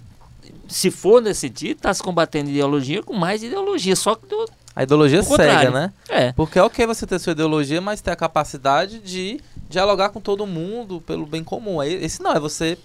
se 0.67 0.89
for 0.89 1.21
nesse 1.21 1.41
sentido, 1.41 1.79
tá 1.79 1.93
se 1.93 2.01
combatendo 2.01 2.49
ideologia 2.49 3.03
com 3.03 3.13
mais 3.13 3.43
ideologia, 3.43 3.95
só 3.95 4.15
que 4.15 4.25
do, 4.27 4.45
a 4.75 4.83
ideologia 4.83 5.21
cega, 5.23 5.71
né? 5.71 5.93
É. 6.07 6.31
Porque 6.33 6.57
é 6.57 6.63
ok 6.63 6.85
você 6.85 7.05
ter 7.05 7.19
sua 7.19 7.31
ideologia, 7.31 7.81
mas 7.81 8.01
ter 8.01 8.11
a 8.11 8.15
capacidade 8.15 8.99
de 8.99 9.39
dialogar 9.69 10.09
com 10.09 10.21
todo 10.21 10.45
mundo 10.47 11.01
pelo 11.01 11.25
bem 11.25 11.43
comum. 11.43 11.81
Esse 11.83 12.21
não, 12.21 12.31
é 12.31 12.39
você 12.39 12.77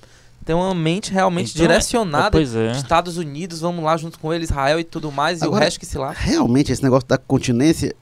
ter 0.44 0.54
uma 0.54 0.74
mente 0.74 1.12
realmente 1.12 1.52
então, 1.54 1.62
direcionada. 1.62 2.38
É, 2.38 2.42
é. 2.42 2.72
Estados 2.72 3.16
Unidos, 3.16 3.60
vamos 3.60 3.84
lá 3.84 3.96
junto 3.96 4.18
com 4.18 4.32
ele, 4.32 4.44
Israel 4.44 4.78
e 4.78 4.84
tudo 4.84 5.10
mais, 5.10 5.42
Agora, 5.42 5.56
e 5.56 5.60
o 5.60 5.64
resto 5.64 5.80
que 5.80 5.86
se 5.86 5.96
lá. 5.96 6.10
Realmente, 6.10 6.72
esse 6.72 6.82
negócio 6.82 7.08
da 7.08 7.16
continência, 7.16 7.94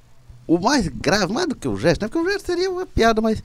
o 0.47 0.59
mais 0.59 0.89
grave, 0.89 1.33
mais 1.33 1.47
do 1.47 1.55
que 1.55 1.69
o 1.69 1.77
gesto, 1.77 2.03
né? 2.03 2.09
Porque 2.09 2.19
o 2.19 2.31
gesto 2.31 2.47
seria 2.47 2.71
uma 2.71 2.87
piada, 2.87 3.21
mas 3.21 3.43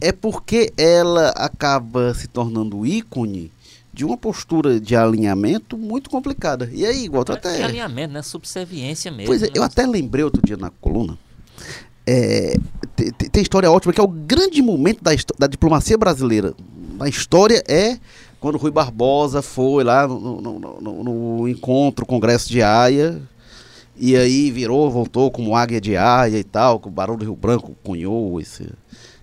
é 0.00 0.12
porque 0.12 0.72
ela 0.76 1.28
acaba 1.30 2.12
se 2.14 2.26
tornando 2.28 2.84
ícone 2.86 3.50
de 4.02 4.04
uma 4.04 4.16
postura 4.16 4.80
de 4.80 4.96
alinhamento 4.96 5.78
muito 5.78 6.10
complicada. 6.10 6.68
E 6.72 6.84
aí, 6.84 7.04
igual 7.04 7.24
é 7.28 7.32
até. 7.32 7.62
alinhamento, 7.62 8.12
né? 8.12 8.20
Subserviência 8.20 9.12
mesmo. 9.12 9.26
Pois 9.26 9.44
é, 9.44 9.46
né? 9.46 9.52
eu 9.54 9.62
até 9.62 9.86
lembrei 9.86 10.24
outro 10.24 10.42
dia 10.44 10.56
na 10.56 10.70
coluna. 10.70 11.16
É, 12.04 12.56
tem, 12.96 13.12
tem, 13.12 13.42
história 13.42 13.70
ótima 13.70 13.92
que 13.92 14.00
é 14.00 14.02
o 14.02 14.08
grande 14.08 14.60
momento 14.60 15.04
da, 15.04 15.12
da 15.38 15.46
diplomacia 15.46 15.96
brasileira. 15.96 16.52
Na 16.98 17.08
história 17.08 17.62
é 17.68 17.96
quando 18.40 18.58
Rui 18.58 18.72
Barbosa 18.72 19.40
foi 19.40 19.84
lá 19.84 20.08
no, 20.08 20.40
no, 20.40 20.58
no, 20.58 21.04
no 21.04 21.48
encontro, 21.48 22.04
congresso 22.04 22.48
de 22.48 22.60
Haia, 22.60 23.22
e 23.96 24.16
aí 24.16 24.50
virou, 24.50 24.90
voltou 24.90 25.30
como 25.30 25.54
águia 25.54 25.80
de 25.80 25.96
Haia 25.96 26.38
e 26.38 26.44
tal, 26.44 26.80
que 26.80 26.88
o 26.88 26.90
Barão 26.90 27.16
do 27.16 27.24
Rio 27.24 27.36
Branco 27.36 27.76
cunhou 27.84 28.40
esse, 28.40 28.68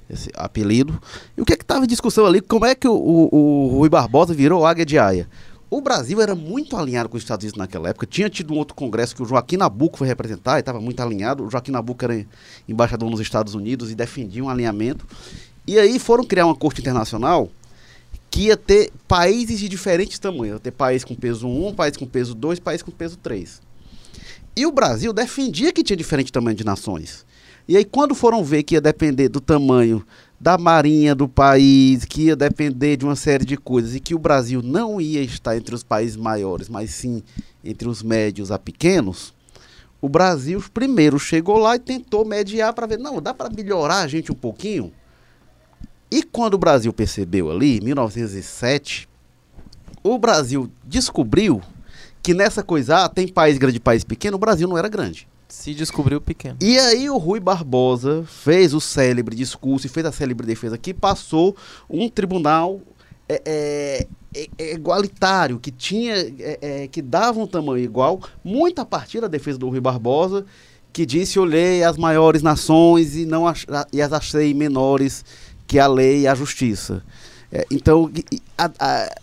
esse 0.09 0.29
apelido. 0.33 0.99
E 1.37 1.41
o 1.41 1.45
que 1.45 1.53
é 1.53 1.55
que 1.55 1.63
estava 1.63 1.85
em 1.85 1.87
discussão 1.87 2.25
ali? 2.25 2.41
Como 2.41 2.65
é 2.65 2.73
que 2.73 2.87
o, 2.87 2.93
o, 2.93 3.35
o, 3.35 3.67
Rui 3.77 3.89
Barbosa 3.89 4.33
virou 4.33 4.65
Águia 4.65 4.85
de 4.85 4.97
Aia? 4.97 5.29
O 5.69 5.81
Brasil 5.81 6.19
era 6.19 6.33
muito 6.33 6.75
alinhado 6.75 7.09
com 7.09 7.15
os 7.15 7.21
Estados 7.21 7.43
Unidos 7.43 7.59
naquela 7.59 7.89
época. 7.89 8.07
Tinha 8.07 8.27
tido 8.27 8.53
um 8.53 8.57
outro 8.57 8.73
congresso 8.73 9.15
que 9.15 9.21
o 9.21 9.25
Joaquim 9.25 9.57
Nabuco 9.57 9.99
foi 9.99 10.07
representar 10.07 10.57
e 10.57 10.61
estava 10.61 10.81
muito 10.81 10.99
alinhado. 10.99 11.45
O 11.45 11.51
Joaquim 11.51 11.71
Nabuco 11.71 12.03
era 12.03 12.25
embaixador 12.67 13.07
nos 13.09 13.19
Estados 13.19 13.53
Unidos 13.53 13.91
e 13.91 13.95
defendia 13.95 14.43
um 14.43 14.49
alinhamento. 14.49 15.05
E 15.67 15.77
aí 15.77 15.99
foram 15.99 16.23
criar 16.23 16.47
uma 16.47 16.55
corte 16.55 16.81
internacional 16.81 17.51
que 18.31 18.47
ia 18.47 18.57
ter 18.57 18.91
países 19.07 19.59
de 19.59 19.69
diferentes 19.69 20.17
tamanhos. 20.17 20.55
Ia 20.55 20.59
ter 20.59 20.71
país 20.71 21.03
com 21.03 21.13
peso 21.13 21.47
1, 21.47 21.75
país 21.75 21.95
com 21.95 22.07
peso 22.07 22.33
2, 22.33 22.59
país 22.59 22.81
com 22.81 22.91
peso 22.91 23.17
3. 23.17 23.61
E 24.55 24.65
o 24.65 24.71
Brasil 24.71 25.13
defendia 25.13 25.71
que 25.71 25.83
tinha 25.83 25.95
diferente 25.95 26.31
tamanho 26.31 26.57
de 26.57 26.65
nações. 26.65 27.25
E 27.69 27.77
aí, 27.77 27.85
quando 27.85 28.15
foram 28.15 28.43
ver 28.43 28.63
que 28.63 28.73
ia 28.73 28.81
depender 28.81 29.29
do 29.29 29.39
tamanho 29.39 30.03
da 30.39 30.57
marinha 30.57 31.13
do 31.13 31.29
país, 31.29 32.03
que 32.03 32.23
ia 32.23 32.35
depender 32.35 32.97
de 32.97 33.05
uma 33.05 33.15
série 33.15 33.45
de 33.45 33.55
coisas, 33.57 33.93
e 33.93 33.99
que 33.99 34.15
o 34.15 34.17
Brasil 34.17 34.63
não 34.63 34.99
ia 34.99 35.21
estar 35.21 35.55
entre 35.55 35.75
os 35.75 35.83
países 35.83 36.17
maiores, 36.17 36.67
mas 36.67 36.89
sim 36.89 37.21
entre 37.63 37.87
os 37.87 38.01
médios 38.01 38.49
a 38.49 38.57
pequenos, 38.57 39.35
o 40.01 40.09
Brasil 40.09 40.59
primeiro 40.73 41.19
chegou 41.19 41.59
lá 41.59 41.75
e 41.75 41.79
tentou 41.79 42.25
mediar 42.25 42.73
para 42.73 42.87
ver, 42.87 42.97
não, 42.97 43.21
dá 43.21 43.35
para 43.35 43.51
melhorar 43.51 43.99
a 43.99 44.07
gente 44.07 44.31
um 44.31 44.35
pouquinho? 44.35 44.91
E 46.09 46.23
quando 46.23 46.55
o 46.55 46.57
Brasil 46.57 46.91
percebeu 46.91 47.51
ali, 47.51 47.77
em 47.77 47.81
1907, 47.81 49.07
o 50.03 50.17
Brasil 50.17 50.71
descobriu 50.83 51.61
que 52.23 52.33
nessa 52.33 52.63
coisa, 52.63 53.05
ah, 53.05 53.09
tem 53.09 53.27
país 53.27 53.59
grande, 53.59 53.79
país 53.79 54.03
pequeno, 54.03 54.37
o 54.37 54.39
Brasil 54.39 54.67
não 54.67 54.75
era 54.75 54.89
grande 54.89 55.27
se 55.49 55.73
descobriu 55.73 56.21
pequeno. 56.21 56.57
E 56.61 56.77
aí 56.77 57.09
o 57.09 57.17
Rui 57.17 57.39
Barbosa 57.39 58.23
fez 58.27 58.73
o 58.73 58.79
célebre 58.79 59.35
discurso 59.35 59.87
e 59.87 59.89
fez 59.89 60.05
a 60.05 60.11
célebre 60.11 60.45
defesa 60.45 60.77
que 60.77 60.93
passou 60.93 61.57
um 61.89 62.07
tribunal 62.07 62.79
é, 63.27 63.41
é, 63.45 64.07
é, 64.35 64.47
é 64.57 64.73
igualitário, 64.73 65.59
que 65.59 65.71
tinha, 65.71 66.15
é, 66.15 66.59
é, 66.61 66.87
que 66.87 67.01
dava 67.01 67.39
um 67.39 67.47
tamanho 67.47 67.83
igual, 67.83 68.21
muito 68.43 68.79
a 68.79 68.85
partir 68.85 69.21
da 69.21 69.27
defesa 69.27 69.57
do 69.57 69.69
Rui 69.69 69.81
Barbosa, 69.81 70.45
que 70.93 71.05
disse 71.05 71.39
olhei 71.39 71.83
as 71.83 71.97
maiores 71.97 72.41
nações 72.41 73.15
e 73.15 73.25
não 73.25 73.47
ach, 73.47 73.65
e 73.91 74.01
as 74.01 74.13
achei 74.13 74.53
menores 74.53 75.25
que 75.67 75.79
a 75.79 75.87
lei 75.87 76.21
e 76.21 76.27
a 76.27 76.35
justiça. 76.35 77.03
então, 77.71 78.11
a, 78.57 78.71
a, 78.79 79.15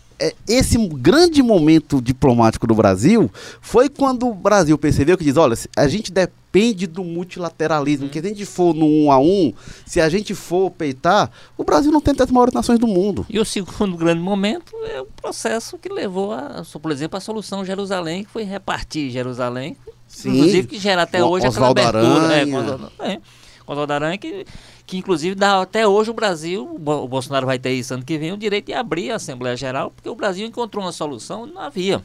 esse 0.47 0.77
grande 0.87 1.43
momento 1.43 2.01
diplomático 2.01 2.65
do 2.65 2.73
Brasil 2.73 3.29
foi 3.61 3.87
quando 3.87 4.27
o 4.27 4.33
Brasil 4.33 4.77
percebeu 4.77 5.17
que 5.17 5.23
diz, 5.23 5.37
olha, 5.37 5.55
a 5.75 5.87
gente 5.87 6.11
depende 6.11 6.87
do 6.87 7.03
multilateralismo, 7.03 8.05
uhum. 8.05 8.11
que 8.11 8.19
se 8.19 8.25
a 8.25 8.29
gente 8.29 8.45
for 8.45 8.73
no 8.73 8.85
um 8.85 9.11
a 9.11 9.19
um, 9.19 9.53
se 9.85 10.01
a 10.01 10.09
gente 10.09 10.33
for 10.33 10.71
peitar, 10.71 11.29
o 11.55 11.63
Brasil 11.63 11.91
não 11.91 12.01
tem 12.01 12.15
as 12.17 12.31
maiores 12.31 12.53
nações 12.53 12.79
do 12.79 12.87
mundo. 12.87 13.25
E 13.29 13.39
o 13.39 13.45
segundo 13.45 13.95
grande 13.97 14.21
momento 14.21 14.75
é 14.85 15.01
o 15.01 15.05
processo 15.05 15.77
que 15.77 15.89
levou, 15.89 16.33
a, 16.33 16.63
por 16.81 16.91
exemplo, 16.91 17.17
a 17.17 17.21
solução 17.21 17.63
Jerusalém, 17.63 18.23
que 18.23 18.31
foi 18.31 18.43
repartir 18.43 19.11
Jerusalém, 19.11 19.77
Sim. 20.07 20.29
inclusive 20.29 20.67
que 20.67 20.79
gera 20.79 21.03
até 21.03 21.23
hoje 21.23 21.47
Oswaldo 21.47 21.79
aquela 21.79 21.99
abertura. 21.99 22.25
Aranha. 22.25 22.41
É, 22.41 22.77
com, 22.97 23.03
é, 23.03 23.21
Oswaldo 23.67 23.93
Aranha, 23.93 24.17
que 24.17 24.45
que 24.87 24.97
inclusive 24.97 25.35
dá 25.35 25.61
até 25.61 25.85
hoje 25.85 26.09
o 26.09 26.13
Brasil, 26.13 26.63
o 26.73 27.07
Bolsonaro 27.07 27.45
vai 27.45 27.59
ter 27.59 27.73
isso 27.73 27.93
ano 27.93 28.05
que 28.05 28.17
vem, 28.17 28.31
o 28.31 28.37
direito 28.37 28.67
de 28.67 28.73
abrir 28.73 29.11
a 29.11 29.15
Assembleia 29.15 29.57
Geral, 29.57 29.91
porque 29.91 30.07
o 30.07 30.15
Brasil 30.15 30.47
encontrou 30.47 30.83
uma 30.83 30.93
solução, 30.93 31.45
não 31.45 31.61
havia. 31.61 32.01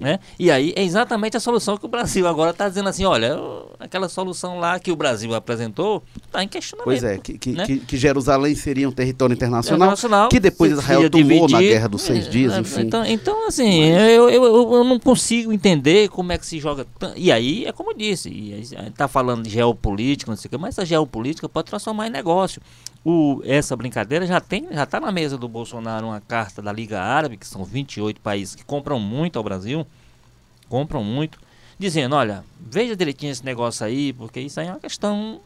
Né? 0.00 0.18
E 0.38 0.50
aí 0.50 0.72
é 0.74 0.82
exatamente 0.82 1.36
a 1.36 1.40
solução 1.40 1.76
que 1.76 1.84
o 1.84 1.88
Brasil 1.88 2.26
agora 2.26 2.50
está 2.50 2.68
dizendo 2.68 2.88
assim, 2.88 3.04
olha, 3.04 3.38
aquela 3.78 4.08
solução 4.08 4.58
lá 4.58 4.80
que 4.80 4.90
o 4.90 4.96
Brasil 4.96 5.34
apresentou 5.34 6.02
está 6.24 6.42
em 6.42 6.48
questionamento. 6.48 6.84
Pois 6.84 7.04
é, 7.04 7.18
que, 7.18 7.38
que, 7.38 7.52
né? 7.52 7.66
que, 7.66 7.78
que 7.80 7.96
Jerusalém 7.96 8.54
seria 8.54 8.88
um 8.88 8.92
território 8.92 9.34
internacional, 9.34 9.88
Internacional, 9.88 10.28
que 10.28 10.40
depois 10.40 10.72
Israel 10.72 11.10
tomou 11.10 11.48
na. 11.48 11.60
Guerra 11.60 11.88
dos 11.88 12.02
Seis 12.02 12.28
Dias, 12.28 12.52
É, 12.52 12.60
enfim. 12.60 12.82
Então, 12.82 13.04
então 13.04 13.48
assim, 13.48 13.84
eu, 13.84 14.28
eu, 14.30 14.44
eu, 14.44 14.74
eu 14.74 14.84
não 14.84 14.98
consigo 14.98 15.52
entender 15.52 16.08
como 16.08 16.32
é 16.32 16.38
que 16.38 16.46
se 16.46 16.58
joga. 16.58 16.86
E 17.14 17.30
aí, 17.30 17.64
é 17.66 17.72
como 17.72 17.90
eu 17.90 17.96
disse, 17.96 18.28
e 18.28 18.54
aí, 18.54 18.60
a 18.78 18.82
gente 18.84 18.94
tá 18.94 19.08
falando 19.08 19.44
de 19.44 19.50
geopolítica, 19.50 20.30
não 20.30 20.36
sei 20.36 20.48
o 20.48 20.50
que, 20.50 20.56
mas 20.56 20.74
essa 20.74 20.86
geopolítica 20.86 21.48
pode 21.48 21.66
transformar 21.68 22.06
em 22.06 22.10
negócio. 22.10 22.60
O, 23.08 23.40
essa 23.44 23.76
brincadeira 23.76 24.26
já 24.26 24.40
tem, 24.40 24.66
já 24.72 24.82
está 24.82 24.98
na 24.98 25.12
mesa 25.12 25.38
do 25.38 25.46
Bolsonaro 25.46 26.08
uma 26.08 26.20
carta 26.20 26.60
da 26.60 26.72
Liga 26.72 27.00
Árabe, 27.00 27.36
que 27.36 27.46
são 27.46 27.64
28 27.64 28.20
países 28.20 28.56
que 28.56 28.64
compram 28.64 28.98
muito 28.98 29.38
ao 29.38 29.44
Brasil, 29.44 29.86
compram 30.68 31.04
muito, 31.04 31.38
dizendo, 31.78 32.16
olha, 32.16 32.42
veja 32.58 32.96
direitinho 32.96 33.30
esse 33.30 33.44
negócio 33.44 33.86
aí, 33.86 34.12
porque 34.12 34.40
isso 34.40 34.58
aí 34.58 34.66
é 34.66 34.70
uma 34.72 34.80
questão 34.80 35.40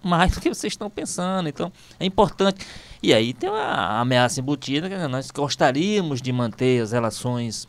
mais 0.00 0.30
do 0.36 0.40
que 0.40 0.48
vocês 0.54 0.72
estão 0.72 0.88
pensando. 0.88 1.48
Então, 1.48 1.72
é 1.98 2.04
importante. 2.04 2.64
E 3.02 3.12
aí 3.12 3.34
tem 3.34 3.50
uma 3.50 3.98
ameaça 3.98 4.38
embutida, 4.40 4.88
que 4.88 4.96
nós 5.08 5.32
gostaríamos 5.32 6.22
de 6.22 6.30
manter 6.32 6.80
as 6.80 6.92
relações 6.92 7.66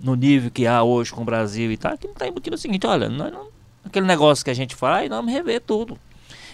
no 0.00 0.14
nível 0.14 0.48
que 0.52 0.64
há 0.64 0.80
hoje 0.80 1.12
com 1.12 1.22
o 1.22 1.24
Brasil 1.24 1.72
e 1.72 1.76
tal, 1.76 1.98
que 1.98 2.06
não 2.06 2.12
está 2.12 2.28
embutido 2.28 2.54
o 2.54 2.58
seguinte, 2.58 2.86
olha, 2.86 3.08
não- 3.08 3.48
aquele 3.84 4.06
negócio 4.06 4.44
que 4.44 4.50
a 4.50 4.54
gente 4.54 4.76
faz, 4.76 5.10
nós 5.10 5.18
vamos 5.18 5.32
rever 5.32 5.60
tudo. 5.60 5.98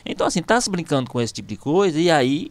Então, 0.05 0.27
assim, 0.27 0.41
está 0.41 0.61
se 0.61 0.71
brincando 0.71 1.11
com 1.11 1.21
esse 1.21 1.33
tipo 1.33 1.49
de 1.49 1.57
coisa, 1.57 1.99
e 1.99 2.11
aí 2.11 2.51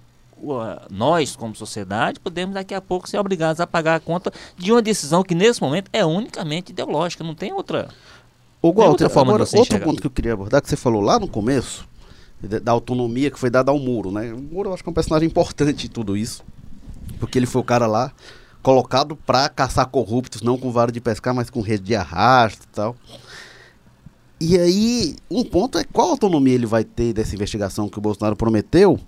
nós, 0.90 1.36
como 1.36 1.56
sociedade, 1.56 2.20
podemos 2.20 2.54
daqui 2.54 2.74
a 2.74 2.82
pouco 2.82 3.10
ser 3.10 3.18
obrigados 3.18 3.60
a 3.60 3.68
pagar 3.68 3.96
a 3.96 4.00
conta 4.00 4.32
de 4.58 4.72
uma 4.72 4.82
decisão 4.82 5.24
que 5.24 5.36
nesse 5.36 5.62
momento 5.62 5.90
é 5.92 6.06
unicamente 6.06 6.72
ideológica, 6.72 7.24
não 7.24 7.36
tem 7.36 7.52
outra. 7.52 7.90
O 8.62 8.70
Walter, 8.70 8.90
outra 8.90 9.10
forma 9.10 9.32
de 9.32 9.36
agora, 9.36 9.44
outro 9.44 9.60
enxergar. 9.60 9.86
ponto 9.86 10.02
que 10.02 10.08
eu 10.08 10.12
queria 10.12 10.34
abordar, 10.34 10.62
que 10.62 10.70
você 10.70 10.76
falou 10.76 11.02
lá 11.02 11.20
no 11.20 11.28
começo, 11.28 11.88
da 12.42 12.72
autonomia 12.72 13.30
que 13.30 13.40
foi 13.40 13.50
dada 13.50 13.72
ao 13.72 13.78
Moro, 13.78 14.12
né? 14.12 14.34
O 14.34 14.42
Moro 14.42 14.70
eu 14.70 14.74
acho 14.74 14.84
que 14.84 14.90
é 14.90 14.92
um 14.92 14.94
personagem 14.94 15.28
importante 15.28 15.88
em 15.88 15.90
tudo 15.90 16.16
isso, 16.16 16.42
porque 17.20 17.38
ele 17.38 17.46
foi 17.46 17.62
o 17.62 17.66
cara 17.66 17.86
lá 17.86 18.12
colocado 18.62 19.16
pra 19.16 19.48
caçar 19.50 19.88
corruptos, 19.88 20.42
não 20.42 20.58
com 20.58 20.72
vara 20.72 20.92
de 20.92 21.00
pescar, 21.00 21.34
mas 21.34 21.50
com 21.50 21.62
rede 21.62 21.84
de 21.84 21.96
arrasto 21.96 22.66
e 22.66 22.76
tal. 22.76 22.96
E 24.42 24.58
aí, 24.58 25.16
um 25.30 25.44
ponto 25.44 25.78
é 25.78 25.84
qual 25.84 26.12
autonomia 26.12 26.54
ele 26.54 26.66
vai 26.66 26.84
ter 26.84 27.12
dessa 27.12 27.36
investigação 27.36 27.90
que 27.90 27.98
o 27.98 28.02
Bolsonaro 28.02 28.36
prometeu 28.36 29.00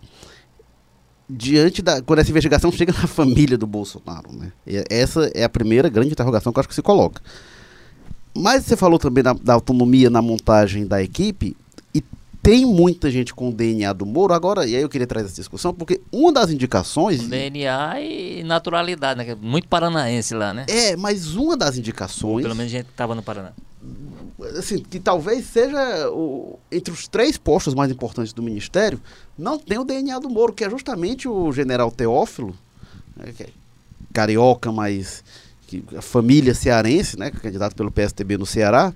diante 1.30 1.82
da 1.82 2.02
quando 2.02 2.20
essa 2.20 2.30
investigação 2.30 2.72
chega 2.72 2.92
na 2.92 3.08
família 3.08 3.58
do 3.58 3.66
Bolsonaro, 3.66 4.32
né? 4.34 4.52
E 4.68 4.84
essa 4.90 5.32
é 5.34 5.44
a 5.44 5.50
primeira 5.50 5.88
grande 5.88 6.12
interrogação 6.12 6.52
que 6.52 6.60
eu 6.60 6.62
acho 6.62 6.70
que 6.70 6.76
se 6.76 6.82
coloca. 6.82 7.22
Mas 8.36 8.66
você 8.66 8.76
falou 8.76 9.00
também 9.00 9.24
da, 9.24 9.34
da 9.34 9.54
autonomia 9.54 10.10
na 10.10 10.22
montagem 10.22 10.86
da 10.86 11.02
equipe 11.02 11.56
e 11.94 12.04
tem 12.42 12.66
muita 12.66 13.10
gente 13.10 13.34
com 13.34 13.50
o 13.50 13.54
DNA 13.54 13.92
do 13.94 14.06
Moro. 14.06 14.34
Agora, 14.34 14.66
e 14.66 14.76
aí 14.76 14.82
eu 14.82 14.90
queria 14.90 15.08
trazer 15.08 15.28
essa 15.28 15.36
discussão, 15.36 15.74
porque 15.74 16.02
uma 16.12 16.32
das 16.32 16.50
indicações. 16.50 17.28
DNA 17.28 18.02
e 18.02 18.44
naturalidade, 18.44 19.18
né? 19.18 19.32
é 19.32 19.36
Muito 19.36 19.68
paranaense 19.68 20.34
lá, 20.34 20.54
né? 20.54 20.66
É, 20.68 20.96
mas 20.96 21.36
uma 21.36 21.56
das 21.56 21.78
indicações. 21.78 22.44
Pelo 22.44 22.56
menos 22.56 22.74
a 22.74 22.78
gente 22.78 22.90
estava 22.90 23.16
no 23.16 23.22
Paraná. 23.22 23.52
Assim, 24.58 24.80
que 24.80 25.00
talvez 25.00 25.46
seja 25.46 26.10
o, 26.10 26.60
entre 26.72 26.94
os 26.94 27.08
três 27.08 27.38
postos 27.38 27.74
mais 27.74 27.92
importantes 27.92 28.34
do 28.34 28.42
Ministério, 28.42 29.00
não 29.38 29.58
tem 29.58 29.78
o 29.78 29.84
DNA 29.84 30.20
do 30.20 30.30
Moro, 30.30 30.54
que 30.54 30.64
é 30.64 30.70
justamente 30.70 31.28
o 31.28 31.52
general 31.52 31.92
Teófilo, 31.92 32.56
né, 33.16 33.34
que 33.36 33.44
é 33.44 33.50
carioca, 34.14 34.72
mas 34.72 35.24
que, 35.68 35.84
a 35.96 36.02
família 36.02 36.54
cearense, 36.54 37.18
né, 37.18 37.32
candidato 37.32 37.76
pelo 37.76 37.92
PSTB 37.92 38.38
no 38.38 38.46
Ceará. 38.46 38.94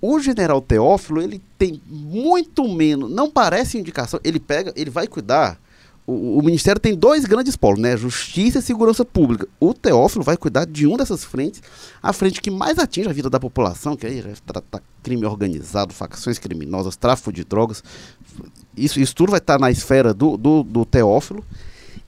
O 0.00 0.18
general 0.18 0.60
Teófilo, 0.60 1.20
ele 1.20 1.42
tem 1.58 1.80
muito 1.86 2.66
menos, 2.66 3.10
não 3.10 3.30
parece 3.30 3.78
indicação, 3.78 4.18
ele 4.24 4.40
pega, 4.40 4.72
ele 4.74 4.90
vai 4.90 5.06
cuidar. 5.06 5.60
O, 6.06 6.38
o 6.38 6.42
Ministério 6.42 6.80
tem 6.80 6.94
dois 6.94 7.24
grandes 7.24 7.56
polos, 7.56 7.78
né? 7.78 7.96
Justiça 7.96 8.58
e 8.58 8.62
Segurança 8.62 9.04
Pública. 9.04 9.46
O 9.58 9.72
Teófilo 9.72 10.24
vai 10.24 10.36
cuidar 10.36 10.64
de 10.64 10.86
um 10.86 10.96
dessas 10.96 11.24
frentes, 11.24 11.62
a 12.02 12.12
frente 12.12 12.40
que 12.40 12.50
mais 12.50 12.78
atinge 12.78 13.08
a 13.08 13.12
vida 13.12 13.30
da 13.30 13.38
população, 13.38 13.96
que 13.96 14.06
aí 14.06 14.20
já 14.20 14.30
trata 14.44 14.82
crime 15.02 15.24
organizado, 15.24 15.94
facções 15.94 16.38
criminosas, 16.38 16.96
tráfico 16.96 17.32
de 17.32 17.44
drogas. 17.44 17.82
Isso, 18.76 19.00
isso 19.00 19.14
tudo 19.14 19.30
vai 19.30 19.38
estar 19.38 19.58
na 19.58 19.70
esfera 19.70 20.12
do, 20.12 20.36
do, 20.36 20.62
do 20.62 20.84
Teófilo. 20.84 21.44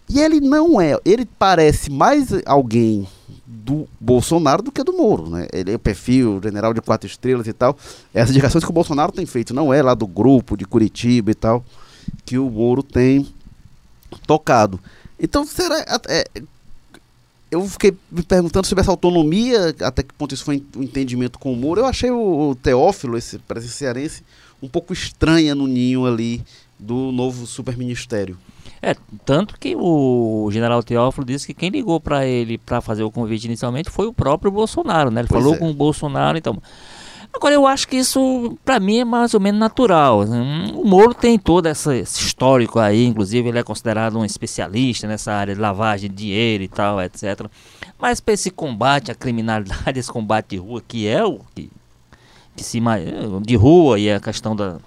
E 0.09 0.21
ele 0.21 0.41
não 0.41 0.81
é, 0.81 0.99
ele 1.05 1.25
parece 1.25 1.91
mais 1.91 2.29
alguém 2.45 3.07
do 3.47 3.87
Bolsonaro 4.01 4.63
do 4.63 4.73
que 4.73 4.83
do 4.83 4.93
Moro, 4.93 5.31
né? 5.31 5.47
Ele 5.53 5.73
é 5.73 5.75
o 5.77 5.79
perfil, 5.79 6.41
general 6.43 6.75
de 6.75 6.81
quatro 6.81 7.07
estrelas 7.07 7.47
e 7.47 7.53
tal. 7.53 7.77
Essas 8.13 8.31
indicações 8.31 8.65
que 8.65 8.71
o 8.71 8.75
Bolsonaro 8.75 9.13
tem 9.13 9.25
feito, 9.25 9.55
não 9.55 9.73
é 9.73 9.83
lá 9.83 9.95
do 9.95 10.07
grupo 10.07 10.57
de 10.57 10.65
Curitiba 10.65 11.31
e 11.31 11.35
tal, 11.35 11.65
que 12.25 12.39
o 12.39 12.51
Moro 12.51 12.83
tem 12.83 13.27
tocado. 14.19 14.81
Então, 15.19 15.45
será. 15.45 15.85
é, 16.09 16.25
eu 17.51 17.69
fiquei 17.69 17.95
me 18.11 18.23
perguntando 18.23 18.67
sobre 18.67 18.81
essa 18.81 18.91
autonomia, 18.91 19.75
até 19.83 20.03
que 20.03 20.15
ponto 20.15 20.35
isso 20.35 20.45
foi 20.45 20.63
um 20.75 20.83
entendimento 20.83 21.39
com 21.39 21.53
o 21.53 21.57
Moro. 21.57 21.83
Eu 21.83 21.87
achei 21.87 22.11
o, 22.11 22.51
o 22.51 22.55
Teófilo, 22.55 23.17
esse 23.17 23.39
parece 23.41 23.69
cearense, 23.69 24.25
um 24.63 24.69
pouco 24.69 24.93
estranha 24.93 25.55
no 25.55 25.67
ninho 25.67 26.07
ali 26.07 26.43
do 26.79 27.13
novo 27.13 27.47
superministério. 27.47 28.39
É, 28.81 28.97
tanto 29.25 29.59
que 29.61 29.77
o 29.77 30.49
general 30.51 30.83
Teófilo 30.83 31.25
disse 31.25 31.47
que 31.47 31.55
quem 31.55 31.71
ligou 31.71 32.01
para 32.01 32.27
ele 32.27 32.59
para 32.59 32.81
fazer 32.81 33.05
o 33.05 33.11
convite 33.13 33.45
inicialmente 33.45 33.91
foi 33.91 34.07
o 34.07 34.13
próprio 34.13 34.51
Bolsonaro, 34.51 35.11
né? 35.11 35.21
Ele 35.21 35.29
Pois 35.29 35.41
falou 35.41 35.55
é. 35.55 35.59
com 35.59 35.71
o 35.71 35.75
Bolsonaro, 35.75 36.37
então. 36.37 36.61
Agora 37.35 37.55
eu 37.55 37.67
acho 37.67 37.89
que 37.89 37.97
isso 37.97 38.57
para 38.65 38.79
mim 38.79 38.99
é 38.99 39.05
mais 39.05 39.35
ou 39.35 39.41
menos 39.41 39.59
natural. 39.59 40.21
O 40.75 40.85
Moro 40.87 41.15
tem 41.15 41.39
todo 41.39 41.67
esse 41.67 42.01
histórico 42.01 42.79
aí, 42.79 43.07
inclusive 43.07 43.49
ele 43.49 43.59
é 43.59 43.63
considerado 43.63 44.19
um 44.19 44.25
especialista 44.25 45.09
nessa 45.09 45.33
área 45.33 45.55
de 45.55 45.61
lavagem 45.61 46.11
de 46.11 46.17
dinheiro 46.17 46.63
e 46.63 46.69
tal, 46.69 47.01
etc. 47.01 47.47
Mas 47.99 48.21
para 48.21 48.35
esse 48.35 48.51
combate 48.51 49.11
à 49.11 49.15
criminalidade, 49.15 49.99
esse 49.99 50.13
combate 50.13 50.51
de 50.51 50.57
rua 50.59 50.83
que 50.87 51.09
é 51.09 51.25
o 51.25 51.41
que, 51.55 51.71
que 52.55 52.63
se 52.63 52.81
de 53.45 53.57
rua 53.57 53.99
e 53.99 54.13
a 54.13 54.21
questão 54.21 54.55
da 54.55 54.79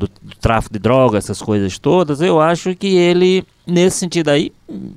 do, 0.00 0.08
do 0.22 0.36
tráfico 0.36 0.72
de 0.72 0.78
drogas, 0.78 1.24
essas 1.24 1.42
coisas 1.42 1.78
todas, 1.78 2.22
eu 2.22 2.40
acho 2.40 2.74
que 2.74 2.96
ele, 2.96 3.44
nesse 3.66 3.98
sentido 3.98 4.30
aí, 4.30 4.50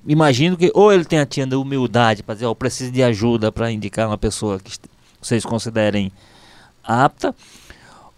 imagino 0.07 0.55
que 0.55 0.71
ou 0.73 0.93
ele 0.93 1.03
tenha 1.03 1.25
tido 1.25 1.61
humildade 1.61 2.23
para 2.23 2.35
dizer, 2.35 2.45
ó, 2.45 2.53
preciso 2.53 2.91
de 2.91 3.03
ajuda 3.03 3.51
para 3.51 3.69
indicar 3.69 4.07
uma 4.07 4.17
pessoa 4.17 4.59
que 4.59 4.71
vocês 5.21 5.45
considerem 5.45 6.09
apta, 6.83 7.33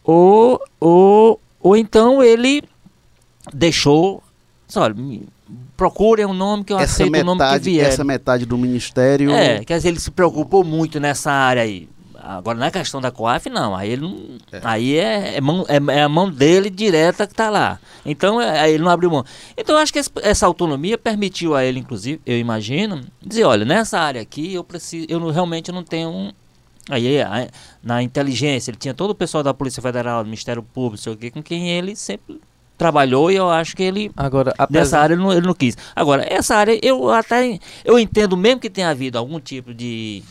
ou, 0.03 0.59
ou, 0.79 1.39
ou 1.59 1.77
então 1.77 2.21
ele 2.23 2.63
deixou, 3.53 4.21
olha, 4.75 4.95
procurem 5.77 6.25
um 6.25 6.33
nome 6.33 6.63
que 6.63 6.73
eu 6.73 6.79
essa 6.79 7.03
aceito 7.03 7.15
o 7.21 7.23
nome 7.23 7.39
que 7.39 7.45
metade, 7.45 7.63
vier. 7.63 7.87
essa 7.87 8.03
metade 8.03 8.45
do 8.45 8.57
ministério. 8.57 9.31
É, 9.31 9.63
quer 9.63 9.77
dizer, 9.77 9.89
ele 9.89 9.99
se 9.99 10.11
preocupou 10.11 10.63
muito 10.63 10.99
nessa 10.99 11.31
área 11.31 11.61
aí. 11.63 11.87
Agora, 12.27 12.57
na 12.57 12.71
questão 12.71 12.99
da 12.99 13.11
COAF, 13.11 13.51
não. 13.51 13.75
Aí 13.75 13.91
ele 13.91 14.01
não. 14.01 14.17
Aí 14.63 14.97
é, 14.97 15.35
é, 15.37 15.41
mão- 15.41 15.63
é- 15.67 15.97
é 15.99 16.01
a 16.01 16.09
mão 16.09 16.27
dele 16.31 16.71
direta 16.71 17.27
que 17.27 17.33
está 17.33 17.51
lá. 17.51 17.77
Então, 18.03 18.41
é, 18.41 18.61
aí 18.61 18.73
ele 18.73 18.83
não 18.83 18.89
abriu 18.89 19.11
mão. 19.11 19.23
Então, 19.55 19.75
eu 19.75 19.81
acho 19.81 19.93
que 19.93 19.99
esse- 19.99 20.09
essa 20.23 20.47
autonomia 20.47 20.97
permitiu 20.97 21.53
a 21.53 21.63
ele, 21.63 21.79
inclusive, 21.79 22.19
eu 22.25 22.39
imagino, 22.39 23.01
dizer: 23.23 23.43
olha, 23.43 23.63
nessa 23.63 23.99
área 23.99 24.19
aqui, 24.21 24.55
eu 24.55 24.63
preciso. 24.63 25.05
Eu 25.07 25.19
não- 25.19 25.29
realmente 25.29 25.71
não 25.71 25.83
tenho 25.83 26.09
um. 26.09 26.31
Aí, 26.89 27.21
a- 27.21 27.47
na 27.83 28.03
inteligência, 28.03 28.69
ele 28.71 28.77
tinha 28.77 28.93
todo 28.93 29.11
o 29.11 29.15
pessoal 29.15 29.43
da 29.43 29.53
Polícia 29.53 29.81
Federal, 29.81 30.23
do 30.23 30.27
Ministério 30.27 30.61
Público, 30.61 30.97
sei 31.03 31.13
o 31.13 31.17
quê, 31.17 31.31
com 31.31 31.41
quem 31.41 31.69
ele 31.69 31.95
sempre 31.95 32.39
trabalhou 32.77 33.31
e 33.31 33.35
eu 33.37 33.49
acho 33.49 33.75
que 33.75 33.81
ele 33.83 34.11
Agora, 34.17 34.49
Nessa 34.51 34.63
apesar, 34.63 34.99
área 35.01 35.13
ele 35.13 35.21
não, 35.23 35.31
ele 35.31 35.47
não 35.47 35.53
quis. 35.53 35.77
Agora, 35.95 36.25
essa 36.29 36.55
área 36.55 36.77
eu 36.83 37.09
até 37.09 37.57
eu 37.85 37.97
entendo 37.97 38.35
mesmo 38.35 38.59
que 38.59 38.69
tenha 38.69 38.89
havido 38.89 39.17
algum 39.17 39.39
tipo 39.39 39.73
de 39.73 40.21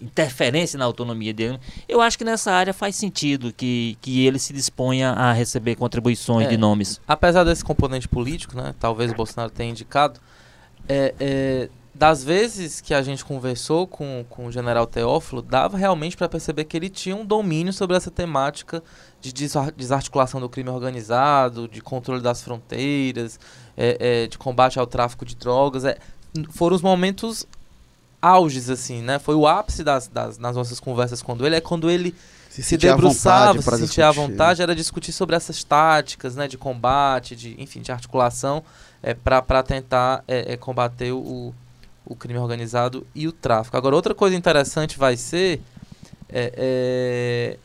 interferência 0.00 0.78
na 0.78 0.84
autonomia 0.84 1.32
dele. 1.34 1.58
Eu 1.88 2.00
acho 2.00 2.16
que 2.18 2.24
nessa 2.24 2.52
área 2.52 2.72
faz 2.72 2.94
sentido 2.96 3.52
que, 3.52 3.96
que 4.00 4.24
ele 4.26 4.38
se 4.38 4.52
disponha 4.52 5.10
a 5.12 5.32
receber 5.32 5.74
contribuições 5.76 6.46
É. 6.46 6.50
de 6.50 6.56
nomes. 6.56 7.00
apesar 7.06 7.44
desse 7.44 7.64
componente 7.64 8.06
político, 8.08 8.56
né, 8.56 8.74
talvez 8.78 9.10
o 9.10 9.14
Bolsonaro 9.14 9.50
tenha 9.50 9.70
indicado, 9.70 10.20
é, 10.88 11.14
é, 11.18 11.68
das 11.98 12.22
vezes 12.22 12.80
que 12.80 12.94
a 12.94 13.02
gente 13.02 13.24
conversou 13.24 13.84
com, 13.84 14.24
com 14.30 14.46
o 14.46 14.52
general 14.52 14.86
Teófilo, 14.86 15.42
dava 15.42 15.76
realmente 15.76 16.16
para 16.16 16.28
perceber 16.28 16.64
que 16.64 16.76
ele 16.76 16.88
tinha 16.88 17.16
um 17.16 17.26
domínio 17.26 17.72
sobre 17.72 17.96
essa 17.96 18.08
temática 18.08 18.80
de 19.20 19.32
desar- 19.32 19.72
desarticulação 19.72 20.40
do 20.40 20.48
crime 20.48 20.70
organizado, 20.70 21.66
de 21.66 21.80
controle 21.80 22.22
das 22.22 22.40
fronteiras, 22.40 23.40
é, 23.76 23.96
é, 23.98 24.26
de 24.28 24.38
combate 24.38 24.78
ao 24.78 24.86
tráfico 24.86 25.24
de 25.24 25.34
drogas. 25.34 25.84
É, 25.84 25.98
foram 26.50 26.76
os 26.76 26.82
momentos 26.82 27.44
auges, 28.22 28.70
assim, 28.70 29.02
né? 29.02 29.18
Foi 29.18 29.34
o 29.34 29.44
ápice 29.48 29.82
das, 29.82 30.06
das, 30.06 30.38
nas 30.38 30.54
nossas 30.54 30.78
conversas 30.78 31.20
com 31.20 31.36
ele, 31.44 31.56
é 31.56 31.60
quando 31.60 31.90
ele 31.90 32.14
se 32.48 32.62
à 32.76 32.78
debruçava, 32.78 33.60
se 33.60 33.86
sentia 33.86 34.06
à 34.06 34.10
discutir. 34.10 34.30
vontade, 34.30 34.62
era 34.62 34.74
discutir 34.74 35.12
sobre 35.12 35.34
essas 35.34 35.64
táticas, 35.64 36.36
né, 36.36 36.46
de 36.46 36.56
combate, 36.56 37.34
de, 37.34 37.60
enfim, 37.60 37.80
de 37.80 37.90
articulação, 37.90 38.62
é, 39.02 39.14
para 39.14 39.62
tentar 39.64 40.22
é, 40.28 40.52
é, 40.52 40.56
combater 40.56 41.12
o, 41.12 41.52
o 42.08 42.16
crime 42.16 42.38
organizado 42.38 43.06
e 43.14 43.28
o 43.28 43.32
tráfico. 43.32 43.76
Agora, 43.76 43.94
outra 43.94 44.14
coisa 44.14 44.34
interessante 44.34 44.98
vai 44.98 45.16
ser 45.16 45.60
é, 46.30 46.52
é, 46.56 47.58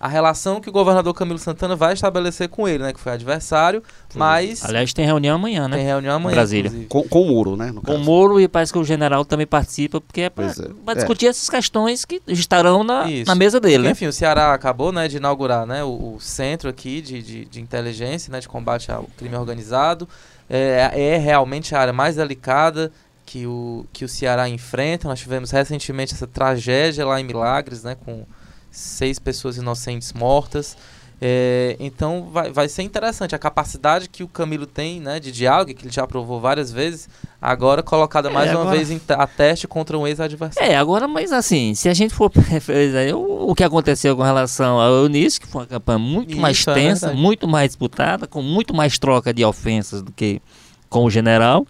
a 0.00 0.08
relação 0.08 0.58
que 0.58 0.70
o 0.70 0.72
governador 0.72 1.12
Camilo 1.12 1.38
Santana 1.38 1.76
vai 1.76 1.92
estabelecer 1.92 2.48
com 2.48 2.66
ele, 2.66 2.82
né? 2.82 2.94
Que 2.94 2.98
foi 2.98 3.12
adversário, 3.12 3.82
mas 4.14 4.64
Aliás, 4.64 4.94
tem 4.94 5.04
reunião 5.04 5.36
amanhã, 5.36 5.68
né? 5.68 5.76
tem 5.76 5.84
reunião 5.84 6.16
amanhã. 6.16 6.34
Brasília. 6.34 6.72
Com, 6.88 7.02
com 7.02 7.20
o 7.20 7.26
muro, 7.26 7.56
né? 7.56 7.70
no 7.70 7.82
Com 7.82 7.96
o. 7.96 7.98
Moro 7.98 8.40
e 8.40 8.48
parece 8.48 8.72
que 8.72 8.78
o 8.78 8.84
general 8.84 9.22
também 9.26 9.46
participa, 9.46 10.00
porque 10.00 10.22
é 10.22 10.30
para 10.30 10.46
Pois 10.54 10.58
é. 10.58 10.94
discutir 10.94 11.26
essas 11.26 11.50
questões 11.50 12.06
que 12.06 12.22
estarão 12.26 12.82
na, 12.82 13.04
na 13.26 13.34
mesa 13.34 13.60
dele, 13.60 13.84
né? 13.84 13.90
Enfim, 13.90 14.06
o 14.06 14.12
Ceará 14.12 14.54
acabou 14.54 14.90
né, 14.90 15.06
de 15.06 15.18
inaugurar 15.18 15.66
né, 15.66 15.84
o, 15.84 16.14
o 16.14 16.20
centro 16.20 16.70
aqui 16.70 17.02
de, 17.02 17.22
de, 17.22 17.44
de 17.44 17.60
inteligência, 17.60 18.32
né, 18.32 18.40
de 18.40 18.48
combate 18.48 18.90
ao 18.90 19.04
crime 19.18 19.36
organizado. 19.36 20.08
É, 20.48 20.90
é 20.94 21.16
realmente 21.18 21.74
a 21.74 21.80
área 21.80 21.92
mais 21.92 22.16
delicada 22.16 22.90
que 23.30 23.46
o, 23.46 23.86
que 23.92 24.04
o 24.04 24.08
Ceará 24.08 24.48
enfrenta. 24.48 25.06
Nós 25.06 25.20
tivemos 25.20 25.52
recentemente 25.52 26.14
essa 26.14 26.26
tragédia 26.26 27.06
lá 27.06 27.20
em 27.20 27.24
Milagres, 27.24 27.84
né, 27.84 27.94
com 28.04 28.26
seis 28.72 29.20
pessoas 29.20 29.56
inocentes 29.56 30.12
mortas. 30.12 30.76
É, 31.22 31.76
então 31.78 32.28
vai, 32.32 32.50
vai 32.50 32.66
ser 32.68 32.82
interessante 32.82 33.34
a 33.34 33.38
capacidade 33.38 34.08
que 34.08 34.24
o 34.24 34.28
Camilo 34.28 34.66
tem 34.66 34.98
né, 35.00 35.20
de 35.20 35.30
diálogo, 35.30 35.72
que 35.74 35.84
ele 35.84 35.92
já 35.92 36.06
provou 36.08 36.40
várias 36.40 36.72
vezes, 36.72 37.08
agora 37.40 37.82
colocada 37.84 38.30
É, 38.30 38.32
mais 38.32 38.50
uma 38.50 38.62
agora- 38.62 38.76
vez 38.76 38.90
em 38.90 39.00
a 39.10 39.26
teste 39.28 39.68
contra 39.68 39.96
um 39.96 40.06
ex-adversário. 40.08 40.68
É, 40.72 40.74
agora, 40.76 41.06
mas 41.06 41.30
assim, 41.30 41.72
se 41.74 41.88
a 41.88 41.94
gente 41.94 42.12
for 42.14 42.32
o, 43.14 43.50
o 43.50 43.54
que 43.54 43.62
aconteceu 43.62 44.16
com 44.16 44.22
relação 44.22 44.80
ao 44.80 44.90
Eunice, 45.04 45.38
que 45.38 45.46
foi 45.46 45.60
uma 45.60 45.66
campanha 45.68 45.98
muito 45.98 46.36
mais 46.36 46.56
Isso, 46.58 46.70
é 46.70 46.74
tensa, 46.74 47.06
verdade. 47.08 47.22
muito 47.22 47.46
mais 47.46 47.68
disputada, 47.68 48.26
com 48.26 48.42
muito 48.42 48.74
mais 48.74 48.98
troca 48.98 49.32
de 49.32 49.44
ofensas 49.44 50.02
do 50.02 50.10
que 50.10 50.40
com 50.88 51.04
o 51.04 51.10
general, 51.10 51.64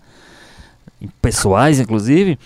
pessoais 1.23 1.79
inclusive. 1.81 2.39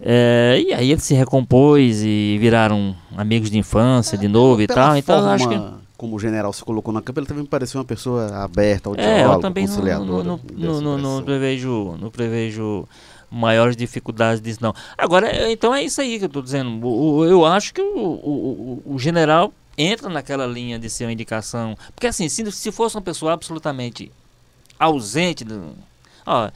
É, 0.00 0.62
e 0.64 0.72
aí 0.72 0.92
ele 0.92 1.00
se 1.00 1.12
recompôs 1.14 2.02
e 2.04 2.36
viraram 2.40 2.94
amigos 3.16 3.50
de 3.50 3.58
infância 3.58 4.16
de 4.16 4.28
novo 4.28 4.62
e 4.62 4.66
tal. 4.66 4.96
Então 4.96 5.28
acho 5.30 5.48
que. 5.48 5.78
Como 5.96 6.14
o 6.14 6.18
general 6.20 6.52
se 6.52 6.62
colocou 6.62 6.94
na 6.94 7.02
campanha, 7.02 7.22
ele 7.22 7.26
também 7.26 7.42
me 7.42 7.48
pareceu 7.48 7.80
uma 7.80 7.84
pessoa 7.84 8.28
aberta 8.44 8.88
ao 8.88 8.94
É, 8.94 9.16
diálogo, 9.16 9.38
eu 9.38 9.40
também 9.40 9.66
conciliadora. 9.66 10.22
não, 10.22 10.22
não, 10.22 10.40
não, 10.56 10.80
não 10.80 10.92
impressão. 10.98 11.22
prevejo, 11.24 11.96
não 12.00 12.08
prevejo 12.08 12.88
maiores 13.28 13.76
dificuldades 13.76 14.40
disso, 14.40 14.60
não. 14.62 14.72
Agora, 14.96 15.26
é, 15.28 15.50
então 15.50 15.74
é 15.74 15.82
isso 15.82 16.00
aí 16.00 16.16
que 16.18 16.24
eu 16.24 16.28
estou 16.28 16.40
dizendo. 16.40 16.86
O- 16.86 17.16
o- 17.16 17.24
eu 17.24 17.44
acho 17.44 17.74
que 17.74 17.82
o, 17.82 17.96
o, 17.98 18.80
o- 18.86 18.94
o 18.94 18.98
general 19.00 19.52
entra 19.76 20.08
naquela 20.08 20.46
linha 20.46 20.78
de 20.78 20.88
ser 20.88 21.04
uma 21.06 21.12
indicação. 21.12 21.76
Porque 21.92 22.06
assim, 22.06 22.28
se, 22.28 22.48
se 22.52 22.70
fosse 22.70 22.94
uma 22.94 23.02
pessoa 23.02 23.32
absolutamente 23.32 24.08
ausente. 24.78 25.44
Do, 25.44 25.72
ó, 26.24 26.48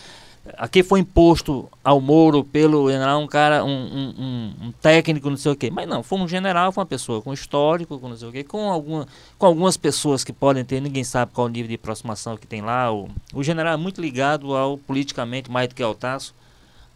aqui 0.56 0.82
foi 0.82 1.00
imposto 1.00 1.68
ao 1.84 2.00
Moro 2.00 2.42
pelo 2.44 2.90
general 2.90 3.20
um 3.20 3.26
cara, 3.26 3.64
um, 3.64 3.70
um, 3.70 4.54
um- 4.66 4.72
técnico, 4.80 5.30
não 5.30 5.36
sei 5.36 5.52
o 5.52 5.56
quê. 5.56 5.70
Mas 5.70 5.88
não, 5.88 6.02
foi 6.02 6.18
um 6.18 6.26
general, 6.26 6.72
foi 6.72 6.82
uma 6.82 6.86
pessoa 6.86 7.22
com 7.22 7.32
histórico, 7.32 7.98
com 7.98 8.08
não 8.08 8.16
sei 8.16 8.28
o 8.28 8.32
quê, 8.32 8.42
com, 8.44 8.70
alguma, 8.70 9.06
com 9.38 9.46
algumas 9.46 9.76
pessoas 9.76 10.24
que 10.24 10.32
podem 10.32 10.64
ter, 10.64 10.80
ninguém 10.80 11.04
sabe 11.04 11.32
qual 11.32 11.46
o 11.46 11.50
nível 11.50 11.68
de 11.68 11.76
aproximação 11.76 12.36
que 12.36 12.46
tem 12.46 12.60
lá. 12.60 12.92
O, 12.92 13.08
o 13.32 13.42
general 13.42 13.74
é 13.74 13.76
muito 13.76 14.00
ligado 14.00 14.54
ao 14.54 14.76
politicamente, 14.76 15.50
mais 15.50 15.68
do 15.68 15.74
que 15.74 15.82
ao 15.82 15.94
Tasso, 15.94 16.34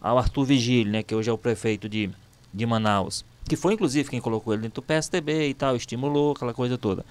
ao 0.00 0.18
Arthur 0.18 0.44
Vigílio, 0.44 0.92
né, 0.92 1.02
que 1.02 1.14
hoje 1.14 1.30
é 1.30 1.32
o 1.32 1.38
prefeito 1.38 1.88
de, 1.88 2.10
de 2.52 2.66
Manaus. 2.66 3.24
Que 3.48 3.54
foi 3.54 3.74
inclusive 3.74 4.10
quem 4.10 4.20
colocou 4.20 4.52
ele 4.52 4.62
dentro 4.62 4.82
do 4.82 4.84
PSDB 4.84 5.48
e 5.48 5.54
tal, 5.54 5.76
estimulou 5.76 6.32
aquela 6.32 6.52
coisa 6.52 6.76
toda. 6.76 7.04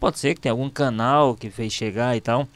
Pode 0.00 0.18
ser 0.18 0.34
que 0.34 0.40
tenha 0.40 0.52
algum 0.52 0.68
canal 0.70 1.34
que 1.34 1.50
fez 1.50 1.72
chegar 1.72 2.16
e 2.16 2.20
tal. 2.22 2.48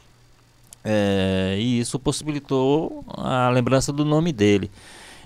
É, 0.84 1.56
e 1.58 1.78
isso 1.78 1.98
possibilitou 1.98 3.04
a 3.08 3.48
lembrança 3.50 3.92
do 3.92 4.04
nome 4.04 4.32
dele. 4.32 4.70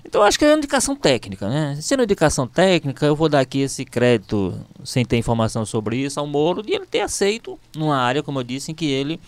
Então 0.05 0.21
acho 0.23 0.39
que 0.39 0.45
é 0.45 0.49
uma 0.49 0.57
indicação 0.57 0.95
técnica, 0.95 1.49
né? 1.49 1.77
Sendo 1.81 2.03
indicação 2.03 2.47
técnica, 2.47 3.05
eu 3.05 3.15
vou 3.15 3.27
dar 3.27 3.41
aqui 3.41 3.59
esse 3.59 3.83
crédito, 3.83 4.57
sem 4.83 5.03
ter 5.03 5.17
informação 5.17 5.65
sobre 5.65 5.97
isso, 5.97 6.19
ao 6.19 6.25
Moro, 6.25 6.63
de 6.63 6.73
ele 6.73 6.85
ter 6.85 7.01
aceito 7.01 7.59
numa 7.75 7.97
área, 7.97 8.23
como 8.23 8.39
eu 8.39 8.43
disse, 8.43 8.71
em 8.71 8.75
que 8.75 8.85
ele 8.85 9.19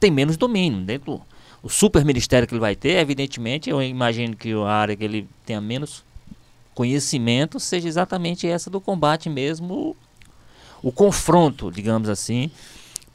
tem 0.00 0.10
menos 0.10 0.36
domínio. 0.36 0.80
Dentro 0.80 1.20
o 1.62 1.68
super 1.68 2.04
ministério 2.04 2.46
que 2.46 2.54
ele 2.54 2.60
vai 2.60 2.76
ter, 2.76 2.98
evidentemente, 2.98 3.70
eu 3.70 3.82
imagino 3.82 4.36
que 4.36 4.52
a 4.52 4.66
área 4.68 4.94
que 4.94 5.02
ele 5.02 5.26
tenha 5.46 5.60
menos 5.60 6.04
conhecimento 6.74 7.58
seja 7.58 7.88
exatamente 7.88 8.46
essa 8.46 8.68
do 8.68 8.80
combate 8.80 9.30
mesmo, 9.30 9.96
o 10.82 10.92
confronto, 10.92 11.70
digamos 11.70 12.08
assim, 12.08 12.50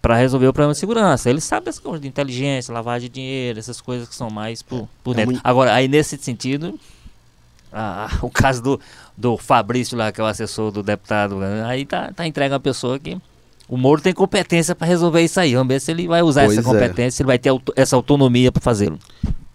para 0.01 0.15
resolver 0.15 0.47
o 0.47 0.53
problema 0.53 0.73
de 0.73 0.79
segurança. 0.79 1.29
Ele 1.29 1.41
sabe 1.41 1.65
dessas 1.65 1.79
coisas 1.81 2.01
de 2.01 2.07
inteligência, 2.07 2.73
lavagem 2.73 3.09
de 3.09 3.15
dinheiro, 3.15 3.59
essas 3.59 3.81
coisas 3.81 4.07
que 4.07 4.15
são 4.15 4.29
mais 4.29 4.61
por, 4.61 4.87
por 5.03 5.11
É 5.13 5.17
dentro. 5.17 5.31
muito- 5.33 5.41
Agora, 5.43 5.73
aí 5.73 5.87
nesse 5.87 6.17
sentido, 6.17 6.79
o 8.21 8.29
caso 8.29 8.61
do, 8.61 8.79
do 9.17 9.37
Fabrício 9.37 9.97
lá, 9.97 10.11
que 10.11 10.19
é 10.19 10.23
o 10.23 10.27
assessor 10.27 10.71
do 10.71 10.81
deputado, 10.81 11.37
aí 11.65 11.85
tá, 11.85 12.11
tá 12.13 12.25
entregue 12.25 12.53
uma 12.53 12.59
pessoa 12.59 12.97
que 12.97 13.17
o 13.67 13.77
Moro 13.77 14.01
tem 14.01 14.13
competência 14.13 14.73
para 14.73 14.87
resolver 14.87 15.21
isso 15.21 15.39
aí. 15.39 15.53
Vamos 15.53 15.67
ver 15.67 15.79
se 15.79 15.91
ele 15.91 16.07
vai 16.07 16.21
usar 16.23 16.45
Pois 16.45 16.57
essa 16.57 16.67
é. 16.67 16.73
competência, 16.73 17.11
se 17.11 17.21
ele 17.21 17.27
vai 17.27 17.37
ter 17.37 17.49
auto- 17.49 17.73
essa 17.75 17.95
autonomia 17.95 18.51
para 18.51 18.61
fazê-lo. 18.61 18.97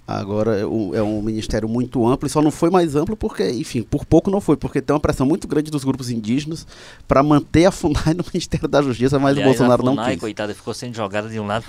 Agora 0.06 0.58
é 0.58 0.66
um, 0.66 0.94
é 0.94 1.02
um 1.02 1.22
ministério 1.22 1.66
muito 1.66 2.06
amplo 2.06 2.26
e 2.26 2.30
só 2.30 2.42
não 2.42 2.50
foi 2.50 2.68
mais 2.68 2.94
amplo 2.94 3.16
porque, 3.16 3.48
enfim, 3.52 3.82
por 3.82 4.04
pouco 4.04 4.30
não 4.30 4.38
foi, 4.38 4.54
porque 4.54 4.82
tem 4.82 4.92
uma 4.94 5.00
pressão 5.00 5.24
muito 5.24 5.48
grande 5.48 5.70
dos 5.70 5.82
grupos 5.82 6.10
indígenas 6.10 6.66
para 7.08 7.22
manter 7.22 7.64
a 7.64 7.70
FUNAI 7.70 8.12
no 8.14 8.22
Ministério 8.32 8.68
da 8.68 8.82
Justiça, 8.82 9.18
mas 9.18 9.30
Aliás, 9.32 9.46
o 9.46 9.48
Bolsonaro 9.50 9.82
a 9.82 9.84
não 9.86 9.92
FUNAI, 9.94 10.12
quis. 10.12 10.20
coitada, 10.20 10.54
ficou 10.54 10.74
sendo 10.74 10.94
jogada 10.94 11.28
de 11.30 11.40
um 11.40 11.46
lado 11.46 11.64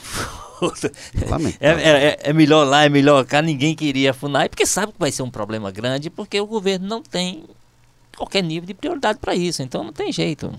pro 0.59 0.67
outro. 0.67 0.91
É, 1.21 1.29
Lamentável. 1.29 1.86
é- 1.86 2.17
é 2.23 2.33
melhor 2.33 2.65
lá, 2.67 2.83
é 2.83 2.89
melhor 2.89 3.23
cá, 3.25 3.41
ninguém 3.41 3.73
queria 3.73 4.11
a 4.11 4.13
FUNAI, 4.13 4.49
porque 4.49 4.65
sabe 4.65 4.91
que 4.91 4.99
vai 4.99 5.13
ser 5.13 5.23
um 5.23 5.29
problema 5.29 5.71
grande, 5.71 6.09
porque 6.09 6.38
o 6.41 6.45
governo 6.45 6.88
não 6.89 7.01
tem 7.01 7.43
qualquer 8.17 8.43
nível 8.43 8.67
de 8.67 8.73
prioridade 8.73 9.17
para 9.17 9.33
isso, 9.33 9.61
então 9.63 9.81
não 9.81 9.93
tem 9.93 10.11
jeito. 10.11 10.51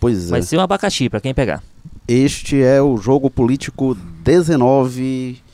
Pois 0.00 0.26
é. 0.26 0.30
Vai 0.30 0.42
ser 0.42 0.56
um 0.56 0.60
abacaxi 0.60 1.08
para 1.08 1.20
quem 1.20 1.32
pegar. 1.32 1.62
Este 2.08 2.60
é 2.60 2.82
o 2.82 2.96
Jogo 2.96 3.30
Político 3.30 3.94
19, 4.24 5.38
eh, 5.38 5.51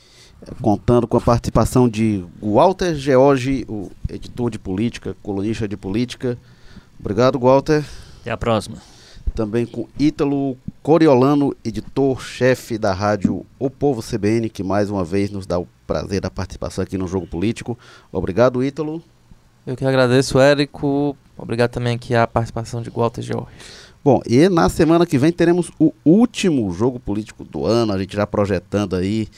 contando 0.61 1.07
com 1.07 1.16
a 1.16 1.20
participação 1.20 1.89
de 1.89 2.24
Walter 2.41 2.95
George, 2.95 3.64
o 3.68 3.91
editor 4.09 4.51
de 4.51 4.59
política, 4.59 5.16
colunista 5.22 5.66
de 5.66 5.76
política. 5.76 6.39
Obrigado, 6.99 7.39
Walter. 7.39 7.84
Até 8.20 8.30
a 8.30 8.36
próxima. 8.36 8.78
Também 9.34 9.66
com 9.66 9.89
Ítalo 9.99 10.57
Coriolano, 10.82 11.55
editor-chefe 11.64 12.76
da 12.76 12.93
rádio 12.93 13.45
O 13.59 13.70
Povo 13.70 14.03
CBN, 14.03 14.49
que 14.49 14.62
mais 14.62 14.91
uma 14.91 15.05
vez 15.05 15.30
nos 15.30 15.47
dá 15.47 15.59
o 15.59 15.68
prazer 15.86 16.20
da 16.20 16.30
participação 16.30 16.82
aqui 16.82 16.99
no 16.99 17.07
Jogo 17.07 17.26
Político. 17.26 17.78
Obrigado, 18.11 18.64
Ítalo. 18.64 19.03
Eu 19.66 19.76
que 19.76 19.84
agradeço, 19.84 20.39
Érico. 20.39 21.16
Obrigado 21.36 21.70
também 21.70 21.95
aqui 21.95 22.14
a 22.14 22.26
participação 22.26 22.82
de 22.82 22.91
Walter 22.91 23.22
George. 23.22 23.49
Bom, 24.03 24.20
e 24.26 24.49
na 24.49 24.68
semana 24.68 25.05
que 25.05 25.18
vem 25.18 25.30
teremos 25.30 25.70
o 25.78 25.93
último 26.05 26.72
jogo 26.72 26.99
político 26.99 27.45
do 27.45 27.66
ano, 27.66 27.93
a 27.93 27.99
gente 27.99 28.16
já 28.16 28.26
projetando 28.26 28.97
aí 28.97 29.28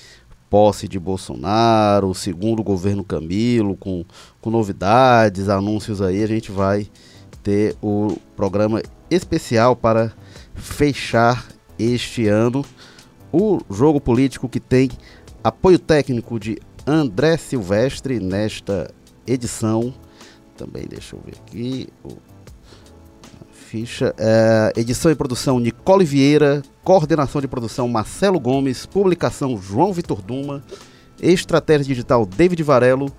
posse 0.51 0.89
de 0.89 0.99
Bolsonaro, 0.99 2.09
o 2.09 2.15
segundo 2.15 2.63
governo 2.63 3.05
Camilo, 3.05 3.77
com, 3.77 4.05
com 4.41 4.51
novidades, 4.51 5.49
anúncios 5.49 6.03
aí, 6.03 6.23
a 6.23 6.27
gente 6.27 6.51
vai 6.51 6.89
ter 7.43 7.77
o 7.81 8.19
programa 8.37 8.83
especial 9.09 9.77
para 9.77 10.13
fechar 10.55 11.47
este 11.79 12.27
ano. 12.27 12.65
O 13.33 13.61
jogo 13.71 14.01
político 14.01 14.49
que 14.49 14.59
tem 14.59 14.91
apoio 15.43 15.79
técnico 15.79 16.39
de 16.39 16.59
André 16.87 17.37
Silvestre 17.37 18.19
nesta 18.19 18.93
edição. 19.27 19.95
Também 20.57 20.85
deixa 20.87 21.15
eu 21.15 21.21
ver 21.25 21.35
aqui. 21.47 21.89
Ficha. 23.53 24.13
É, 24.19 24.73
edição 24.77 25.13
e 25.13 25.15
produção 25.15 25.61
Nicole 25.61 26.05
Vieira, 26.05 26.61
coordenação 26.85 27.41
de 27.41 27.49
produção 27.49 27.89
Marcelo 27.89 28.41
Gomes, 28.41 28.87
publicação 28.87 29.61
João 29.61 29.93
Vitor 29.93 30.23
Duma, 30.23 30.63
estratégia 31.21 31.87
digital 31.87 32.25
David 32.25 32.63
Varelo, 32.63 33.13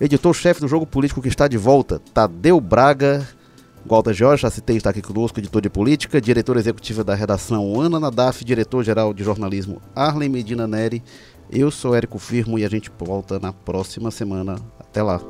editor-chefe 0.00 0.60
do 0.60 0.68
Jogo 0.68 0.86
Político 0.86 1.22
que 1.22 1.28
está 1.28 1.46
de 1.46 1.56
volta, 1.56 2.00
Tadeu 2.12 2.60
Braga, 2.60 3.26
Walter 3.86 4.14
Jorge, 4.14 4.42
já 4.42 4.50
citei, 4.50 4.76
está 4.76 4.90
aqui 4.90 5.02
conosco, 5.02 5.38
editor 5.38 5.60
de 5.60 5.68
política, 5.68 6.20
diretora 6.20 6.58
executiva 6.58 7.04
da 7.04 7.14
redação 7.14 7.78
Ana 7.80 8.00
Nadaf, 8.00 8.44
diretor-geral 8.44 9.12
de 9.12 9.22
jornalismo 9.22 9.80
Arlen 9.94 10.28
Medina 10.28 10.66
Neri. 10.66 11.02
Eu 11.50 11.70
sou 11.70 11.94
Érico 11.94 12.18
Firmo 12.18 12.58
e 12.58 12.64
a 12.64 12.68
gente 12.68 12.90
volta 12.98 13.38
na 13.38 13.52
próxima 13.52 14.10
semana. 14.10 14.56
Até 14.80 15.02
lá. 15.02 15.20